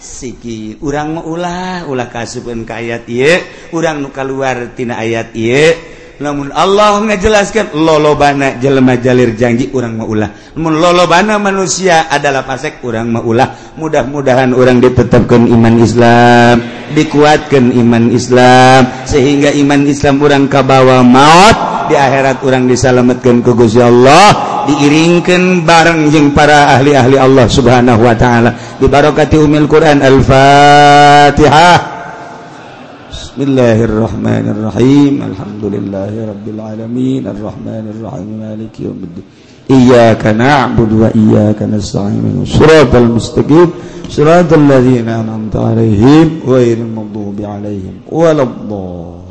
siki. 0.01 0.81
Urang 0.81 1.21
ulah 1.23 1.85
ulah 1.85 2.09
kasupeun 2.09 2.65
ka 2.65 2.81
ayat 2.81 3.05
ieu. 3.05 3.37
Urang 3.77 4.01
nu 4.01 4.09
kaluar 4.09 4.73
tina 4.73 4.97
ayat 4.97 5.31
ieu. 5.37 5.92
namun 6.23 6.55
Allah 6.55 7.03
ngajelaskan 7.03 7.75
lolobana 7.75 8.55
jelema 8.63 8.95
jalir 8.95 9.35
janji 9.35 9.67
orang 9.75 9.99
maulah. 9.99 10.31
Namun 10.55 10.79
lolobana 10.79 11.35
manusia 11.35 12.07
adalah 12.07 12.47
pasek 12.47 12.79
orang 12.87 13.11
maulah. 13.11 13.75
Mudah-mudahan 13.75 14.55
orang 14.55 14.79
ditetapkan 14.79 15.43
iman 15.51 15.75
Islam 15.83 16.63
dikuatkan 16.93 17.73
iman 17.73 18.13
Islam 18.13 18.85
sehingga 19.03 19.49
iman 19.51 19.81
Islam 19.89 20.21
orang 20.21 20.45
kabawa 20.47 21.01
maut 21.01 21.89
di 21.89 21.97
akhirat 21.97 22.39
orang 22.45 22.69
disalamatkan 22.69 23.43
ke 23.43 23.51
Gusti 23.51 23.81
Allah 23.83 24.31
diiringkan 24.69 25.67
bareng 25.67 26.07
jeung 26.07 26.31
para 26.31 26.79
ahli-ahli 26.79 27.19
Allah 27.19 27.51
Subhanahu 27.51 27.99
wa 27.99 28.15
taala. 28.15 28.55
Dibarokati 28.79 29.35
umil 29.35 29.67
Quran 29.67 29.99
Al-Fatihah. 29.99 31.92
بسم 33.33 33.49
الله 33.49 33.77
الرحمن 33.89 34.45
الرحيم. 34.53 35.13
الحمد 35.29 35.63
لله 35.75 36.11
رب 36.31 36.45
العالمين. 36.53 37.21
الرحمن 37.33 37.85
الرحيم. 37.93 38.29
مالك 38.45 38.73
يوم 38.77 38.99
الدين. 39.09 39.25
إياك 39.73 40.23
نعبد 40.37 40.91
وإياك 41.01 41.59
نستعين. 41.65 42.45
صراط 42.45 42.93
المستقيم. 42.93 43.69
صراط 44.05 44.53
الذين 44.53 45.09
أنعمت 45.09 45.55
عليهم 45.55 46.45
غير 46.45 46.77
المغضوب 46.77 47.37
عليهم 47.41 47.95
ولا 48.13 48.45
الضالين. 48.45 49.25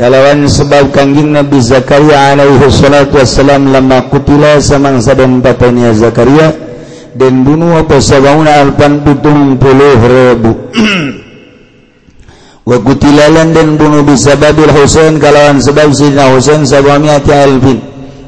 Kalawan 0.00 0.48
sebab 0.48 0.88
kangjeng 0.88 1.36
Nabi 1.36 1.60
Zakaria 1.60 2.32
alaihi 2.32 2.64
salatu 2.72 3.20
wassalam 3.20 3.68
lama 3.68 4.08
kutila 4.08 4.56
samangsa 4.56 5.12
dan 5.12 5.44
batanya 5.44 5.92
Zakaria 5.92 6.72
dan 7.14 7.46
bunuh 7.46 7.78
apa 7.78 8.02
sabauna 8.02 8.62
alpan 8.62 9.02
putung 9.06 9.54
puluh 9.58 9.98
ribu. 10.02 10.52
Wa 12.68 12.80
kutilalan 12.80 13.54
dan 13.54 13.76
bunuh 13.78 14.02
bisababil 14.02 14.72
Husain 14.72 15.20
kalawan 15.20 15.60
sebab 15.60 15.92
Sayyidina 15.94 16.32
Husain 16.34 16.66
sabamiati 16.66 17.30
alfin. 17.30 17.78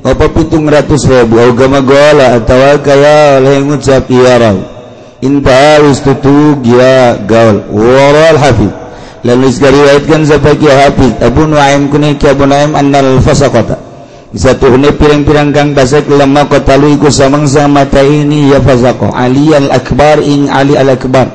Apa 0.06 0.30
pitung 0.30 0.70
ratus 0.70 1.08
ribu. 1.08 1.40
Agama 1.40 1.82
gola 1.82 2.38
atawa 2.38 2.78
kaya 2.78 3.42
oleh 3.42 3.64
ngucap 3.64 4.06
iya 4.12 4.38
rahu 4.38 4.76
inta 5.24 5.80
ustutu 5.82 6.60
gia 6.62 7.16
gaul. 7.24 7.64
Waral 7.72 8.38
hafid. 8.38 8.72
Lalu 9.24 9.50
isgariwayatkan 9.50 10.22
zapaki 10.28 10.68
hafid? 10.70 11.18
Abu 11.18 11.48
Nuaim 11.48 11.90
kunik 11.90 12.22
Abu 12.28 12.46
Nuaim 12.46 12.76
annal 12.78 13.18
fasaqata 13.24 13.85
satu 14.36 14.68
hune 14.68 14.92
piring-pirang 14.92 15.48
kang 15.48 15.72
dasek 15.72 16.12
lemah 16.12 16.44
kota 16.44 16.76
luiku 16.76 17.08
samangsa 17.08 17.64
mata 17.72 18.04
ini 18.04 18.52
ya 18.52 18.60
fazaqo 18.60 19.08
Ali 19.16 19.56
al-Akbar 19.56 20.20
ing 20.20 20.52
Ali 20.52 20.76
al-Akbar. 20.76 21.32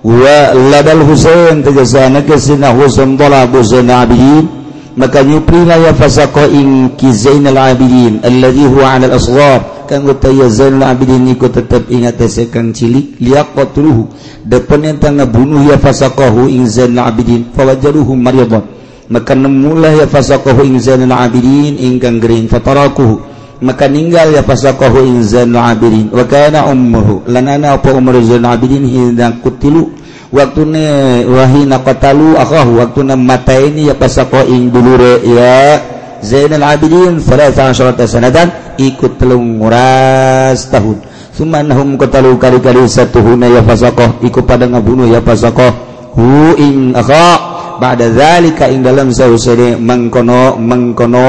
Wa 0.00 0.56
ladal 0.56 1.04
Husain 1.04 1.60
tegasana 1.60 2.24
kesina 2.24 2.72
Husain 2.72 3.20
talabu 3.20 3.60
zanabi 3.60 4.48
maka 4.96 5.20
nyuprina 5.20 5.76
ya 5.76 5.92
fazaqo 5.92 6.48
ing 6.48 6.96
ki 6.96 7.12
Zainal 7.12 7.60
Abidin 7.60 8.24
alladhi 8.24 8.64
huwa 8.64 8.88
'ala 8.88 9.12
al-asghar 9.12 9.84
kang 9.84 10.08
utaya 10.08 10.48
Zainal 10.48 10.96
Abidin 10.96 11.28
iku 11.28 11.52
tetep 11.52 11.92
ingat 11.92 12.24
kang 12.48 12.72
cilik 12.72 13.20
liaqatluhu 13.20 14.08
depen 14.48 14.88
entang 14.88 15.20
bunuh 15.28 15.68
ya 15.68 15.76
fazaqahu 15.76 16.48
ing 16.48 16.64
Zainal 16.64 17.12
Abidin 17.12 17.52
fawajaruhu 17.52 18.16
maryadan 18.16 18.64
maka 19.10 19.34
nemulah 19.34 19.98
ya 19.98 20.06
fasaqahu 20.06 20.62
inzanul 20.62 21.10
abidin 21.10 21.74
ingkang 21.82 22.22
gering 22.22 22.46
fatarakuhu. 22.46 23.26
Maka 23.58 23.90
ninggal 23.90 24.30
ya 24.30 24.46
fasaqahu 24.46 25.02
inzanul 25.02 25.58
abidin. 25.58 26.14
Wa 26.14 26.22
kana 26.30 26.70
ummuhu. 26.70 27.26
Lanana 27.26 27.74
apa 27.74 27.90
umur 27.90 28.22
inzanul 28.22 28.54
abidin? 28.54 28.86
Hina 28.86 29.34
kutilu. 29.42 29.98
Waktune 30.30 31.26
wahina 31.26 31.82
qatalu 31.82 32.38
akhahu. 32.38 32.78
Waktuna 32.78 33.18
mataini 33.18 33.90
ya 33.90 33.98
fasaqahu 33.98 34.46
ing 34.46 34.70
dulure 34.70 35.26
ya 35.26 35.82
Zainal 36.22 36.70
Abidin. 36.70 37.18
13 37.18 38.06
sanatan. 38.06 38.78
Ikut 38.78 39.18
telung 39.18 39.58
nguras 39.58 40.70
tahun. 40.70 41.02
Sumanhum 41.34 41.98
qatalu 41.98 42.38
kali-kali 42.38 42.86
satu 42.86 43.26
huna 43.26 43.50
ya 43.50 43.64
fasaqah 43.66 44.22
ikut 44.22 44.44
pada 44.46 44.70
ngabunuh 44.70 45.10
ya 45.10 45.18
fasaqah 45.18 45.72
hu 46.14 46.54
ing 46.60 46.94
akha. 46.94 47.49
ba'dazalika 47.80 48.68
ing 48.68 48.84
dalam 48.84 49.08
sausene 49.08 49.80
mengkono 49.80 50.60
mengkono 50.60 51.24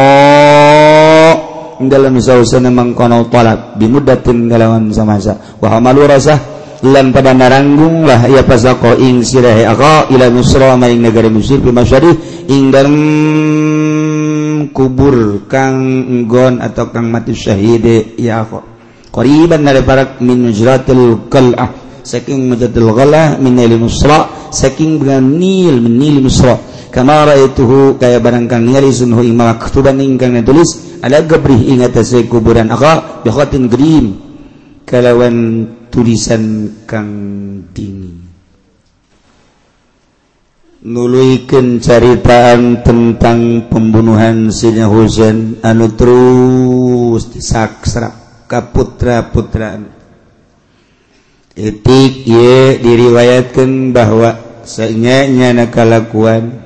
ing 1.79 1.87
dalam 1.87 2.19
sausene 2.19 2.67
mengkono 2.67 3.31
talab. 3.31 3.79
Bimuddatin 3.79 4.51
kalawan 4.51 4.91
samasa. 4.91 5.57
Wa 5.63 5.79
hamalu 5.79 6.05
rasah 6.11 6.37
lan 6.81 7.13
pada 7.13 7.31
naranggung 7.31 8.09
lah 8.09 8.25
ia 8.25 8.41
pasako 8.41 8.97
ing 8.97 9.21
sirahe 9.21 9.69
aka 9.69 10.09
ila 10.09 10.27
misra 10.33 10.73
ma 10.75 10.89
ing 10.89 11.05
negara 11.05 11.29
misir 11.29 11.61
bimasyarih 11.61 12.49
ing 12.49 12.73
dalam 12.73 12.95
kubur 14.73 15.45
kang 15.45 15.77
enggon 16.09 16.57
atau 16.57 16.89
kang 16.89 17.13
mati 17.13 17.37
syahide 17.37 18.17
ya 18.17 18.41
aka 18.41 18.65
qariban 19.13 19.61
dari 19.61 19.83
parak 19.85 20.23
min 20.23 20.49
nujratil 20.49 21.27
qal'ah. 21.27 21.69
Saking 22.01 22.49
nujratil 22.49 22.89
qal'ah 22.97 23.37
min 23.37 23.59
al 23.61 23.77
misra 23.77 24.40
saking 24.51 24.99
beraniil 24.99 25.79
menil 25.79 26.27
musra 26.27 26.59
kama 26.91 27.23
raituhu 27.31 27.95
kaya 27.95 28.19
barang 28.19 28.51
kang 28.51 28.67
ningali 28.67 28.91
sunhu 28.91 29.23
ing 29.23 29.39
maktuban 29.39 29.97
ingkang 30.03 30.35
ditulis 30.35 30.99
ala 30.99 31.23
gabrih 31.23 31.71
ing 31.71 31.81
atase 31.87 32.27
kuburan 32.27 32.67
akha 32.67 33.23
bi 33.23 33.31
khatin 33.31 33.71
grim 33.71 34.19
kalawan 34.83 35.67
tulisan 35.87 36.67
kang 36.83 37.09
dingin. 37.71 38.27
Nuluikan 40.81 41.77
caritaan 41.77 42.81
tentang 42.81 43.69
pembunuhan 43.69 44.49
Sina 44.49 44.89
Husain 44.89 45.61
anu 45.61 45.93
terus 45.93 47.29
disaksra 47.29 48.09
kaputra 48.49 49.29
putraan 49.29 50.00
etik 51.55 52.27
ye 52.27 52.79
diriwayatkan 52.79 53.91
bahwa 53.91 54.61
senyanya 54.63 55.51
nakalakuan 55.51 56.63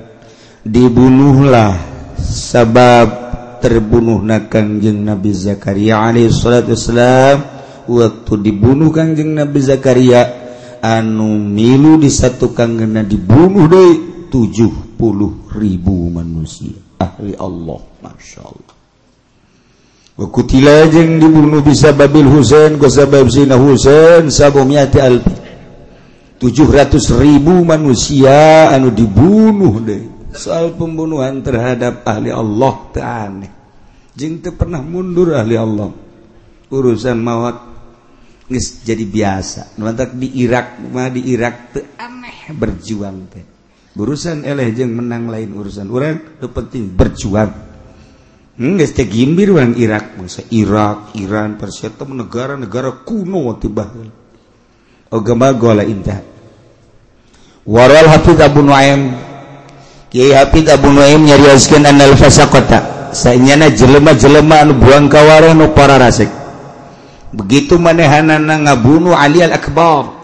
dibunuhlah 0.62 1.78
sabab 2.18 3.26
terbunuh 3.58 4.22
na 4.22 4.46
Kangjeng 4.46 5.02
Nabi 5.02 5.32
Zakaria 5.32 6.02
alaihi 6.02 6.30
salatu 6.30 6.74
wassalam. 6.76 7.38
Waktu 7.86 8.32
dibunuh 8.42 8.90
Kangjeng 8.90 9.38
Nabi 9.38 9.58
Zakaria 9.62 10.22
anu 10.82 11.38
milu 11.38 11.98
disatukan 11.98 12.78
kena 12.78 13.02
dibunuh 13.06 13.70
deui 13.70 14.26
70 14.30 15.54
ribu 15.54 16.10
manusia. 16.10 16.78
Ahli 16.98 17.34
Allah 17.38 17.80
Masya 18.02 18.42
Allah. 18.42 18.75
Bekutila 20.16 20.88
jeung 20.88 21.20
dibunuh 21.20 21.60
bisa 21.60 21.92
Babil 21.92 22.24
Husain 22.24 22.80
ku 22.80 22.88
sabab 22.88 23.28
zina 23.28 23.60
Husain 23.60 24.32
sagomyati 24.32 24.96
alfi. 24.96 25.36
700 26.40 27.20
ribu 27.20 27.60
manusia 27.68 28.72
anu 28.72 28.88
dibunuh 28.88 29.76
deh. 29.84 30.32
Soal 30.32 30.72
pembunuhan 30.72 31.44
terhadap 31.44 32.00
ahli 32.08 32.32
Allah 32.32 32.74
aneh. 32.96 33.52
Jeung 34.16 34.40
teu 34.40 34.56
pernah 34.56 34.80
mundur 34.80 35.36
ahli 35.36 35.56
Allah. 35.60 35.92
Urusan 36.72 37.20
mawat 37.20 37.56
geus 38.48 38.88
jadi 38.88 39.04
biasa. 39.04 39.76
Mantak 39.76 40.16
di 40.16 40.32
Irak 40.40 40.80
mah 40.80 41.12
di 41.12 41.28
Irak 41.28 41.76
teu 41.76 41.84
aneh 42.00 42.56
berjuang 42.56 43.28
teh. 43.28 43.44
Urusan 44.00 44.48
eleh 44.48 44.72
jeung 44.72 44.96
menang 44.96 45.28
lain 45.28 45.52
urusan 45.56 45.88
urang, 45.92 46.40
penting 46.40 46.88
berjuang. 46.92 47.65
gimbirwan 48.56 49.76
Irak 49.76 50.16
bangsa 50.16 50.42
Irak 50.48 51.12
Iran 51.20 51.60
Persia 51.60 51.92
negara-negara 51.92 53.04
kuno 53.04 53.52
tiba. 53.60 53.84
Oh, 55.06 55.20
Agama 55.20 55.54
gola 55.54 55.86
indah 55.86 56.36
waral 57.66 58.06
hafid 58.08 58.38
Abu 58.40 58.62
Nuaim. 58.62 59.12
Kiai 60.08 60.32
hafid 60.32 60.70
Abu 60.70 60.88
Nuaim 60.94 61.26
nyarioskeun 61.26 61.82
anal 61.84 62.14
kota. 62.48 63.10
Saenyana 63.10 63.74
jelema-jelema 63.74 64.62
anu 64.62 64.78
buang 64.78 65.10
kawara 65.10 65.50
nu 65.52 65.74
para 65.74 65.98
rasik. 65.98 66.30
Begitu 67.34 67.76
manehanana 67.76 68.64
ngabunuh 68.64 69.12
Ali 69.12 69.42
al 69.42 69.52
Akbar 69.52 70.14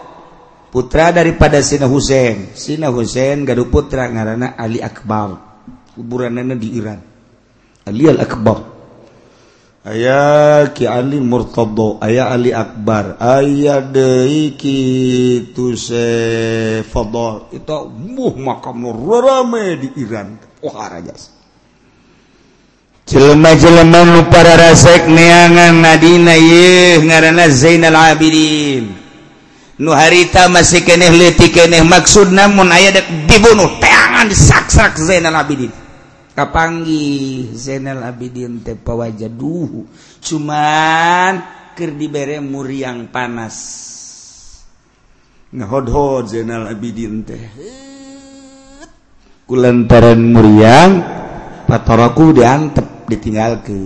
putra 0.73 1.13
daripada 1.13 1.61
Sina 1.61 1.85
Husain 1.85 2.49
Sina 2.57 2.89
Husain 2.89 3.45
gaduh 3.45 3.69
putra 3.69 4.09
ngaranna 4.09 4.57
Ali 4.57 4.81
Akbar. 4.81 5.37
Kuburanana 5.93 6.57
di 6.57 6.73
Iran. 6.73 7.12
Ali 7.83 8.07
al-Akbar. 8.07 8.71
Ayah 9.83 10.71
Ki 10.71 10.87
Ali 10.87 11.19
Murtado 11.19 11.99
Ayah 11.99 12.31
Ali 12.31 12.55
Akbar. 12.55 13.19
Ayah 13.19 13.83
deui 13.83 14.55
kitu 14.55 15.75
se 15.75 16.07
Fadl 16.87 17.51
itu 17.51 17.79
muh 17.91 18.31
makam 18.39 18.87
rame 18.95 19.75
di 19.83 19.89
Iran. 19.99 20.39
Wah 20.63 20.87
rajas 20.87 21.35
jelema-jelema 23.03 24.31
para 24.31 24.55
rasek 24.55 25.11
neangan 25.11 25.83
Nadina 25.83 26.39
ye 26.39 27.03
ngaranna 27.03 27.51
Zainal 27.51 28.15
Abidin. 28.15 28.87
Nu 29.75 29.91
harita 29.91 30.47
masih 30.47 30.87
keneh 30.87 31.11
leutik 31.11 31.51
keneh 31.51 31.83
maksud 31.83 32.31
namun 32.31 32.71
aya 32.71 32.95
dek 32.95 33.27
dibunuh 33.27 33.67
teangan 33.83 34.31
disaksak 34.31 34.95
Zainal 34.95 35.35
Abidin 35.35 35.82
kapanggi 36.33 37.49
Zainal 37.53 38.01
Abidin 38.01 38.65
teh 38.65 38.73
wajah 38.73 39.29
duhu 39.29 39.85
cuman 40.19 41.33
keur 41.77 41.93
dibere 41.93 42.41
muriang 42.41 43.09
panas. 43.09 43.57
Ngahodhod 45.53 46.33
Zainal 46.33 46.69
Abidin 46.69 47.21
teh. 47.21 47.45
Kulantaran 49.45 50.21
muriang 50.33 50.91
pataraku 51.69 52.33
diantep 52.33 53.05
ditinggal 53.05 53.61
ke 53.61 53.77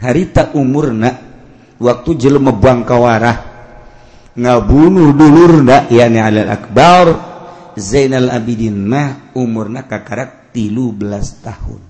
harita 0.00 0.56
umurna 0.56 1.12
waktu 1.76 2.10
jelema 2.16 2.56
buang 2.56 2.88
kawarah. 2.88 3.52
Ngabunuh 4.40 5.12
dulurna 5.12 5.84
yani 5.92 6.18
alal 6.20 6.48
akbar. 6.48 7.06
Zainal 7.80 8.32
Abidin 8.32 8.76
mah 8.82 9.32
umurna 9.36 9.86
kakarak 9.86 10.52
tilu 10.52 10.90
belas 10.90 11.38
tahun 11.40 11.89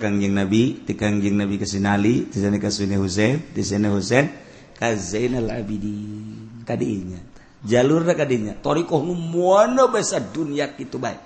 tanjing 0.00 0.32
nabi 0.32 0.62
ti 0.84 0.92
tikangjing 0.92 1.36
nabi 1.36 1.54
kesinali 1.56 2.28
di 2.28 2.36
sana 2.40 2.56
kasuni 2.60 2.96
Husain 2.96 3.40
di 3.52 3.62
sana 3.64 3.88
Husain 3.92 4.28
ka 4.76 4.92
Zainal 4.96 5.48
Abidin. 5.48 6.64
Kadinya. 6.64 7.20
Jalur 7.64 8.04
kadinya. 8.04 8.52
Torikoh 8.56 9.00
muana 9.04 9.88
basa 9.88 10.20
dunia 10.20 10.76
kitu 10.76 11.00
baik. 11.00 11.20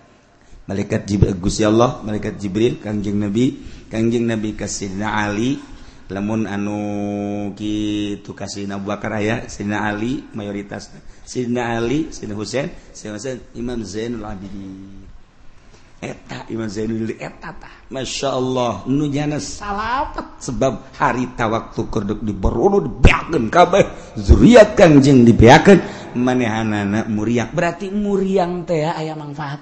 Malaikat 0.69 1.09
Jibril 1.09 1.35
Gusti 1.41 1.65
Allah 1.65 2.05
malaikat 2.05 2.37
Jibril 2.37 2.77
kangjing 2.77 3.17
nabi 3.17 3.57
kangjing 3.89 4.29
nabi 4.29 4.53
ka 4.53 4.69
Sayyidina 4.69 5.17
Ali 5.17 5.57
lemun 6.09 6.49
anu 6.49 6.81
gitu 7.53 8.33
kasih 8.33 8.65
Bakar 8.81 9.21
ya 9.21 9.45
Sina 9.47 9.89
Ali 9.89 10.25
mayoritas. 10.33 10.89
Sina 11.29 11.77
Ali 11.77 12.09
Sina 12.09 12.33
Husain 12.33 12.73
Sina 12.97 13.21
Husain 13.21 13.41
Imam 13.53 13.85
Zainul 13.85 14.25
Abidin. 14.25 15.05
Eta 15.99 16.47
Imam 16.49 16.71
Zainul 16.71 17.13
eta 17.19 17.53
tah. 17.59 17.75
Masya 17.93 18.29
Allah 18.33 18.87
nu 18.89 19.11
jana 19.11 19.43
salapet 19.43 20.41
sebab 20.41 20.95
harita 20.97 21.51
waktu 21.51 21.81
kerduk 21.91 22.21
diberono 22.25 22.81
dibeakeun 22.81 23.51
kabeh. 23.53 24.17
Zuriat 24.17 24.79
kangjeng 24.79 25.27
dibeakeun 25.27 25.79
manehanana 26.17 27.05
muriak. 27.05 27.53
Berarti 27.53 27.93
muriang 27.93 28.65
teh 28.65 28.87
aya 28.87 29.13
manfaat. 29.13 29.61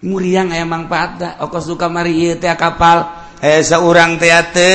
Muriang 0.00 0.48
aya 0.54 0.64
manfaat 0.64 1.10
da 1.20 1.28
okos 1.44 1.68
suka 1.68 1.92
mari 1.92 2.16
ieu 2.16 2.38
teh 2.40 2.48
kapal. 2.56 3.19
Eh 3.40 3.64
seorang 3.64 4.20
teate 4.20 4.72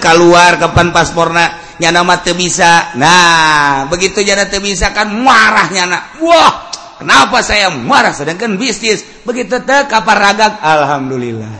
keluar 0.00 0.56
kapan 0.56 0.88
pasporna 0.92 1.76
nyana 1.76 2.00
mah 2.00 2.24
teu 2.24 2.32
bisa 2.32 2.96
nah 2.96 3.84
begitu 3.92 4.24
nyana 4.24 4.48
teu 4.48 4.64
bisa 4.64 4.92
kan 4.96 5.12
marah 5.12 5.68
nyana 5.68 6.16
wah 6.24 6.66
kenapa 7.00 7.44
saya 7.44 7.68
marah? 7.72 8.12
Sedangkan 8.16 8.56
bisnis. 8.56 9.04
Begitu 9.22 9.60
teh 9.62 9.80
kapal 9.88 10.16
ragak 10.16 10.58
alhamdulillah. 10.60 11.52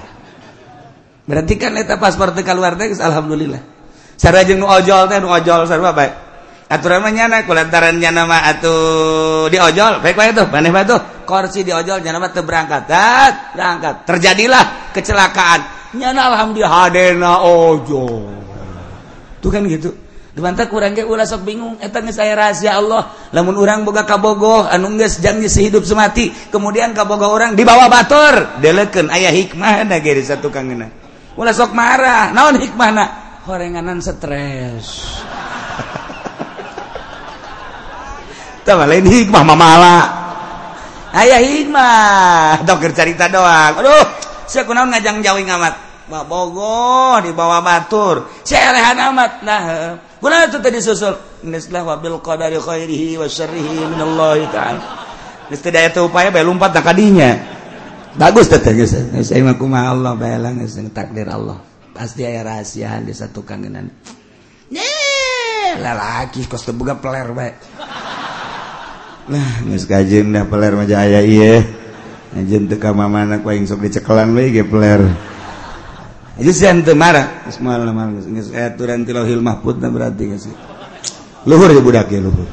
Berarti 1.26 1.54
kan 1.58 1.74
eta 1.76 2.00
paspor 2.00 2.32
teh 2.32 2.42
keluar 2.46 2.74
teh 2.78 2.92
alhamdulillah. 2.96 3.60
Sarajeng 4.16 4.56
nu 4.56 4.66
ojol 4.66 5.06
teh 5.10 5.18
nu 5.20 5.28
ojol 5.28 5.68
sarua 5.68 5.92
bae 5.92 6.08
aturan 6.66 6.98
mah 6.98 7.12
nyana 7.14 7.46
kulantarannya 7.46 8.10
nama 8.10 8.48
atau 8.50 8.78
di 9.52 9.58
ojol. 9.60 10.00
Baik 10.00 10.16
baik 10.16 10.32
tuh 10.34 10.46
maneh 10.48 10.72
tuh. 10.88 11.00
Kursi 11.28 11.66
di 11.66 11.72
ojol 11.74 12.00
nyana 12.00 12.18
mah 12.22 12.32
berangkat 12.32 12.82
dat 12.88 13.34
berangkat. 13.54 13.94
Terjadilah 14.08 14.94
kecelakaan 14.96 15.85
nyana 15.96 16.32
alhamdulillah 16.32 16.72
hadena 16.72 17.40
oh, 17.40 17.80
ojo 17.80 18.04
tuh 19.40 19.50
kan 19.52 19.64
gitu. 19.70 19.94
Demanta 20.36 20.68
kurang 20.68 20.92
ke 20.92 21.00
ulah 21.00 21.24
sok 21.24 21.48
bingung 21.48 21.80
eta 21.80 22.04
geus 22.04 22.20
saya 22.20 22.36
rahasia 22.36 22.76
Allah. 22.76 23.08
Lamun 23.32 23.56
urang 23.56 23.88
boga 23.88 24.04
kabogoh 24.04 24.68
anu 24.68 24.92
geus 25.00 25.16
janji 25.16 25.48
sehidup 25.48 25.80
semati 25.88 26.28
kemudian 26.52 26.92
kabogoh 26.92 27.32
orang 27.32 27.56
dibawa 27.56 27.88
batur. 27.88 28.60
Delekeun 28.60 29.08
aya 29.08 29.32
hikmah 29.32 29.88
da 29.88 29.96
ge 29.96 30.20
satu 30.20 30.52
kangeuna 30.52 31.06
ulah 31.36 31.52
sok 31.52 31.76
marah 31.76 32.32
naon 32.32 32.56
hikmahna? 32.60 33.24
Horenganan 33.46 34.02
stres. 34.02 34.88
Tah 38.66 38.82
lain 38.82 39.06
hikmah 39.06 39.46
mamala. 39.46 39.98
Aya 41.14 41.38
hikmah. 41.38 42.66
Dok 42.66 42.82
cerita 42.92 43.30
doang. 43.30 43.78
Aduh 43.78 44.04
saya 44.50 44.66
kunaon 44.66 44.90
ngajang 44.90 45.22
jawi 45.22 45.46
ngamat? 45.46 45.85
Bogo 46.06 47.18
dibawa 47.18 47.58
batur 47.66 48.30
sehan 48.46 48.94
amat 49.10 49.42
nah 49.42 49.62
guna 50.22 50.46
itu 50.46 50.62
tadi 50.62 50.78
susul 50.78 51.18
nislah 51.42 51.82
wabil 51.82 52.22
qadari 52.22 52.62
khairihi 52.62 53.18
wa 53.18 53.26
syarrihi 53.26 53.90
minallahi 53.90 54.46
ta'ala 54.54 55.06
Nista 55.46 55.70
daya 55.70 55.94
teu 55.94 56.10
upaya 56.10 56.34
bae 56.34 56.42
lompat 56.42 56.74
na 56.74 56.82
kadinya. 56.82 57.30
Bagus 58.18 58.50
teh 58.50 58.58
geus. 58.74 58.96
Saya 58.96 59.38
ayeuna 59.38 59.54
kumaha 59.54 59.94
Allah 59.94 60.12
bae 60.18 60.34
lang 60.42 60.58
geus 60.58 60.74
takdir 60.90 61.30
Allah. 61.30 61.62
Pasti 61.94 62.26
aya 62.26 62.42
rahasia 62.42 62.98
di 62.98 63.14
satu 63.14 63.46
kangenan. 63.46 63.86
Lalaki 65.78 66.50
kos 66.50 66.66
teu 66.66 66.74
boga 66.74 66.98
peler 66.98 67.30
bae. 67.30 67.52
Nah, 69.30 69.62
geus 69.70 69.86
kajeun 69.86 70.34
dah 70.34 70.50
peler 70.50 70.74
mah 70.74 70.86
ayah 70.86 71.22
ieu. 71.22 71.62
Najin 72.34 72.66
teu 72.66 72.82
ka 72.82 72.90
mamana 72.90 73.38
ku 73.38 73.46
aing 73.46 73.70
sok 73.70 73.86
dicekelan 73.86 74.34
we 74.34 74.50
ge 74.50 74.66
peler. 74.66 75.06
Eh, 76.36 76.44
berarti 79.88 80.24
luhur 81.48 81.70
ya 81.72 81.80
budak 81.80 82.12
ya 82.12 82.20
luhur. 82.20 82.48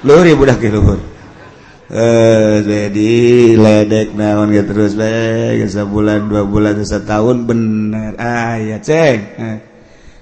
Luhur 0.00 0.24
ya 0.24 0.32
budak 0.32 0.64
ya 0.64 0.70
luhur. 0.72 0.96
Eh 1.92 2.56
jadi 2.64 3.12
ledek 3.60 4.16
naon 4.16 4.48
terus 4.64 4.96
bulan 5.84 6.24
dua 6.24 6.48
bulan 6.48 6.80
setahun 6.80 7.44
bener. 7.44 8.16
Ah 8.16 8.56
ya 8.56 8.80
ceng. 8.80 9.20
Eh, 9.36 9.58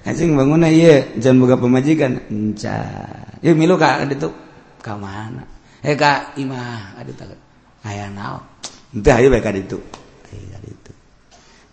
anjing 0.02 0.34
bangun 0.34 0.66
iya 0.66 1.06
jangan 1.14 1.46
buka 1.46 1.62
pemajikan. 1.62 2.26
Enca. 2.26 2.90
Ya 3.38 3.54
milu 3.54 3.78
kak 3.78 4.02
ada 4.02 4.14
tuh. 4.18 4.34
Mana? 4.86 5.46
Eh 5.82 5.94
kak 5.94 6.34
imah 6.42 6.98
ada 6.98 7.10
tak 7.14 7.38
ayah 7.86 8.10
naon? 8.10 8.42
Entah 8.94 9.18
ayo 9.22 9.30
baik 9.30 9.62
itu 9.62 9.78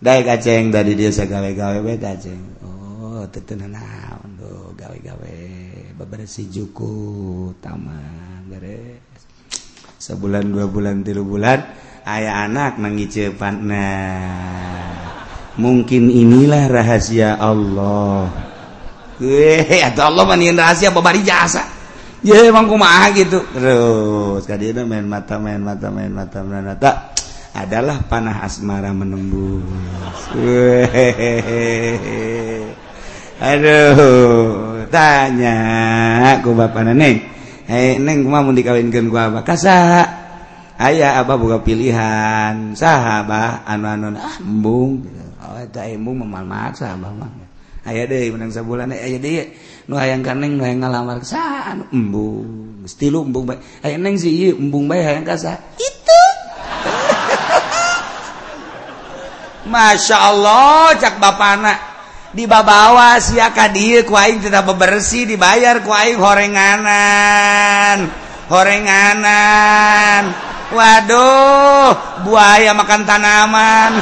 dai 0.04 0.20
kaceng 0.20 0.68
tadi 0.68 0.92
dia 0.92 1.08
gawe 1.08 1.50
gawe 1.56 1.78
baik 1.80 1.96
kaceng. 2.04 2.60
Oh 2.60 3.24
tetenan 3.32 3.72
naon 3.72 4.36
do 4.36 4.76
gawe 4.76 4.92
gawe 5.00 5.36
beberesi 5.96 6.44
juku 6.52 7.48
taman 7.64 8.44
beres. 8.52 9.00
Sebulan 9.96 10.52
dua 10.52 10.68
bulan 10.68 11.00
tiga 11.00 11.24
bulan 11.24 11.64
ayah 12.04 12.44
anak 12.44 12.76
mengicepan 12.76 13.64
nah 13.64 15.08
mungkin 15.56 16.12
inilah 16.12 16.68
rahasia 16.68 17.40
Allah. 17.40 18.28
Weh, 19.24 19.80
atau 19.80 20.12
Allah 20.12 20.28
manin 20.28 20.52
rahasia 20.52 20.92
babari 20.92 21.24
jasa? 21.24 21.64
Emang 22.20 22.68
ku 22.68 22.76
ma 22.76 23.08
gitu? 23.16 23.40
Terus 23.56 24.44
main 24.84 25.08
mata 25.08 25.40
main 25.40 25.64
mata 25.64 25.88
main 25.88 26.12
mata 26.12 26.44
mata 26.44 27.14
adalah 27.54 28.02
panah 28.10 28.42
asmara 28.42 28.90
menembus. 28.90 29.62
Aduh, 33.38 34.82
tanya 34.90 35.56
aku 36.34 36.50
bapak 36.50 36.90
neng. 36.90 37.22
Hei, 37.64 37.96
neng 38.02 38.26
mau 38.26 38.44
dikawinkan 38.50 39.06
ku 39.08 39.16
abah. 39.16 39.46
Kasaha. 39.46 40.26
Ayah 40.74 41.22
abah 41.22 41.38
buka 41.38 41.62
pilihan. 41.62 42.74
Sahabah 42.74 43.62
anu-anu 43.62 44.18
ah 44.18 44.36
embung. 44.42 45.06
Oh, 45.38 45.54
itu 45.62 45.78
embung 45.78 46.26
memalmat, 46.26 46.74
sahabah 46.74 47.14
mah. 47.14 47.30
Aya 47.84 48.08
deui 48.08 48.32
menang 48.32 48.50
sabulan 48.50 48.90
aya 48.90 49.20
deui. 49.20 49.54
Nu 49.86 50.00
hayang 50.00 50.24
kaneng 50.24 50.56
nu 50.56 50.64
hayang 50.64 50.82
ngalamar 50.82 51.20
saha 51.22 51.76
anu 51.76 51.84
embung. 51.92 52.48
Stilu 52.88 53.22
embung 53.22 53.46
bae. 53.46 53.60
Ayah 53.86 54.00
neng 54.00 54.18
sih, 54.18 54.50
embung 54.50 54.90
bae 54.90 55.04
hayang 55.04 55.22
ka 55.22 55.38
saha. 55.38 55.62
Masya 59.64 60.16
Allah 60.20 60.92
cak 61.00 61.16
anak. 61.20 61.78
Dibabawa 62.34 63.14
siaka 63.22 63.70
dia 63.70 64.02
kuaing 64.02 64.42
tidak 64.42 64.66
bebersih 64.66 65.22
dibayar 65.24 65.80
kuaing 65.80 66.18
horenganan. 66.18 68.10
Horenganan. 68.50 70.34
Waduh 70.74 71.94
buaya 72.26 72.74
makan 72.74 73.00
tanaman. 73.06 73.92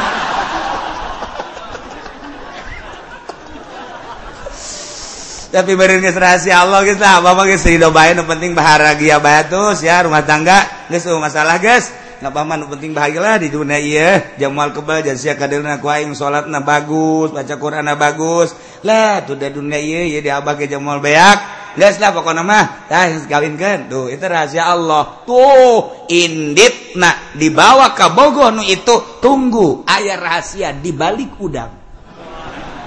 Tapi 5.53 5.77
beri 5.77 6.01
rahasia 6.01 6.65
Allah 6.65 6.81
gitu 6.89 7.05
apa 7.05 7.37
apa 7.37 7.45
guys 7.45 7.61
baik 7.69 8.25
penting 8.25 8.57
bahagia 8.57 9.21
batus 9.21 9.85
ya 9.85 10.01
rumah 10.09 10.25
tangga. 10.25 10.89
Guys 10.89 11.05
masalah 11.05 11.61
guys 11.61 12.02
napaman 12.23 12.71
penting 12.71 12.95
bahagialah 12.95 13.43
di 13.43 13.51
dunia 13.51 13.83
iya. 13.83 14.39
Jamal 14.39 14.71
kebal 14.71 15.03
jasa 15.03 15.35
kadirna 15.35 15.83
kuaing 15.83 16.15
salat 16.15 16.47
na 16.47 16.63
bagus 16.63 17.35
baca 17.35 17.55
Quran 17.59 17.83
na 17.83 17.99
bagus. 17.99 18.55
Lah 18.87 19.27
tuh 19.27 19.35
da 19.35 19.51
dunia 19.51 19.83
iya 19.83 20.07
iya 20.07 20.21
di 20.23 20.31
abah 20.31 20.55
ke 20.55 20.71
jamal 20.71 21.03
beak. 21.03 21.75
Gas 21.75 21.99
lah 21.99 22.15
pokoknya 22.15 22.47
mah 22.47 22.87
tah 22.87 23.11
kawinkeun. 23.27 23.91
Tuh 23.91 24.07
itu 24.07 24.23
rahasia 24.23 24.71
Allah. 24.71 25.27
Tuh 25.27 26.07
inditna 26.07 27.35
dibawa 27.35 27.91
ke 27.99 28.07
Bogor 28.15 28.55
nu 28.55 28.63
itu 28.63 29.19
tunggu 29.19 29.83
aya 29.91 30.15
rahasia 30.15 30.71
di 30.71 30.95
balik 30.95 31.43
udang. 31.43 31.83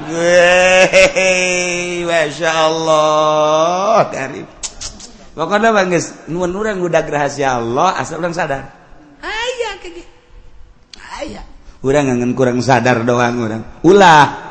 Weh, 0.05 2.05
Masya 2.05 2.51
Allah, 2.51 4.05
karib. 4.11 4.45
Pokoknya 5.33 5.73
bangis, 5.73 6.29
nuan 6.29 6.53
orang 6.53 6.83
udah 6.83 7.01
rahasia 7.01 7.57
Allah, 7.57 7.97
asal 7.97 8.21
orang 8.21 8.35
sadar. 8.35 8.84
ngan 11.85 12.31
kurang 12.33 12.59
sadar 12.59 13.05
doang 13.05 13.35
orang 13.39 13.63
ulah 13.85 14.45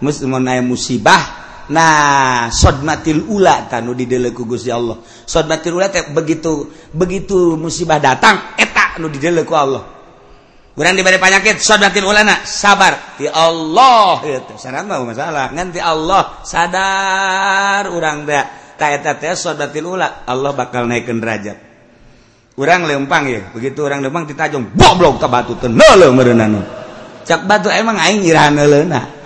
mus 0.00 0.24
aya 0.24 0.64
musibah 0.64 1.40
nah 1.70 2.50
sodmatil 2.50 3.30
ula 3.30 3.70
tanu 3.70 3.94
ku 4.34 4.42
Gusti 4.42 4.74
Allah. 4.74 4.98
Sodmatil 5.06 5.78
ula 5.78 5.86
teh 5.86 6.10
begitu 6.10 6.66
begitu 6.90 7.54
musibah 7.54 8.02
datang 8.02 8.58
eta 8.58 8.98
nu 8.98 9.06
ku 9.46 9.54
Allah. 9.54 9.86
Kurang 10.74 10.98
diberi 10.98 11.22
penyakit 11.22 11.62
sodmatil 11.62 12.02
ulana 12.02 12.42
sabar. 12.42 13.14
Ti 13.14 13.30
Allah 13.30 14.18
itu 14.26 14.54
sarang 14.58 14.90
mau 14.90 15.06
masalah 15.06 15.54
nganti 15.54 15.78
Allah 15.78 16.42
sadar 16.42 17.86
urang 17.94 18.26
teh. 18.26 18.74
Ta 18.74 18.90
eta 18.90 19.14
teh 19.14 19.38
sodmatil 19.38 19.86
ula 19.94 20.26
Allah 20.26 20.50
bakal 20.50 20.90
naikin 20.90 21.22
derajat. 21.22 21.69
kurang 22.60 22.84
lempang 22.84 23.24
ya. 23.24 23.40
Begitu 23.56 23.80
orang 23.88 24.04
lempang 24.04 24.28
ditajung 24.28 24.68
boblok 24.76 25.24
ke 25.24 25.26
batu 25.32 25.56
tenelo 25.56 26.12
merenang 26.12 26.60
cak 27.24 27.48
batu 27.48 27.72
emang 27.72 27.96
aing 27.96 28.26
irahan 28.26 28.58
leuna 28.58 29.20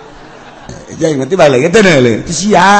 jadi 0.95 1.19
ngerti 1.19 1.35
balik 1.35 1.61
itu 1.67 1.79
nele 1.83 2.13
sia 2.29 2.71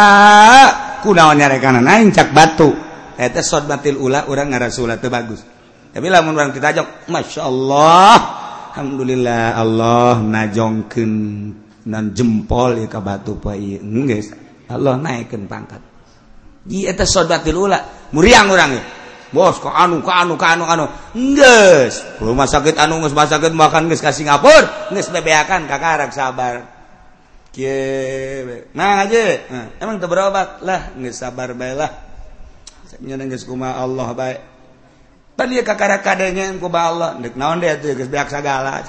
kunaonnya 1.04 1.52
rekanan 1.52 1.86
aing 1.86 2.10
cak 2.16 2.32
batu. 2.32 2.72
Eh, 3.16 3.32
eta 3.32 3.40
sod 3.40 3.64
batil 3.70 3.96
ula 3.96 4.28
orang 4.28 4.52
ngarasulah 4.52 5.00
teu 5.00 5.08
bagus. 5.08 5.40
Tapi 5.92 6.08
lamun 6.12 6.36
orang 6.36 6.52
ditajong 6.52 7.08
masya 7.08 7.48
Allah 7.48 8.18
alhamdulillah 8.76 9.56
Allah 9.56 10.20
najongkeun 10.20 11.12
nan 11.88 12.12
jempol 12.12 12.76
ya 12.76 12.88
ka 12.92 13.00
batu 13.00 13.40
pai 13.40 13.80
geus 13.80 14.34
Allah 14.68 15.00
naikkan 15.00 15.48
pangkat. 15.48 15.82
Di 16.66 16.90
eta 16.90 17.06
sod 17.06 17.30
batil 17.30 17.56
ula 17.56 18.10
muriang 18.12 18.48
urang 18.52 18.72
ya. 18.74 18.84
bos 19.36 19.60
kok 19.60 19.76
anu 19.76 20.00
ka 20.00 20.24
anu 20.24 20.40
ka 20.40 20.56
anu 20.56 20.64
anu. 20.64 20.88
Nges. 21.12 22.24
Rumah 22.24 22.48
sakit 22.48 22.80
anu 22.80 23.04
nges 23.04 23.12
rumah 23.12 23.28
sakit 23.28 23.52
makan 23.52 23.92
nges 23.92 24.00
ke 24.00 24.16
Singapura. 24.16 24.96
Nges 24.96 25.12
bebeakan 25.12 25.68
kakarak 25.68 26.16
sabar. 26.16 26.72
Kie. 27.52 28.72
nah 28.72 29.04
aja. 29.04 29.48
Nah, 29.52 29.66
emang 29.84 30.00
tuh 30.00 30.08
berobat? 30.08 30.64
Lah 30.64 30.96
nges 30.96 31.20
sabar 31.20 31.52
baiklah 31.52 32.06
saya 32.86 33.18
nges 33.18 33.44
kuma 33.50 33.76
Allah 33.76 34.14
baik 34.14 34.40
tadi 35.36 35.60
ya 35.60 35.64
kakarak 35.68 36.00
kadanya 36.06 36.48
yang 36.48 36.64
kuma 36.64 36.88
Allah. 36.88 37.20
Dek 37.20 37.36
naon 37.36 37.60
deh 37.60 37.68
tuh 37.82 37.92
nges 37.92 38.08
beak 38.08 38.32
segala 38.32 38.80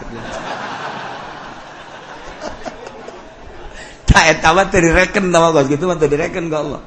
tak 4.06 4.38
etawa 4.38 4.64
tuh 4.70 4.80
direken 4.80 5.28
sama 5.34 5.50
gos 5.52 5.66
gitu 5.66 5.90
mah 5.90 5.98
tuh 5.98 6.06
direken 6.06 6.46
ke 6.46 6.56
Allah. 6.56 6.80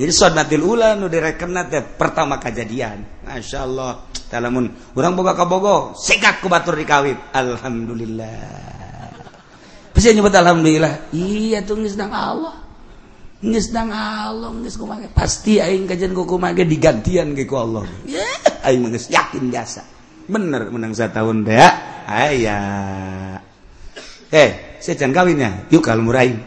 Jadi 0.00 0.12
sunnatil 0.16 0.64
ula 0.64 0.96
nu 0.96 1.12
direkenna 1.12 1.68
teh 1.68 1.84
pertama 1.84 2.40
kejadian. 2.40 3.20
Masya 3.20 3.68
Allah 3.68 4.08
talamun 4.32 4.96
urang 4.96 5.12
boga 5.12 5.36
kabogo 5.36 5.92
segak 5.92 6.40
ku 6.40 6.48
batur 6.48 6.72
dikawin 6.72 7.20
alhamdulillah. 7.36 8.40
Bisa 9.92 10.16
nyebut 10.16 10.32
alhamdulillah. 10.32 11.12
Iya 11.12 11.60
tuh 11.68 11.84
geus 11.84 12.00
nang 12.00 12.16
Allah. 12.16 12.56
Geus 13.44 13.68
nang 13.76 13.92
Allah 13.92 14.48
geus 14.64 14.80
kumaha 14.80 15.04
pasti 15.12 15.60
aing 15.60 15.84
kajian 15.84 16.16
ku 16.16 16.24
kumaha 16.24 16.56
digantian 16.56 17.36
ge 17.36 17.44
ku 17.44 17.60
Allah. 17.60 17.84
Ya 18.08 18.24
aing 18.64 18.88
geus 18.88 19.12
yakin 19.12 19.52
biasa. 19.52 19.84
Bener 20.32 20.72
menang 20.72 20.96
tahun 20.96 21.44
teh 21.44 21.60
ya. 21.60 21.68
Aya. 22.08 22.60
Eh 24.32 24.80
saya 24.80 24.96
can 24.96 25.12
kawinnya 25.12 25.68
yuk 25.68 25.84
kalau 25.84 26.08
murahin 26.08 26.40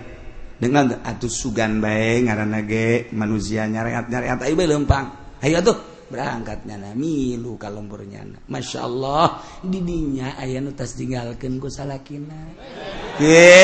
dengan 0.58 1.02
atuh 1.02 1.32
sugan 1.32 1.82
baik 1.82 2.30
ngaranage 2.30 3.10
manusia 3.14 3.66
nyareat 3.66 4.08
nyareat 4.10 4.40
ayo 4.46 4.54
bae 4.56 4.68
lempang. 4.70 5.06
Ayo 5.44 5.60
tuh 5.60 5.76
berangkatnya 6.08 6.78
na 6.78 6.94
milu 6.94 7.58
kalempurnya 7.58 8.22
na. 8.22 8.38
Masya 8.46 8.80
Allah 8.86 9.42
didinya 9.66 10.38
aya 10.38 10.62
nu 10.62 10.72
tas 10.78 10.94
tinggalkeun 10.94 11.58
ku 11.58 11.68
salakina. 11.74 12.54
Ye 13.18 13.58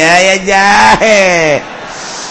aya 0.00 0.36
jahe. 0.40 1.60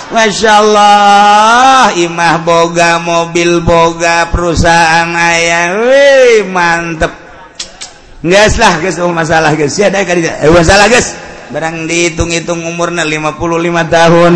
Masya 0.06 0.52
Allah 0.62 1.94
imah 1.98 2.42
boga 2.42 3.02
mobil 3.02 3.62
boga 3.62 4.30
perusahaan 4.34 5.14
ayah 5.14 5.78
wih 5.78 6.46
mantep. 6.50 7.14
Nggak 8.26 8.58
lah 8.58 8.74
guys. 8.82 8.98
Oh, 8.98 9.14
masalah 9.14 9.54
guys. 9.54 9.78
Ya 9.78 9.94
ada 9.94 10.02
kan 10.02 10.18
masalah 10.50 10.90
guys. 10.90 11.14
Barang 11.52 11.86
dihitung-hitung 11.90 12.64
umurnya 12.66 13.04
55 13.06 13.42
tahun. 13.92 14.34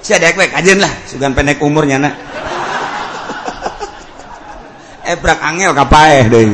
Saya 0.00 0.32
dek 0.32 0.52
aja 0.56 0.72
lah 0.74 0.92
sugan 1.06 1.36
pendek 1.36 1.62
umurnya 1.62 2.00
nak. 2.00 2.14
Ebrak 5.06 5.40
angel 5.42 5.72
kapaeh 5.74 6.24
deh 6.26 6.50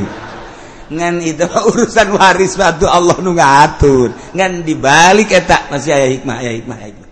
ngan 0.86 1.18
itu 1.18 1.46
urusan 1.74 2.14
waris 2.14 2.54
batu 2.54 2.86
Allah 2.86 3.18
nu 3.18 3.34
ngatur. 3.34 4.14
Ngan 4.34 4.62
dibalik 4.62 5.34
eta 5.34 5.66
masih 5.70 5.90
ayah 5.94 6.10
hikmah 6.14 6.36
ayah 6.42 6.52
hikmah 6.62 6.76
ayah 6.78 6.88
hikmah. 6.94 7.10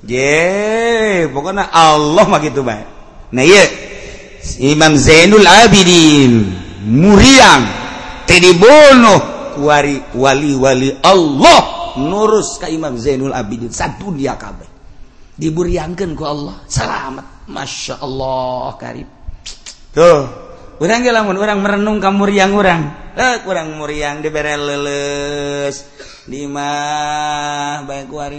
Je 0.00 0.42
pokoknya 1.30 1.64
Allah 1.70 2.24
mah 2.26 2.40
gitu 2.42 2.66
baik. 2.66 2.88
Nah 3.30 3.44
iya. 3.44 3.64
Imam 4.56 4.96
Zainul 4.96 5.44
Abidin 5.44 6.48
Muriang 6.88 7.60
dibunuh 8.38 9.18
kuari 9.58 9.98
wali-wali 10.14 10.94
Allah. 11.02 11.80
Nurus 11.98 12.62
ka 12.62 12.70
Imam 12.70 12.94
Zainul 12.94 13.34
Abidin. 13.34 13.74
Satu 13.74 14.14
dia 14.14 14.38
kabeh. 14.38 14.68
Diburiangkan 15.34 16.14
ku 16.14 16.22
Allah. 16.22 16.62
Selamat. 16.70 17.40
Masya 17.50 17.98
Allah 17.98 18.78
karib 18.78 19.08
tuh 19.90 20.22
orang 20.78 21.02
lamun 21.02 21.34
orang 21.34 21.58
merenung 21.58 21.98
kamu 21.98 22.22
riang 22.30 22.54
orang 22.54 22.82
eh 23.18 23.42
kurang 23.42 23.74
muriang 23.74 24.22
dibere 24.22 24.54
leles 24.54 25.82
dimah 26.30 27.82
baik 27.90 28.06
kuari 28.06 28.38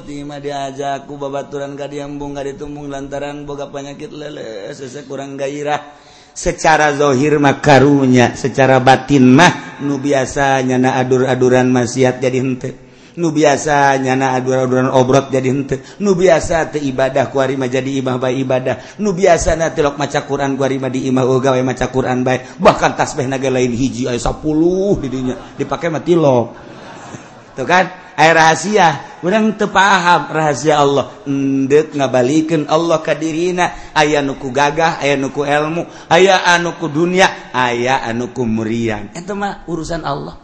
di 0.00 0.24
mah 0.24 0.40
diajak 0.40 1.04
ku 1.04 1.20
babaturan 1.20 1.76
ka 1.76 1.92
diambung 1.92 2.32
ka 2.32 2.40
ditumbung 2.40 2.88
lantaran 2.88 3.44
boga 3.44 3.68
penyakit 3.68 4.08
leles 4.08 4.80
sesek 4.80 5.04
kurang 5.04 5.36
gairah. 5.36 6.00
secara 6.32 6.96
dhohir 6.96 7.36
makarunya 7.36 8.32
secara 8.34 8.80
batin 8.80 9.28
mah 9.28 9.80
nu 9.84 10.00
biasa 10.00 10.64
nyana 10.64 10.96
adur-aduran 11.00 11.68
maksiat 11.68 12.20
jadi 12.20 12.38
hente 12.40 12.70
nu 13.16 13.28
biasa 13.32 14.00
nyana 14.00 14.36
adur-aduran 14.40 14.88
obrot 14.92 15.28
jadi 15.28 15.52
henteu. 15.52 15.80
Nu 16.00 16.16
biasa 16.16 16.72
te 16.72 16.78
ibadah 16.80 17.28
kuarima 17.28 17.68
jadi 17.68 18.00
imah 18.00 18.16
bae 18.16 18.40
ibadah. 18.40 18.96
Nu 19.04 19.12
biasa 19.12 19.56
na 19.58 19.72
tilok 19.72 20.00
maca 20.00 20.24
Quran 20.24 20.56
kuarima 20.56 20.88
di 20.88 21.08
imah 21.08 21.24
oga 21.28 21.52
wae 21.52 21.64
maca 21.64 21.92
Quran 21.92 22.24
bae. 22.24 22.56
Bahkan 22.56 22.92
tasbih 22.96 23.28
naga 23.28 23.52
lain 23.52 23.72
hiji 23.72 24.08
aya 24.08 24.20
10 24.20 24.40
di 25.04 25.08
dinya 25.12 25.34
dipake 25.56 25.92
mah 25.92 26.02
tilok. 26.04 26.46
Tuh 27.56 27.66
kan? 27.68 28.01
air 28.18 28.34
rahasia. 28.34 29.18
Kurang 29.22 29.54
tepaham 29.54 30.34
rahasia 30.34 30.82
Allah. 30.82 31.22
Endek 31.28 31.94
ngabalikin 31.94 32.66
Allah 32.66 32.98
kadirina 33.00 33.94
aya 33.94 34.20
nuku 34.20 34.50
gagah 34.50 34.98
aya 34.98 35.14
nuku 35.14 35.46
ilmu 35.46 35.86
aya 36.10 36.42
anuku 36.58 36.86
dunia 36.90 37.54
aya 37.54 38.02
anuku 38.08 38.42
muriang 38.42 39.14
itu 39.14 39.32
mah 39.36 39.64
urusan 39.70 40.02
Allah. 40.02 40.36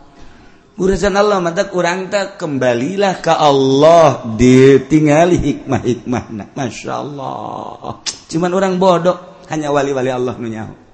Urusan 0.79 1.11
Allah 1.19 1.43
mata 1.43 1.67
kurang 1.67 2.07
tak 2.07 2.39
kembalilah 2.39 3.19
ke 3.19 3.35
Allah. 3.35 4.23
Ditinggali 4.39 5.37
hikmah 5.43 5.83
hikmah 5.83 6.25
nah, 6.31 6.49
masya 6.55 7.03
Allah 7.03 7.99
cuman 8.31 8.51
orang 8.55 8.75
bodoh. 8.79 9.41
Hanya 9.49 9.73
wali-wali 9.73 10.13
Allah 10.13 10.37
menyahu 10.37 10.89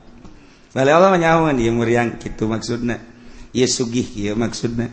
wali 0.75 0.91
Allah 0.91 1.11
menyahu 1.15 1.55
dia 1.55 1.71
muriang 1.71 2.19
gitu 2.19 2.51
maksudnya 2.51 2.99
ya 3.55 3.67
sugih 3.71 4.05
ya 4.19 4.35
maksudnya 4.35 4.91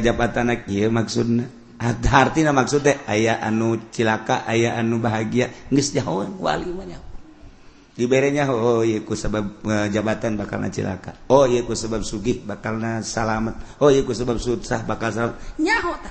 jabatan 0.00 0.56
maksudna? 0.88 1.44
Maksud 1.78 2.84
aya 3.06 3.38
anu 3.44 3.78
cilaka 3.92 4.48
aya 4.48 4.74
anu 4.80 4.98
bahagia 4.98 5.52
Jawanwalinya 5.70 7.08
dibernya 7.98 8.46
oh 8.46 8.86
yiku 8.86 9.18
sebab 9.18 9.66
e, 9.66 9.74
jabatan 9.90 10.38
bakal 10.38 10.62
na 10.62 10.70
cilaka. 10.70 11.26
Oh 11.34 11.50
yiku 11.50 11.74
sebab 11.74 12.06
sugih 12.06 12.46
bakal 12.46 12.78
na 12.78 13.02
salamet. 13.02 13.58
Oh 13.82 13.90
yiku 13.90 14.14
sebab 14.14 14.38
susah 14.38 14.86
bakal 14.86 15.10
salamet. 15.10 15.36
Nyaho 15.58 15.92
ta 15.98 16.10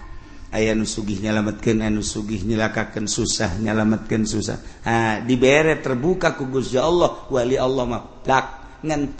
aya 0.51 0.75
nu 0.75 0.83
sugih 0.83 1.23
nyalametkeun 1.23 1.79
anu 1.79 2.03
sugih 2.03 2.43
nyilakakan 2.43 3.07
susah 3.07 3.55
nyalametkeun 3.63 4.27
susah. 4.27 4.83
Ha 4.83 5.23
dibere 5.23 5.79
terbuka 5.79 6.35
ku 6.35 6.51
Gusti 6.51 6.75
Allah 6.75 7.23
wali 7.31 7.55
Allah 7.55 7.87
mah. 7.87 8.03
Plak 8.19 8.45
ngan 8.83 9.15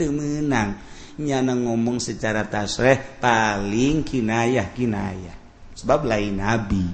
nyana 1.18 1.58
ngomong 1.58 1.98
secara 1.98 2.46
tasreh 2.46 3.18
paling 3.18 4.06
kinayah 4.06 4.70
kinayah 4.70 5.34
sebab 5.74 6.06
lain 6.06 6.38
nabi. 6.38 6.86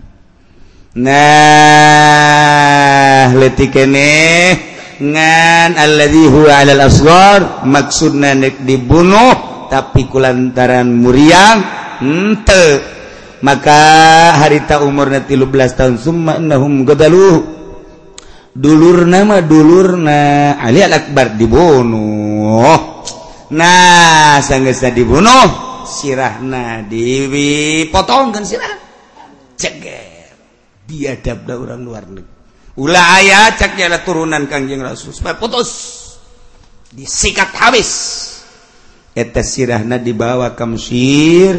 Nah 0.99 2.13
letik 3.36 3.76
kene. 3.76 4.71
Ngan 5.03 5.76
alladhi 5.76 6.24
huwa 6.30 6.63
alal 6.63 6.88
asghar. 6.88 7.65
Maksudna 7.67 8.32
nek 8.38 8.63
dibunuh 8.63 9.67
tapi 9.67 10.07
kulantaran 10.07 10.88
muriang 10.88 11.59
ente. 11.99 12.80
Maka 13.43 13.76
harita 14.39 14.80
umurnya 14.80 15.28
13 15.28 15.76
tahun 15.76 15.99
summa 15.99 16.39
innahum 16.39 16.88
gadaluhu 16.88 17.43
dulur 18.53 19.03
nama 19.03 19.41
dulur 19.43 19.99
na 19.99 20.53
Ali 20.61 20.80
Al 20.80 20.93
Akbar 20.95 21.36
dibunuh. 21.36 22.92
nah 23.53 24.41
sang 24.41 24.65
dibunuh 24.65 25.85
sirahna 25.85 26.81
Dewi 26.89 27.87
potongkan 27.93 28.43
sirah. 28.43 28.75
Ceger. 29.53 30.33
Biadab 30.83 31.47
da 31.47 31.55
orang 31.55 31.81
luar 31.85 32.03
negeri 32.09 32.33
ulah 32.73 33.21
ayah 33.21 33.53
caknya 33.53 33.93
ada 33.93 33.99
turunan 34.01 34.49
kangjeng 34.49 34.81
rasul. 34.81 35.13
Supaya 35.13 35.37
putus. 35.37 36.01
Disikat 36.93 37.53
habis. 37.57 37.89
Eta 39.13 39.45
sirahna 39.45 40.01
dibawa 40.01 40.53
ke 40.57 40.65
Mesir. 40.65 41.53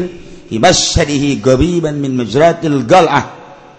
Hibasyadihi 0.51 1.39
gabiban 1.39 1.97
min 1.97 2.19
majratil 2.19 2.83
gal'ah. 2.83 3.25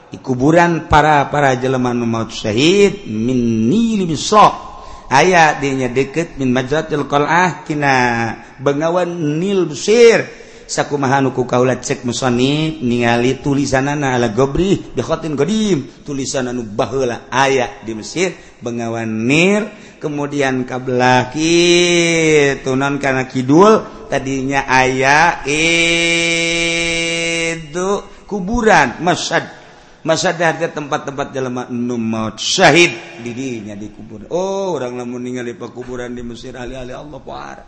Di 0.06 0.22
kuburan 0.22 0.86
para 0.86 1.26
para 1.28 1.58
jelema 1.58 1.90
nu 1.90 2.06
maut 2.06 2.32
syahid 2.32 3.04
min 3.10 3.68
nil 3.68 4.06
misra. 4.08 4.65
aya 5.10 5.58
dinya 5.58 5.90
deket 5.90 6.38
min 6.38 6.50
majratil 6.50 7.06
qal'ah 7.06 7.62
kina 7.62 7.94
bengawan 8.58 9.06
nil 9.38 9.70
busir 9.70 10.26
sakumahanuku 10.66 11.46
kaula 11.46 11.78
cek 11.78 12.02
musoni 12.02 12.82
ningali 12.82 13.38
tulisanana 13.38 14.18
ala 14.18 14.34
gobri 14.34 14.90
dikhotin 14.98 15.38
godim 15.38 15.86
tulisan 16.02 16.50
anu 16.50 16.66
baheula 16.66 17.30
aya 17.30 17.86
di 17.86 17.94
Mesir 17.94 18.34
bengawan 18.58 19.06
nir 19.06 19.70
kemudian 20.02 20.66
kabelah 20.66 21.30
tunan 22.66 22.98
karena 22.98 23.30
kana 23.30 23.30
kidul 23.30 23.86
tadinya 24.10 24.66
aya 24.66 25.46
itu 25.46 27.90
kuburan 28.26 28.98
masyad 29.06 29.65
masa 30.06 30.30
harga 30.30 30.70
tempat-tempat 30.70 31.34
jelema 31.34 31.66
nu 31.66 31.98
maut 31.98 32.38
syahid 32.38 33.18
dirinya 33.26 33.74
di 33.74 33.90
kubur. 33.90 34.30
Oh 34.30 34.78
orang 34.78 35.02
lamun 35.02 35.26
ningali 35.26 35.58
kuburan 35.58 36.14
di 36.14 36.22
Mesir. 36.22 36.54
Ahli-ahli 36.54 36.94
Allah 36.94 37.18
pohara 37.18 37.64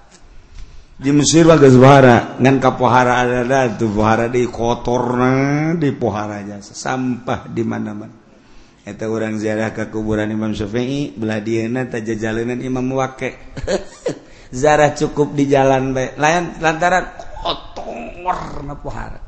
di 0.98 1.10
Mesir 1.10 1.46
bagus 1.46 1.74
pohara 1.74 2.38
ngan 2.38 2.56
ka 2.62 2.78
pohara 2.78 3.22
ada 3.22 3.66
tuh 3.74 3.90
pohara 3.90 4.30
di 4.30 4.46
kotorna 4.46 5.74
di 5.74 5.90
pohara 5.90 6.42
sampah 6.62 7.50
di 7.50 7.62
mana-mana. 7.66 8.16
Eta 8.88 9.04
orang 9.04 9.36
ziarah 9.36 9.76
ke 9.76 9.92
kuburan 9.92 10.32
Imam 10.32 10.56
Syafi'i 10.56 11.12
belah 11.12 11.44
dieuna 11.44 11.84
tajajalenan 11.90 12.64
Imam 12.64 12.88
Wake 12.96 13.36
ziarah 14.58 14.96
cukup 14.96 15.36
di 15.36 15.44
jalan 15.44 15.92
bae 15.92 16.16
lain 16.16 16.56
lantaran 16.56 17.04
kotor 17.42 18.64
na 18.64 18.74
pohara 18.80 19.27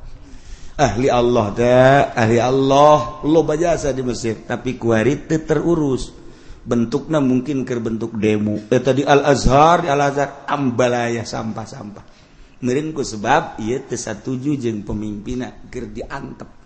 ahli 0.81 1.12
Allah 1.12 1.47
dah 1.53 2.16
ahli 2.16 2.41
Allah. 2.41 3.20
Lo 3.28 3.45
bajasa 3.45 3.93
di 3.93 4.01
Mesir. 4.01 4.49
Tapi 4.49 4.81
kuari 4.81 5.28
terurus. 5.28 6.16
Bentuknya 6.64 7.20
mungkin 7.20 7.68
ke 7.68 7.76
bentuk 7.76 8.16
demo. 8.16 8.57
Eh, 8.72 8.81
tadi 8.81 9.05
Al 9.05 9.28
Azhar 9.28 9.85
Al 9.85 10.01
Azhar 10.01 10.49
ambalaya 10.49 11.24
sampah-sampah 11.24 12.20
meringku 12.61 13.01
sebab 13.01 13.61
iya 13.61 13.81
ieu 13.81 13.89
tersatuju 13.89 14.51
jeng 14.61 14.85
pemimpinnya 14.85 15.64
ker 15.72 15.89
diantep. 15.89 16.61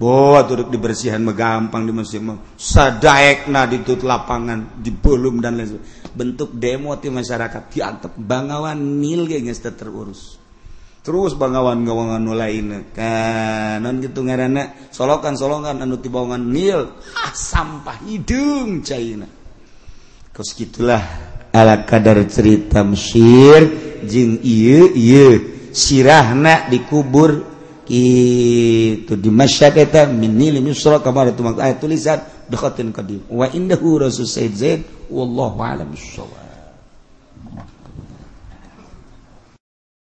Wah, 0.00 0.40
turut 0.48 0.72
dibersihan 0.72 1.20
megampang 1.20 1.84
di 1.84 1.92
Mesir 1.92 2.24
mah. 2.24 2.40
di 2.56 3.76
ditut 3.76 4.00
lapangan, 4.00 4.80
dibelum 4.80 5.44
dan 5.44 5.60
lain 5.60 5.76
sebagainya. 5.76 6.08
Bentuk 6.16 6.50
demo 6.56 6.96
di 6.96 7.12
masyarakat 7.12 7.62
diantep. 7.68 8.12
Bangawan 8.16 8.80
nil 8.80 9.28
geus 9.28 9.60
terurus. 9.60 10.39
terus 11.10 11.34
bangawan 11.34 11.82
gawangan 11.82 12.22
lain 12.22 12.86
kanan 12.94 13.98
gitu 13.98 14.22
ngaana 14.22 14.94
solokan-solongan 14.94 15.82
anu 15.82 15.98
dibawangan 15.98 16.38
nil. 16.38 16.86
Ah, 17.26 17.34
sampah 17.34 17.98
hidung 18.06 18.78
caina. 18.86 19.26
Kos 20.30 20.54
gitulah 20.54 21.02
ala 21.50 21.82
kadar 21.82 22.22
cerita 22.30 22.86
Mesir 22.86 23.58
jing 24.06 24.38
iye 24.46 24.86
iye 24.94 25.26
sirahna 25.74 26.70
dikubur 26.70 27.42
itu 27.90 29.18
di 29.18 29.30
masyarakat 29.34 30.14
minil 30.14 30.62
yusra 30.62 31.02
kamar 31.02 31.34
itu 31.34 31.42
ayat 31.58 31.82
tulisan. 31.82 32.22
Dekatin 32.46 32.94
kadim. 32.94 33.26
Wa 33.26 33.50
indahu 33.50 33.98
rasul 33.98 34.30
sayyid 34.30 34.54
zaid. 34.54 34.80
Wallahu 35.10 35.58
alam 35.58 35.90
bissawab. 35.90 36.49